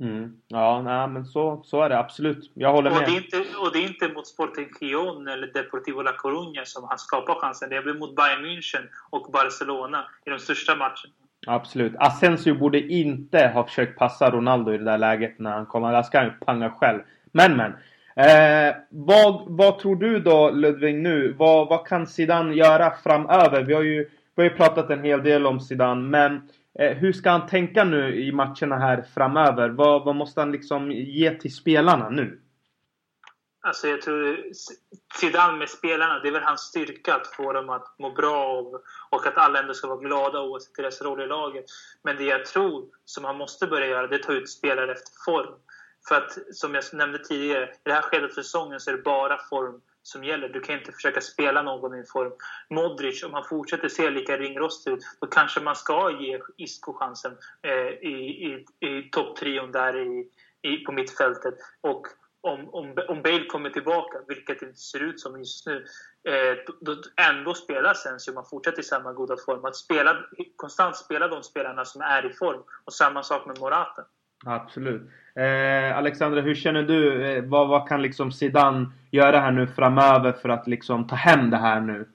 Mm. 0.00 0.36
Ja, 0.48 0.82
nej, 0.82 1.08
men 1.08 1.24
så, 1.24 1.62
så 1.64 1.82
är 1.82 1.88
det 1.88 1.98
absolut. 1.98 2.52
Jag 2.54 2.72
håller 2.72 2.90
och 2.90 2.96
med. 2.96 3.08
Det 3.08 3.12
är 3.12 3.16
inte, 3.16 3.56
och 3.58 3.72
det 3.72 3.78
är 3.78 3.86
inte 3.86 4.08
mot 4.08 4.26
Sporting 4.26 4.68
Gijon 4.80 5.28
eller 5.28 5.46
Deportivo 5.46 6.02
La 6.02 6.12
Coruña 6.12 6.64
som 6.64 6.84
han 6.88 6.98
skapar 6.98 7.34
chansen. 7.34 7.68
Det 7.70 7.76
är 7.76 7.94
mot 7.94 8.16
Bayern 8.16 8.44
München 8.44 8.88
och 9.10 9.32
Barcelona 9.32 10.04
i 10.26 10.30
de 10.30 10.38
största 10.38 10.74
matcherna. 10.76 11.14
Absolut. 11.46 11.92
Asensio 11.98 12.54
borde 12.54 12.80
inte 12.80 13.46
ha 13.46 13.64
försökt 13.64 13.98
passa 13.98 14.30
Ronaldo 14.30 14.72
i 14.72 14.78
det 14.78 14.84
där 14.84 14.98
läget 14.98 15.38
när 15.38 15.50
han 15.50 15.66
kom. 15.66 15.82
Där 15.82 16.02
ska 16.02 16.18
han 16.18 16.32
panga 16.46 16.70
själv. 16.70 17.00
Men 17.32 17.56
men. 17.56 17.72
Eh, 18.16 18.74
vad, 18.90 19.44
vad 19.46 19.78
tror 19.78 19.96
du 19.96 20.20
då 20.20 20.50
Ludvig 20.50 20.94
nu? 20.94 21.34
Vad, 21.38 21.68
vad 21.68 21.86
kan 21.86 22.06
Zidane 22.06 22.54
göra 22.54 22.92
framöver? 23.02 23.62
Vi 23.62 23.74
har 23.74 23.82
ju, 23.82 24.08
vi 24.34 24.42
har 24.42 24.50
ju 24.50 24.56
pratat 24.56 24.90
en 24.90 25.04
hel 25.04 25.22
del 25.22 25.46
om 25.46 25.60
Zidane 25.60 26.02
men 26.02 26.48
Eh, 26.78 26.96
hur 26.96 27.12
ska 27.12 27.30
han 27.30 27.46
tänka 27.46 27.84
nu 27.84 28.24
i 28.24 28.32
matcherna 28.32 28.78
här 28.78 29.02
framöver? 29.14 29.68
Vad, 29.68 30.04
vad 30.04 30.16
måste 30.16 30.40
han 30.40 30.52
liksom 30.52 30.92
ge 30.92 31.34
till 31.34 31.54
spelarna 31.54 32.08
nu? 32.08 32.40
Alltså 33.64 33.88
jag 33.88 34.02
tror 34.02 34.38
Zidane 35.14 35.58
med 35.58 35.68
spelarna, 35.68 36.18
det 36.18 36.28
är 36.28 36.32
väl 36.32 36.42
hans 36.42 36.60
styrka 36.60 37.14
att 37.14 37.26
få 37.26 37.52
dem 37.52 37.70
att 37.70 37.94
må 37.98 38.10
bra 38.10 38.58
och, 38.58 38.82
och 39.10 39.26
att 39.26 39.38
alla 39.38 39.60
ändå 39.60 39.74
ska 39.74 39.88
vara 39.88 40.00
glada 40.00 40.40
oavsett 40.40 40.74
deras 40.74 41.02
roll 41.02 41.22
i 41.22 41.26
laget. 41.26 41.64
Men 42.02 42.16
det 42.16 42.24
jag 42.24 42.46
tror 42.46 42.84
som 43.04 43.24
han 43.24 43.36
måste 43.36 43.66
börja 43.66 43.86
göra, 43.86 44.06
det 44.06 44.14
är 44.14 44.18
att 44.18 44.26
ta 44.26 44.32
ut 44.32 44.50
spelare 44.50 44.92
efter 44.92 45.12
form. 45.24 45.54
För 46.08 46.14
att 46.14 46.38
som 46.56 46.74
jag 46.74 46.84
nämnde 46.92 47.18
tidigare, 47.18 47.64
i 47.64 47.68
det 47.82 47.92
här 47.92 48.02
skedet 48.02 48.30
av 48.30 48.34
säsongen 48.34 48.80
så 48.80 48.90
är 48.90 48.96
det 48.96 49.02
bara 49.02 49.38
form 49.50 49.80
som 50.02 50.24
gäller. 50.24 50.48
Du 50.48 50.60
kan 50.60 50.78
inte 50.78 50.92
försöka 50.92 51.20
spela 51.20 51.62
någon 51.62 51.98
i 51.98 52.04
form. 52.04 52.32
Modric, 52.70 53.22
om 53.22 53.34
han 53.34 53.44
fortsätter 53.44 53.88
se 53.88 54.10
lika 54.10 54.38
ringrostig 54.38 54.92
ut, 54.92 55.04
då 55.20 55.26
kanske 55.26 55.60
man 55.60 55.76
ska 55.76 56.10
ge 56.20 56.40
Isco 56.56 56.92
chansen 56.92 57.36
eh, 57.62 57.88
i, 57.88 58.64
i, 58.80 58.86
i 58.88 59.02
topptrion 59.02 59.72
där 59.72 59.96
i, 59.96 60.28
i, 60.62 60.76
på 60.76 60.92
mittfältet. 60.92 61.54
Och 61.80 62.06
om, 62.40 62.74
om, 62.74 62.94
om 63.08 63.22
Bale 63.22 63.44
kommer 63.44 63.70
tillbaka, 63.70 64.18
vilket 64.28 64.60
det 64.60 64.66
inte 64.66 64.80
ser 64.80 65.00
ut 65.00 65.20
som 65.20 65.38
just 65.38 65.66
nu, 65.66 65.86
eh, 66.28 66.56
då, 66.66 66.94
då 66.94 67.02
ändå 67.16 67.54
spelar 67.54 67.94
Sensio 67.94 68.30
om 68.30 68.34
man 68.34 68.46
fortsätter 68.50 68.80
i 68.80 68.84
samma 68.84 69.12
goda 69.12 69.36
form. 69.46 69.64
Att 69.64 69.76
spela, 69.76 70.24
konstant 70.56 70.96
spela 70.96 71.28
de 71.28 71.42
spelarna 71.42 71.84
som 71.84 72.02
är 72.02 72.30
i 72.30 72.32
form. 72.32 72.62
Och 72.84 72.94
samma 72.94 73.22
sak 73.22 73.46
med 73.46 73.58
Morata. 73.58 74.04
Absolut. 74.46 75.10
Eh, 75.36 75.96
Alexandra, 75.96 76.40
hur 76.40 76.54
känner 76.54 76.82
du? 76.82 77.26
Eh, 77.26 77.44
vad, 77.44 77.68
vad 77.68 77.88
kan 77.88 78.02
liksom 78.02 78.32
Zidane 78.32 78.86
göra 79.10 79.40
här 79.40 79.52
nu 79.52 79.66
framöver 79.66 80.32
för 80.32 80.48
att 80.48 80.66
liksom 80.66 81.06
ta 81.06 81.14
hem 81.14 81.50
det 81.50 81.56
här 81.56 81.80
nu? 81.80 82.08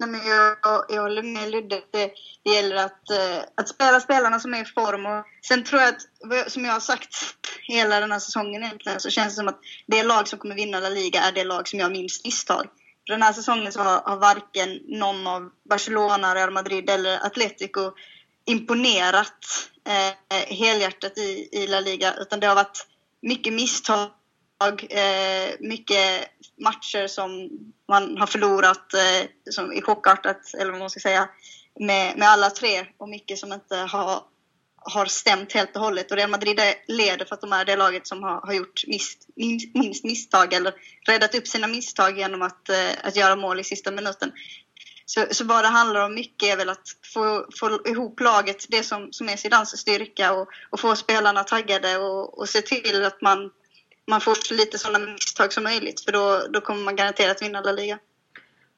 Nej, 0.00 0.08
men 0.08 0.20
jag, 0.26 0.84
jag 0.88 1.02
håller 1.02 1.22
med 1.22 1.50
Ludde. 1.50 1.80
Det, 1.90 2.12
det 2.44 2.50
gäller 2.50 2.76
att, 2.76 3.10
eh, 3.10 3.42
att 3.54 3.68
spela 3.68 4.00
spelarna 4.00 4.38
som 4.38 4.54
är 4.54 4.62
i 4.62 4.64
form. 4.64 5.06
Och 5.06 5.24
sen 5.48 5.64
tror 5.64 5.80
jag 5.80 5.94
att, 5.94 6.52
som 6.52 6.64
jag 6.64 6.72
har 6.72 6.80
sagt 6.80 7.14
hela 7.62 8.00
den 8.00 8.12
här 8.12 8.18
säsongen 8.18 8.62
egentligen, 8.62 9.00
så 9.00 9.10
känns 9.10 9.28
det 9.28 9.36
som 9.36 9.48
att 9.48 9.60
det 9.86 10.02
lag 10.02 10.28
som 10.28 10.38
kommer 10.38 10.54
vinna 10.54 10.80
La 10.80 10.88
Liga 10.88 11.20
är 11.20 11.32
det 11.32 11.44
lag 11.44 11.68
som 11.68 11.78
gör 11.78 11.90
minst 11.90 12.24
misstag. 12.24 12.66
Den 13.06 13.22
här 13.22 13.32
säsongen 13.32 13.72
så 13.72 13.80
har, 13.80 14.00
har 14.04 14.16
varken 14.16 14.78
någon 14.86 15.26
av 15.26 15.50
Barcelona, 15.70 16.34
Real 16.34 16.50
Madrid 16.50 16.90
eller 16.90 17.26
Atletico 17.26 17.92
imponerat 18.48 19.68
eh, 19.88 20.56
helhjärtat 20.56 21.18
i, 21.18 21.48
i 21.52 21.66
La 21.66 21.80
Liga, 21.80 22.14
utan 22.14 22.40
det 22.40 22.46
har 22.46 22.54
varit 22.54 22.86
mycket 23.22 23.52
misstag, 23.52 24.10
eh, 24.90 25.54
mycket 25.60 26.28
matcher 26.60 27.06
som 27.06 27.50
man 27.88 28.18
har 28.18 28.26
förlorat 28.26 28.94
eh, 28.94 29.28
som 29.50 29.72
i 29.72 29.82
chockartat, 29.82 30.54
eller 30.54 30.70
vad 30.70 30.80
man 30.80 30.90
ska 30.90 31.00
säga, 31.00 31.28
med, 31.80 32.18
med 32.18 32.28
alla 32.28 32.50
tre 32.50 32.86
och 32.96 33.08
mycket 33.08 33.38
som 33.38 33.52
inte 33.52 33.76
har, 33.76 34.22
har 34.76 35.06
stämt 35.06 35.52
helt 35.52 35.76
och 35.76 35.82
hållet. 35.82 36.10
Och 36.10 36.16
Real 36.16 36.30
Madrid 36.30 36.60
leder 36.86 37.24
för 37.24 37.34
att 37.34 37.40
de 37.40 37.52
är 37.52 37.64
det 37.64 37.76
laget 37.76 38.06
som 38.06 38.22
har, 38.22 38.46
har 38.46 38.52
gjort 38.52 38.84
minst, 38.86 39.28
minst, 39.36 39.74
minst 39.74 40.04
misstag 40.04 40.52
eller 40.52 40.74
räddat 41.06 41.34
upp 41.34 41.46
sina 41.46 41.66
misstag 41.66 42.18
genom 42.18 42.42
att, 42.42 42.68
eh, 42.68 42.90
att 43.02 43.16
göra 43.16 43.36
mål 43.36 43.60
i 43.60 43.64
sista 43.64 43.90
minuten. 43.90 44.32
Så, 45.12 45.26
så 45.30 45.44
vad 45.44 45.64
det 45.64 45.68
handlar 45.68 46.06
om 46.06 46.14
mycket 46.14 46.52
är 46.52 46.56
väl 46.56 46.68
att 46.68 46.88
få, 47.14 47.46
få 47.60 47.88
ihop 47.90 48.20
laget, 48.20 48.66
det 48.68 48.82
som, 48.82 49.08
som 49.10 49.28
är 49.28 49.36
Zidanes 49.36 49.78
styrka 49.78 50.32
och, 50.32 50.48
och 50.70 50.80
få 50.80 50.96
spelarna 50.96 51.44
taggade 51.44 51.98
och, 51.98 52.38
och 52.38 52.48
se 52.48 52.60
till 52.60 53.04
att 53.04 53.22
man, 53.22 53.50
man 54.06 54.20
får 54.20 54.34
så 54.34 54.54
lite 54.54 54.78
sådana 54.78 55.06
misstag 55.06 55.52
som 55.52 55.64
möjligt 55.64 56.00
för 56.00 56.12
då, 56.12 56.40
då 56.50 56.60
kommer 56.60 56.84
man 56.84 56.96
garanterat 56.96 57.42
vinna 57.42 57.60
La 57.60 57.72
Liga. 57.72 57.98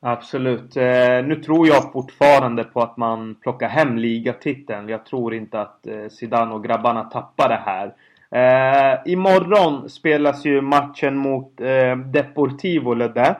Absolut. 0.00 0.76
Eh, 0.76 1.24
nu 1.24 1.42
tror 1.46 1.68
jag 1.68 1.92
fortfarande 1.92 2.64
på 2.64 2.82
att 2.82 2.96
man 2.96 3.34
plockar 3.34 3.68
hem 3.68 3.98
ligatiteln. 3.98 4.88
Jag 4.88 5.06
tror 5.06 5.34
inte 5.34 5.60
att 5.60 5.86
eh, 5.86 6.08
Zidane 6.10 6.54
och 6.54 6.64
grabbarna 6.64 7.04
tappar 7.04 7.48
det 7.48 7.62
här. 7.66 7.94
Eh, 8.32 9.12
imorgon 9.12 9.90
spelas 9.90 10.44
ju 10.44 10.60
matchen 10.60 11.16
mot 11.16 11.60
eh, 11.60 11.96
Deportivo 11.96 12.94
Ludde. 12.94 13.36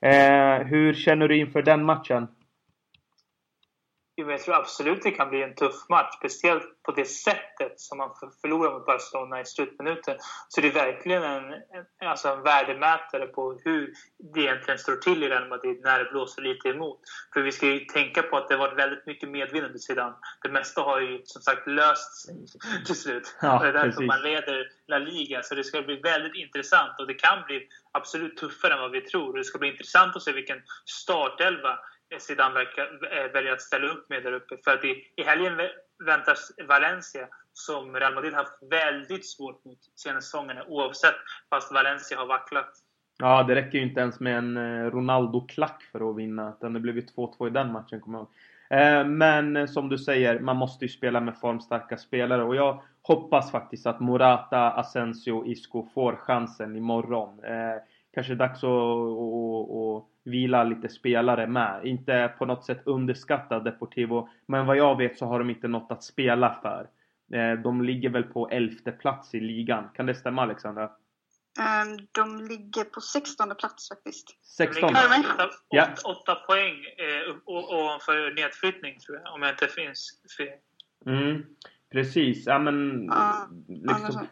Eh, 0.00 0.66
hur 0.66 0.94
känner 0.94 1.28
du 1.28 1.36
inför 1.36 1.62
den 1.62 1.84
matchen? 1.84 2.28
Jag 4.16 4.40
tror 4.40 4.54
absolut 4.54 5.02
det 5.02 5.10
kan 5.10 5.28
bli 5.28 5.42
en 5.42 5.54
tuff 5.54 5.88
match. 5.88 6.14
Speciellt 6.18 6.82
på 6.82 6.92
det 6.92 7.04
sättet 7.04 7.80
som 7.80 7.98
man 7.98 8.10
förlorar 8.40 8.72
mot 8.72 8.86
Barcelona 8.86 9.40
i 9.40 9.44
slutminuten. 9.44 10.16
Så 10.48 10.60
det 10.60 10.68
är 10.68 10.72
verkligen 10.72 11.22
en, 11.22 11.52
en, 11.52 12.08
alltså 12.08 12.28
en 12.28 12.42
värdemätare 12.42 13.26
på 13.26 13.60
hur 13.64 13.92
det 14.34 14.40
egentligen 14.40 14.78
står 14.78 14.96
till 14.96 15.22
i 15.22 15.28
Real 15.28 15.48
Madrid 15.48 15.80
när 15.82 15.98
det 15.98 16.10
blåser 16.10 16.42
lite 16.42 16.68
emot. 16.68 17.00
För 17.34 17.40
vi 17.42 17.52
ska 17.52 17.66
ju 17.66 17.80
tänka 17.80 18.22
på 18.22 18.36
att 18.36 18.48
det 18.48 18.54
har 18.54 18.68
varit 18.68 18.78
väldigt 18.78 19.06
mycket 19.06 19.28
medvind 19.28 19.66
under 19.66 19.78
sidan. 19.78 20.14
Det 20.42 20.48
mesta 20.48 20.80
har 20.80 21.00
ju 21.00 21.22
som 21.24 21.42
sagt 21.42 21.66
löst 21.66 22.26
sig 22.26 22.34
till 22.86 22.94
slut. 22.94 23.36
Ja, 23.40 23.58
det 23.62 23.68
är 23.68 23.72
därför 23.72 23.88
precis. 23.88 24.06
man 24.06 24.22
leder 24.22 24.68
La 24.86 24.98
Liga. 24.98 25.42
Så 25.42 25.54
det 25.54 25.64
ska 25.64 25.82
bli 25.82 25.96
väldigt 25.96 26.34
intressant 26.34 27.00
och 27.00 27.06
det 27.06 27.14
kan 27.14 27.44
bli 27.46 27.68
absolut 27.92 28.36
tuffare 28.36 28.74
än 28.74 28.80
vad 28.80 28.90
vi 28.90 29.00
tror. 29.00 29.38
Det 29.38 29.44
ska 29.44 29.58
bli 29.58 29.68
intressant 29.68 30.16
att 30.16 30.22
se 30.22 30.32
vilken 30.32 30.62
startelva 30.84 31.78
Eh, 32.10 32.18
Zidane 32.18 32.54
verkar, 32.54 33.00
välja 33.00 33.28
väljer 33.28 33.52
att 33.52 33.62
ställa 33.62 33.86
upp 33.86 34.10
med 34.10 34.22
där 34.22 34.32
uppe. 34.32 34.56
För 34.64 34.70
att 34.74 34.84
i, 34.84 35.12
i 35.16 35.22
helgen 35.22 35.52
väntas 36.06 36.52
Valencia, 36.68 37.28
som 37.52 37.96
Real 37.96 38.14
Madrid 38.14 38.34
haft 38.34 38.58
väldigt 38.70 39.26
svårt 39.26 39.64
mot 39.64 39.78
senaste 39.94 40.30
säsongerna 40.30 40.64
oavsett, 40.68 41.14
fast 41.50 41.72
Valencia 41.72 42.18
har 42.18 42.26
vacklat. 42.26 42.70
Ja, 43.18 43.42
det 43.42 43.54
räcker 43.54 43.78
ju 43.78 43.84
inte 43.84 44.00
ens 44.00 44.20
med 44.20 44.38
en 44.38 44.56
eh, 44.56 44.90
Ronaldo-klack 44.90 45.82
för 45.92 46.10
att 46.10 46.16
vinna. 46.16 46.52
Utan 46.58 46.72
det 46.72 46.80
blev 46.80 46.96
ju 46.96 47.02
2-2 47.02 47.46
i 47.46 47.50
den 47.50 47.72
matchen, 47.72 48.00
kommer 48.00 48.18
jag 48.18 48.22
ihåg. 48.22 48.32
Men 49.06 49.68
som 49.68 49.88
du 49.88 49.98
säger, 49.98 50.38
man 50.38 50.56
måste 50.56 50.84
ju 50.84 50.88
spela 50.88 51.20
med 51.20 51.38
formstarka 51.38 51.96
spelare. 51.96 52.44
Och 52.44 52.56
jag 52.56 52.82
hoppas 53.02 53.50
faktiskt 53.50 53.86
att 53.86 54.00
Morata, 54.00 54.70
Asensio, 54.70 55.32
och 55.32 55.46
Isco 55.46 55.88
får 55.94 56.16
chansen 56.16 56.76
imorgon. 56.76 57.40
Kanske 58.14 58.34
dags 58.34 58.64
att, 58.64 58.70
att, 58.70 59.70
att 59.70 60.15
vila 60.26 60.64
lite 60.64 60.88
spelare 60.88 61.46
med. 61.46 61.80
Inte 61.84 62.34
på 62.38 62.44
något 62.44 62.64
sätt 62.64 62.82
underskatta 62.84 63.60
Deportivo. 63.60 64.28
Men 64.46 64.66
vad 64.66 64.76
jag 64.76 64.96
vet 64.96 65.18
så 65.18 65.26
har 65.26 65.38
de 65.38 65.50
inte 65.50 65.68
något 65.68 65.92
att 65.92 66.04
spela 66.04 66.58
för. 66.62 66.88
Eh, 67.38 67.58
de 67.58 67.82
ligger 67.82 68.10
väl 68.10 68.22
på 68.22 68.48
elfte 68.48 68.92
plats 68.92 69.34
i 69.34 69.40
ligan. 69.40 69.88
Kan 69.94 70.06
det 70.06 70.14
stämma 70.14 70.42
Alexandra? 70.42 70.90
Um, 71.58 72.06
de 72.12 72.46
ligger 72.46 72.84
på 72.84 73.00
16 73.00 73.48
plats 73.58 73.88
faktiskt. 73.88 74.44
16? 74.44 74.92
De 74.92 74.98
åtta, 74.98 75.50
ja. 75.68 75.88
åtta 76.04 76.34
poäng 76.34 76.74
eh, 76.74 77.36
ovanför 77.44 78.34
nedflyttning 78.34 78.98
tror 78.98 79.20
jag, 79.24 79.34
om 79.34 79.42
jag 79.42 79.50
inte 79.50 79.66
finns 79.66 80.20
fel. 80.38 80.58
Mm, 81.06 81.42
precis. 81.92 82.46
Ja, 82.46 82.58
men, 82.58 83.10
uh, 83.10 83.48
liksom, 83.68 84.26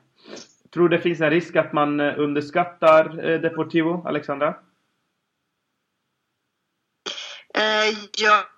tror 0.74 0.88
det 0.88 0.98
finns 0.98 1.20
en 1.20 1.30
risk 1.30 1.56
att 1.56 1.72
man 1.72 2.00
eh, 2.00 2.18
underskattar 2.18 3.30
eh, 3.30 3.40
Deportivo, 3.40 4.02
Alexandra? 4.06 4.54
Eh, 7.54 7.98
ja, 8.18 8.48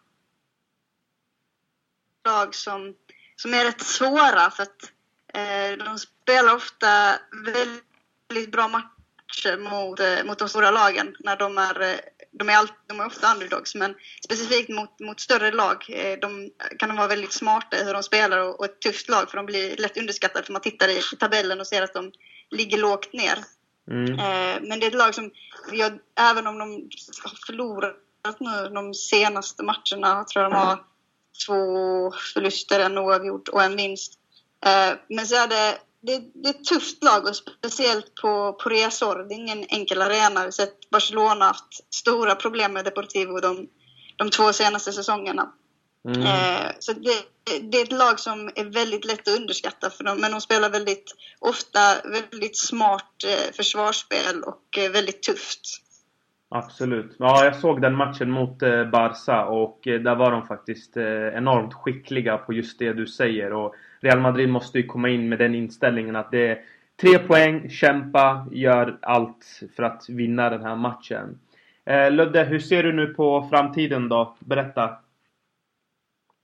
lag 2.24 2.54
som, 2.54 2.94
som 3.36 3.54
är 3.54 3.64
rätt 3.64 3.80
svåra 3.80 4.50
för 4.50 4.62
att 4.62 4.92
eh, 5.34 5.84
de 5.86 5.98
spelar 5.98 6.54
ofta 6.54 7.18
väldigt 7.44 8.52
bra 8.52 8.68
matcher 8.68 9.58
mot, 9.58 10.00
eh, 10.00 10.24
mot 10.24 10.38
de 10.38 10.48
stora 10.48 10.70
lagen 10.70 11.16
när 11.18 11.36
de 11.36 11.58
är 11.58 11.80
eh, 11.80 11.96
de 12.38 12.48
är, 12.48 12.56
all, 12.56 12.68
de 12.86 13.00
är 13.00 13.06
ofta 13.06 13.32
underdogs, 13.32 13.74
men 13.74 13.94
specifikt 14.24 14.68
mot, 14.68 15.00
mot 15.00 15.20
större 15.20 15.52
lag 15.52 15.86
eh, 15.88 16.18
de, 16.18 16.50
kan 16.78 16.88
de 16.88 16.96
vara 16.96 17.08
väldigt 17.08 17.32
smarta 17.32 17.76
i 17.76 17.84
hur 17.84 17.92
de 17.92 18.02
spelar 18.02 18.38
och, 18.38 18.58
och 18.58 18.64
ett 18.64 18.80
tufft 18.80 19.08
lag 19.08 19.30
för 19.30 19.36
de 19.36 19.46
blir 19.46 19.76
lätt 19.76 19.96
underskattade 19.96 20.46
för 20.46 20.52
man 20.52 20.62
tittar 20.62 20.88
i, 20.88 20.98
i 20.98 21.16
tabellen 21.18 21.60
och 21.60 21.66
ser 21.66 21.82
att 21.82 21.94
de 21.94 22.12
ligger 22.50 22.78
lågt 22.78 23.12
ner. 23.12 23.38
Mm. 23.90 24.12
Eh, 24.12 24.68
men 24.68 24.80
det 24.80 24.86
är 24.86 24.88
ett 24.88 24.94
lag 24.94 25.14
som, 25.14 25.30
jag, 25.72 25.98
även 26.20 26.46
om 26.46 26.58
de 26.58 26.70
har 27.22 27.46
förlorat 27.46 27.96
nu 28.40 28.68
de 28.74 28.94
senaste 28.94 29.62
matcherna. 29.62 30.08
Jag 30.08 30.28
tror 30.28 30.42
de 30.42 30.52
har 30.52 30.78
två 31.46 32.12
förluster, 32.34 32.80
en 32.80 32.98
oavgjord 32.98 33.48
och 33.48 33.62
en 33.62 33.76
vinst. 33.76 34.12
Eh, 34.66 34.98
men 35.08 35.26
så 35.26 35.36
är 35.36 35.48
det, 35.48 35.78
det, 36.00 36.22
det 36.34 36.48
är 36.48 36.54
ett 36.54 36.64
tufft 36.64 37.04
lag 37.04 37.26
och 37.26 37.36
speciellt 37.36 38.14
på, 38.14 38.52
på 38.52 38.68
resor. 38.68 39.16
Det 39.28 39.34
är 39.34 39.38
ingen 39.38 39.64
enkel 39.68 40.02
arena. 40.02 40.40
Vi 40.40 40.46
har 40.46 40.50
sett 40.50 40.90
Barcelona 40.90 41.44
haft 41.44 41.94
stora 41.94 42.34
problem 42.34 42.72
med 42.72 42.84
Deportivo 42.84 43.40
de, 43.40 43.68
de 44.16 44.30
två 44.30 44.52
senaste 44.52 44.92
säsongerna. 44.92 45.52
Mm. 46.08 46.22
Eh, 46.22 46.70
så 46.78 46.92
det, 46.92 47.22
det, 47.60 47.78
är 47.78 47.82
ett 47.82 47.92
lag 47.92 48.20
som 48.20 48.50
är 48.54 48.64
väldigt 48.64 49.04
lätt 49.04 49.28
att 49.28 49.38
underskatta 49.38 49.90
för 49.90 50.04
dem, 50.04 50.20
men 50.20 50.32
de 50.32 50.40
spelar 50.40 50.70
väldigt 50.70 51.14
ofta 51.38 52.00
väldigt 52.04 52.58
smart 52.58 53.24
eh, 53.26 53.52
försvarsspel 53.52 54.42
och 54.42 54.78
väldigt 54.92 55.22
tufft. 55.22 55.60
Absolut. 56.48 57.16
Ja, 57.18 57.44
jag 57.44 57.56
såg 57.56 57.82
den 57.82 57.94
matchen 57.94 58.30
mot 58.30 58.62
eh, 58.62 58.84
Barca 58.84 59.44
och 59.44 59.88
eh, 59.88 60.00
där 60.00 60.14
var 60.14 60.30
de 60.30 60.46
faktiskt 60.46 60.96
eh, 60.96 61.28
enormt 61.28 61.74
skickliga 61.74 62.38
på 62.38 62.52
just 62.52 62.78
det 62.78 62.92
du 62.92 63.06
säger. 63.06 63.52
Och 63.52 63.74
Real 64.00 64.20
Madrid 64.20 64.48
måste 64.48 64.78
ju 64.78 64.86
komma 64.86 65.08
in 65.08 65.28
med 65.28 65.38
den 65.38 65.54
inställningen 65.54 66.16
att 66.16 66.30
det 66.30 66.48
är 66.48 66.58
tre 67.00 67.18
poäng, 67.18 67.70
kämpa, 67.70 68.46
gör 68.50 68.98
allt 69.02 69.60
för 69.76 69.82
att 69.82 70.08
vinna 70.08 70.50
den 70.50 70.62
här 70.62 70.76
matchen. 70.76 71.38
Ludde, 72.10 72.44
hur 72.44 72.58
ser 72.58 72.82
du 72.82 72.92
nu 72.92 73.06
på 73.06 73.48
framtiden 73.50 74.08
då? 74.08 74.36
Berätta. 74.38 74.96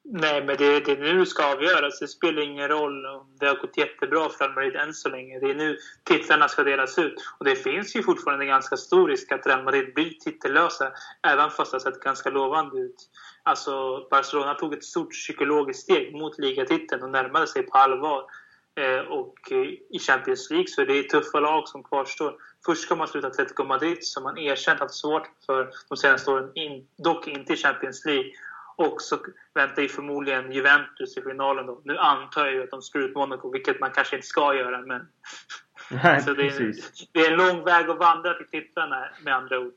Nej, 0.05 0.45
men 0.45 0.57
det, 0.57 0.81
det 0.81 0.93
är 0.93 0.97
nu 0.97 1.19
det 1.19 1.27
ska 1.27 1.53
avgöras. 1.53 2.01
Det 2.01 2.09
spelar 2.09 2.43
ingen 2.43 2.69
roll 2.69 3.07
om 3.07 3.27
det 3.41 3.47
har 3.47 3.55
gått 3.55 3.77
jättebra 3.77 4.29
för 4.29 4.45
Real 4.45 4.55
Madrid 4.55 4.77
än 4.77 4.95
så 4.95 5.09
länge. 5.09 5.39
Det 5.39 5.51
är 5.51 5.55
nu 5.55 5.79
titlarna 6.05 6.49
ska 6.49 6.63
delas 6.63 6.99
ut. 6.99 7.15
Och 7.39 7.45
det 7.45 7.57
finns 7.57 7.97
ju 7.97 8.03
fortfarande 8.03 8.45
en 8.45 8.49
ganska 8.49 8.77
stor 8.77 9.09
risk 9.09 9.33
att 9.33 9.47
Real 9.47 9.65
Madrid 9.65 9.95
blir 9.95 10.11
titellösa, 10.11 10.93
även 11.23 11.51
fast 11.51 11.71
det 11.71 11.75
har 11.75 11.81
sett 11.81 12.01
ganska 12.01 12.31
lovande 12.31 12.79
ut. 12.79 12.97
Alltså, 13.43 14.07
Barcelona 14.11 14.55
tog 14.55 14.75
ett 14.75 14.85
stort 14.85 15.11
psykologiskt 15.11 15.83
steg 15.83 16.15
mot 16.15 16.39
ligatiteln 16.39 17.03
och 17.03 17.11
närmade 17.11 17.47
sig 17.47 17.63
på 17.63 17.79
allvar. 17.79 18.25
Eh, 18.75 19.01
och 19.01 19.53
eh, 19.53 19.69
i 19.91 19.99
Champions 19.99 20.51
League 20.51 20.69
så 20.69 20.81
är 20.81 20.87
det 20.87 21.03
tuffa 21.03 21.41
lag 21.41 21.69
som 21.69 21.83
kvarstår. 21.83 22.35
Först 22.67 22.83
ska 22.83 22.97
man 22.97 23.09
sluta 23.09 23.27
Atletico 23.27 23.65
Madrid 23.65 23.99
som 24.01 24.23
man 24.23 24.39
erkänt 24.39 24.81
haft 24.81 24.95
svårt 24.95 25.29
för 25.47 25.71
de 25.89 25.97
senaste 25.97 26.31
åren, 26.31 26.51
in, 26.55 26.87
dock 26.97 27.29
inte 27.29 27.53
i 27.53 27.57
Champions 27.57 28.05
League. 28.05 28.31
Och 28.83 29.01
så 29.01 29.17
väntar 29.55 29.83
ju 29.83 29.89
förmodligen 29.89 30.53
Juventus 30.53 31.17
i 31.17 31.23
finalen 31.23 31.67
då. 31.67 31.81
Nu 31.85 31.99
antar 31.99 32.45
jag 32.47 32.55
ju 32.55 32.63
att 32.63 32.71
de 32.71 32.83
slår 32.83 33.05
ut 33.05 33.15
Monaco, 33.15 33.53
vilket 33.53 33.81
man 33.81 33.91
kanske 33.91 34.17
inte 34.17 34.29
ska 34.29 34.55
göra, 34.55 34.81
men... 34.81 35.09
Nej, 35.91 36.21
så 36.21 36.35
det, 36.35 36.47
är, 36.47 36.75
det 37.13 37.21
är 37.21 37.31
en 37.31 37.39
lång 37.39 37.65
väg 37.65 37.91
att 37.91 37.99
vandra 37.99 38.35
till 38.35 38.61
titlarna 38.61 39.05
med 39.25 39.35
andra 39.35 39.59
ord. 39.59 39.73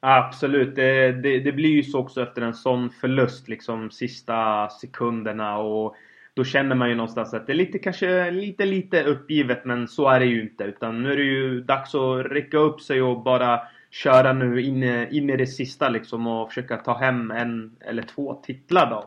Absolut. 0.00 0.76
Det, 0.76 1.12
det, 1.12 1.40
det, 1.40 1.52
blir 1.52 1.70
ju 1.70 1.82
så 1.82 1.98
också 1.98 2.22
efter 2.22 2.42
en 2.42 2.54
sån 2.54 2.90
förlust, 2.90 3.48
liksom 3.48 3.90
sista 3.90 4.68
sekunderna 4.68 5.58
och 5.58 5.96
då 6.34 6.44
känner 6.44 6.76
man 6.76 6.88
ju 6.88 6.94
någonstans 6.94 7.34
att 7.34 7.46
det 7.46 7.52
är 7.52 7.54
lite, 7.54 7.78
kanske 7.78 8.30
lite, 8.30 8.64
lite 8.64 9.04
uppgivet 9.04 9.64
men 9.64 9.88
så 9.88 10.08
är 10.08 10.20
det 10.20 10.26
ju 10.26 10.42
inte. 10.42 10.64
Utan 10.64 11.02
nu 11.02 11.12
är 11.12 11.16
det 11.16 11.22
ju 11.22 11.60
dags 11.60 11.94
att 11.94 12.26
räcka 12.26 12.58
upp 12.58 12.80
sig 12.80 13.02
och 13.02 13.22
bara 13.22 13.60
köra 14.02 14.32
nu 14.32 14.62
in, 14.62 14.82
in 15.10 15.30
i 15.30 15.36
det 15.36 15.46
sista 15.46 15.88
liksom 15.88 16.26
och 16.26 16.48
försöka 16.48 16.76
ta 16.76 16.98
hem 16.98 17.30
en 17.30 17.76
eller 17.80 18.02
två 18.02 18.34
titlar 18.34 18.90
då. 18.90 19.06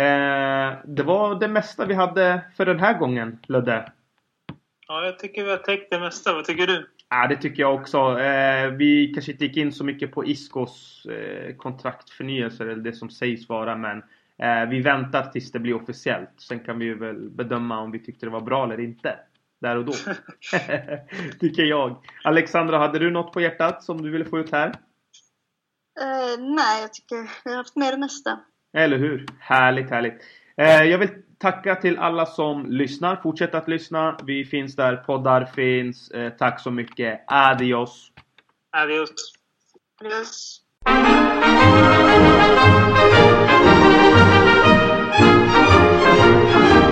Eh, 0.00 0.72
det 0.84 1.02
var 1.02 1.40
det 1.40 1.48
mesta 1.48 1.86
vi 1.86 1.94
hade 1.94 2.40
för 2.56 2.66
den 2.66 2.80
här 2.80 2.98
gången, 2.98 3.38
Ludde. 3.46 3.92
Ja, 4.88 5.04
jag 5.04 5.18
tycker 5.18 5.44
vi 5.44 5.50
har 5.50 5.56
täckt 5.56 5.90
det 5.90 6.00
mesta. 6.00 6.34
Vad 6.34 6.44
tycker 6.44 6.66
du? 6.66 6.86
Ja, 7.08 7.26
det 7.26 7.36
tycker 7.36 7.62
jag 7.62 7.74
också. 7.74 8.18
Eh, 8.20 8.70
vi 8.70 9.12
kanske 9.14 9.32
inte 9.32 9.44
gick 9.44 9.56
in 9.56 9.72
så 9.72 9.84
mycket 9.84 10.12
på 10.12 10.24
Iskos 10.24 11.06
eh, 11.06 11.54
kontraktförnyelser 11.54 12.66
eller 12.66 12.82
det 12.82 12.92
som 12.92 13.10
sägs 13.10 13.48
vara 13.48 13.76
men 13.76 14.02
eh, 14.38 14.68
vi 14.70 14.80
väntar 14.80 15.22
tills 15.22 15.52
det 15.52 15.58
blir 15.58 15.74
officiellt. 15.74 16.30
Sen 16.36 16.60
kan 16.60 16.78
vi 16.78 16.94
väl 16.94 17.30
bedöma 17.30 17.80
om 17.80 17.90
vi 17.90 17.98
tyckte 17.98 18.26
det 18.26 18.30
var 18.30 18.40
bra 18.40 18.64
eller 18.64 18.80
inte. 18.80 19.18
Där 19.62 19.76
och 19.76 19.84
då. 19.84 19.92
tycker 21.40 21.62
jag. 21.62 21.96
Alexandra, 22.24 22.78
hade 22.78 22.98
du 22.98 23.10
något 23.10 23.32
på 23.32 23.40
hjärtat 23.40 23.82
som 23.82 24.02
du 24.02 24.10
ville 24.10 24.24
få 24.24 24.38
ut 24.38 24.52
här? 24.52 24.68
Uh, 24.68 24.74
nej, 26.38 26.80
jag 26.80 26.92
tycker 26.92 27.30
vi 27.44 27.50
har 27.50 27.56
haft 27.56 27.76
med 27.76 27.92
det 27.92 27.98
mesta. 27.98 28.40
Eller 28.72 28.98
hur? 28.98 29.26
Härligt, 29.38 29.90
härligt. 29.90 30.22
Eh, 30.56 30.82
jag 30.82 30.98
vill 30.98 31.08
tacka 31.38 31.74
till 31.74 31.98
alla 31.98 32.26
som 32.26 32.66
lyssnar. 32.70 33.16
Fortsätt 33.16 33.54
att 33.54 33.68
lyssna. 33.68 34.18
Vi 34.24 34.44
finns 34.44 34.76
där 34.76 34.96
poddar 34.96 35.44
finns. 35.44 36.10
Eh, 36.10 36.32
tack 36.32 36.60
så 36.60 36.70
mycket. 36.70 37.24
Adios. 37.26 38.12
Adios. 38.70 39.10
Adios. 40.00 40.62
De 46.44 46.91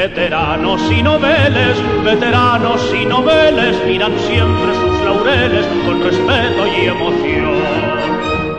Veteranos 0.00 0.80
y 0.90 1.02
noveles, 1.02 1.76
veteranos 2.02 2.80
y 2.98 3.04
noveles 3.04 3.84
miran 3.84 4.18
siempre 4.20 4.74
sus 4.74 4.98
laureles 5.02 5.66
con 5.84 6.02
respeto 6.02 6.66
y 6.66 6.86
emoción. 6.86 7.60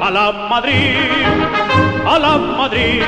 A 0.04 0.12
la 0.12 0.32
Madrid, 0.52 0.98
a 2.06 2.20
la 2.20 2.38
Madrid, 2.38 3.02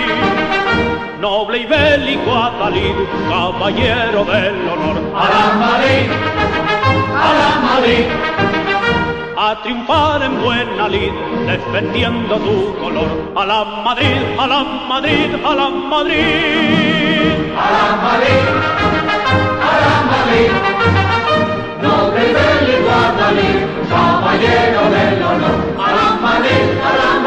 noble 1.22 1.60
y 1.60 1.66
bélico 1.68 2.36
Atalid, 2.36 2.96
caballero 3.30 4.26
del 4.26 4.68
honor. 4.68 4.98
A 5.16 5.26
la 5.30 5.54
Madrid, 5.68 6.10
a 7.16 7.34
la 7.38 7.50
Madrid, 7.70 8.33
a 9.50 9.62
triunfar 9.62 10.22
en 10.24 10.42
buena 10.42 10.88
lid, 10.88 11.12
defendiendo 11.46 12.38
tu 12.46 12.56
color. 12.82 13.12
A 13.36 13.46
la 13.46 13.66
Madrid, 13.86 14.22
a 14.40 14.48
la 14.48 14.64
Madrid, 14.64 15.30
a 15.50 15.54
la 15.60 15.70
Madrid. 15.70 17.34
A 17.64 17.68
la 17.76 17.88
Madrid, 18.06 18.46
a 19.70 19.74
la 19.84 19.96
Madrid. 20.12 20.52
Noble 21.84 22.26
del 22.38 22.64
Iguadalí, 22.78 23.52
caballero 23.92 24.84
del 24.96 25.24
honor. 25.30 25.58
A 25.86 25.90
la 25.98 26.10
Madrid, 26.26 26.66
a 26.88 26.92
la 27.00 27.10
Madrid. 27.12 27.23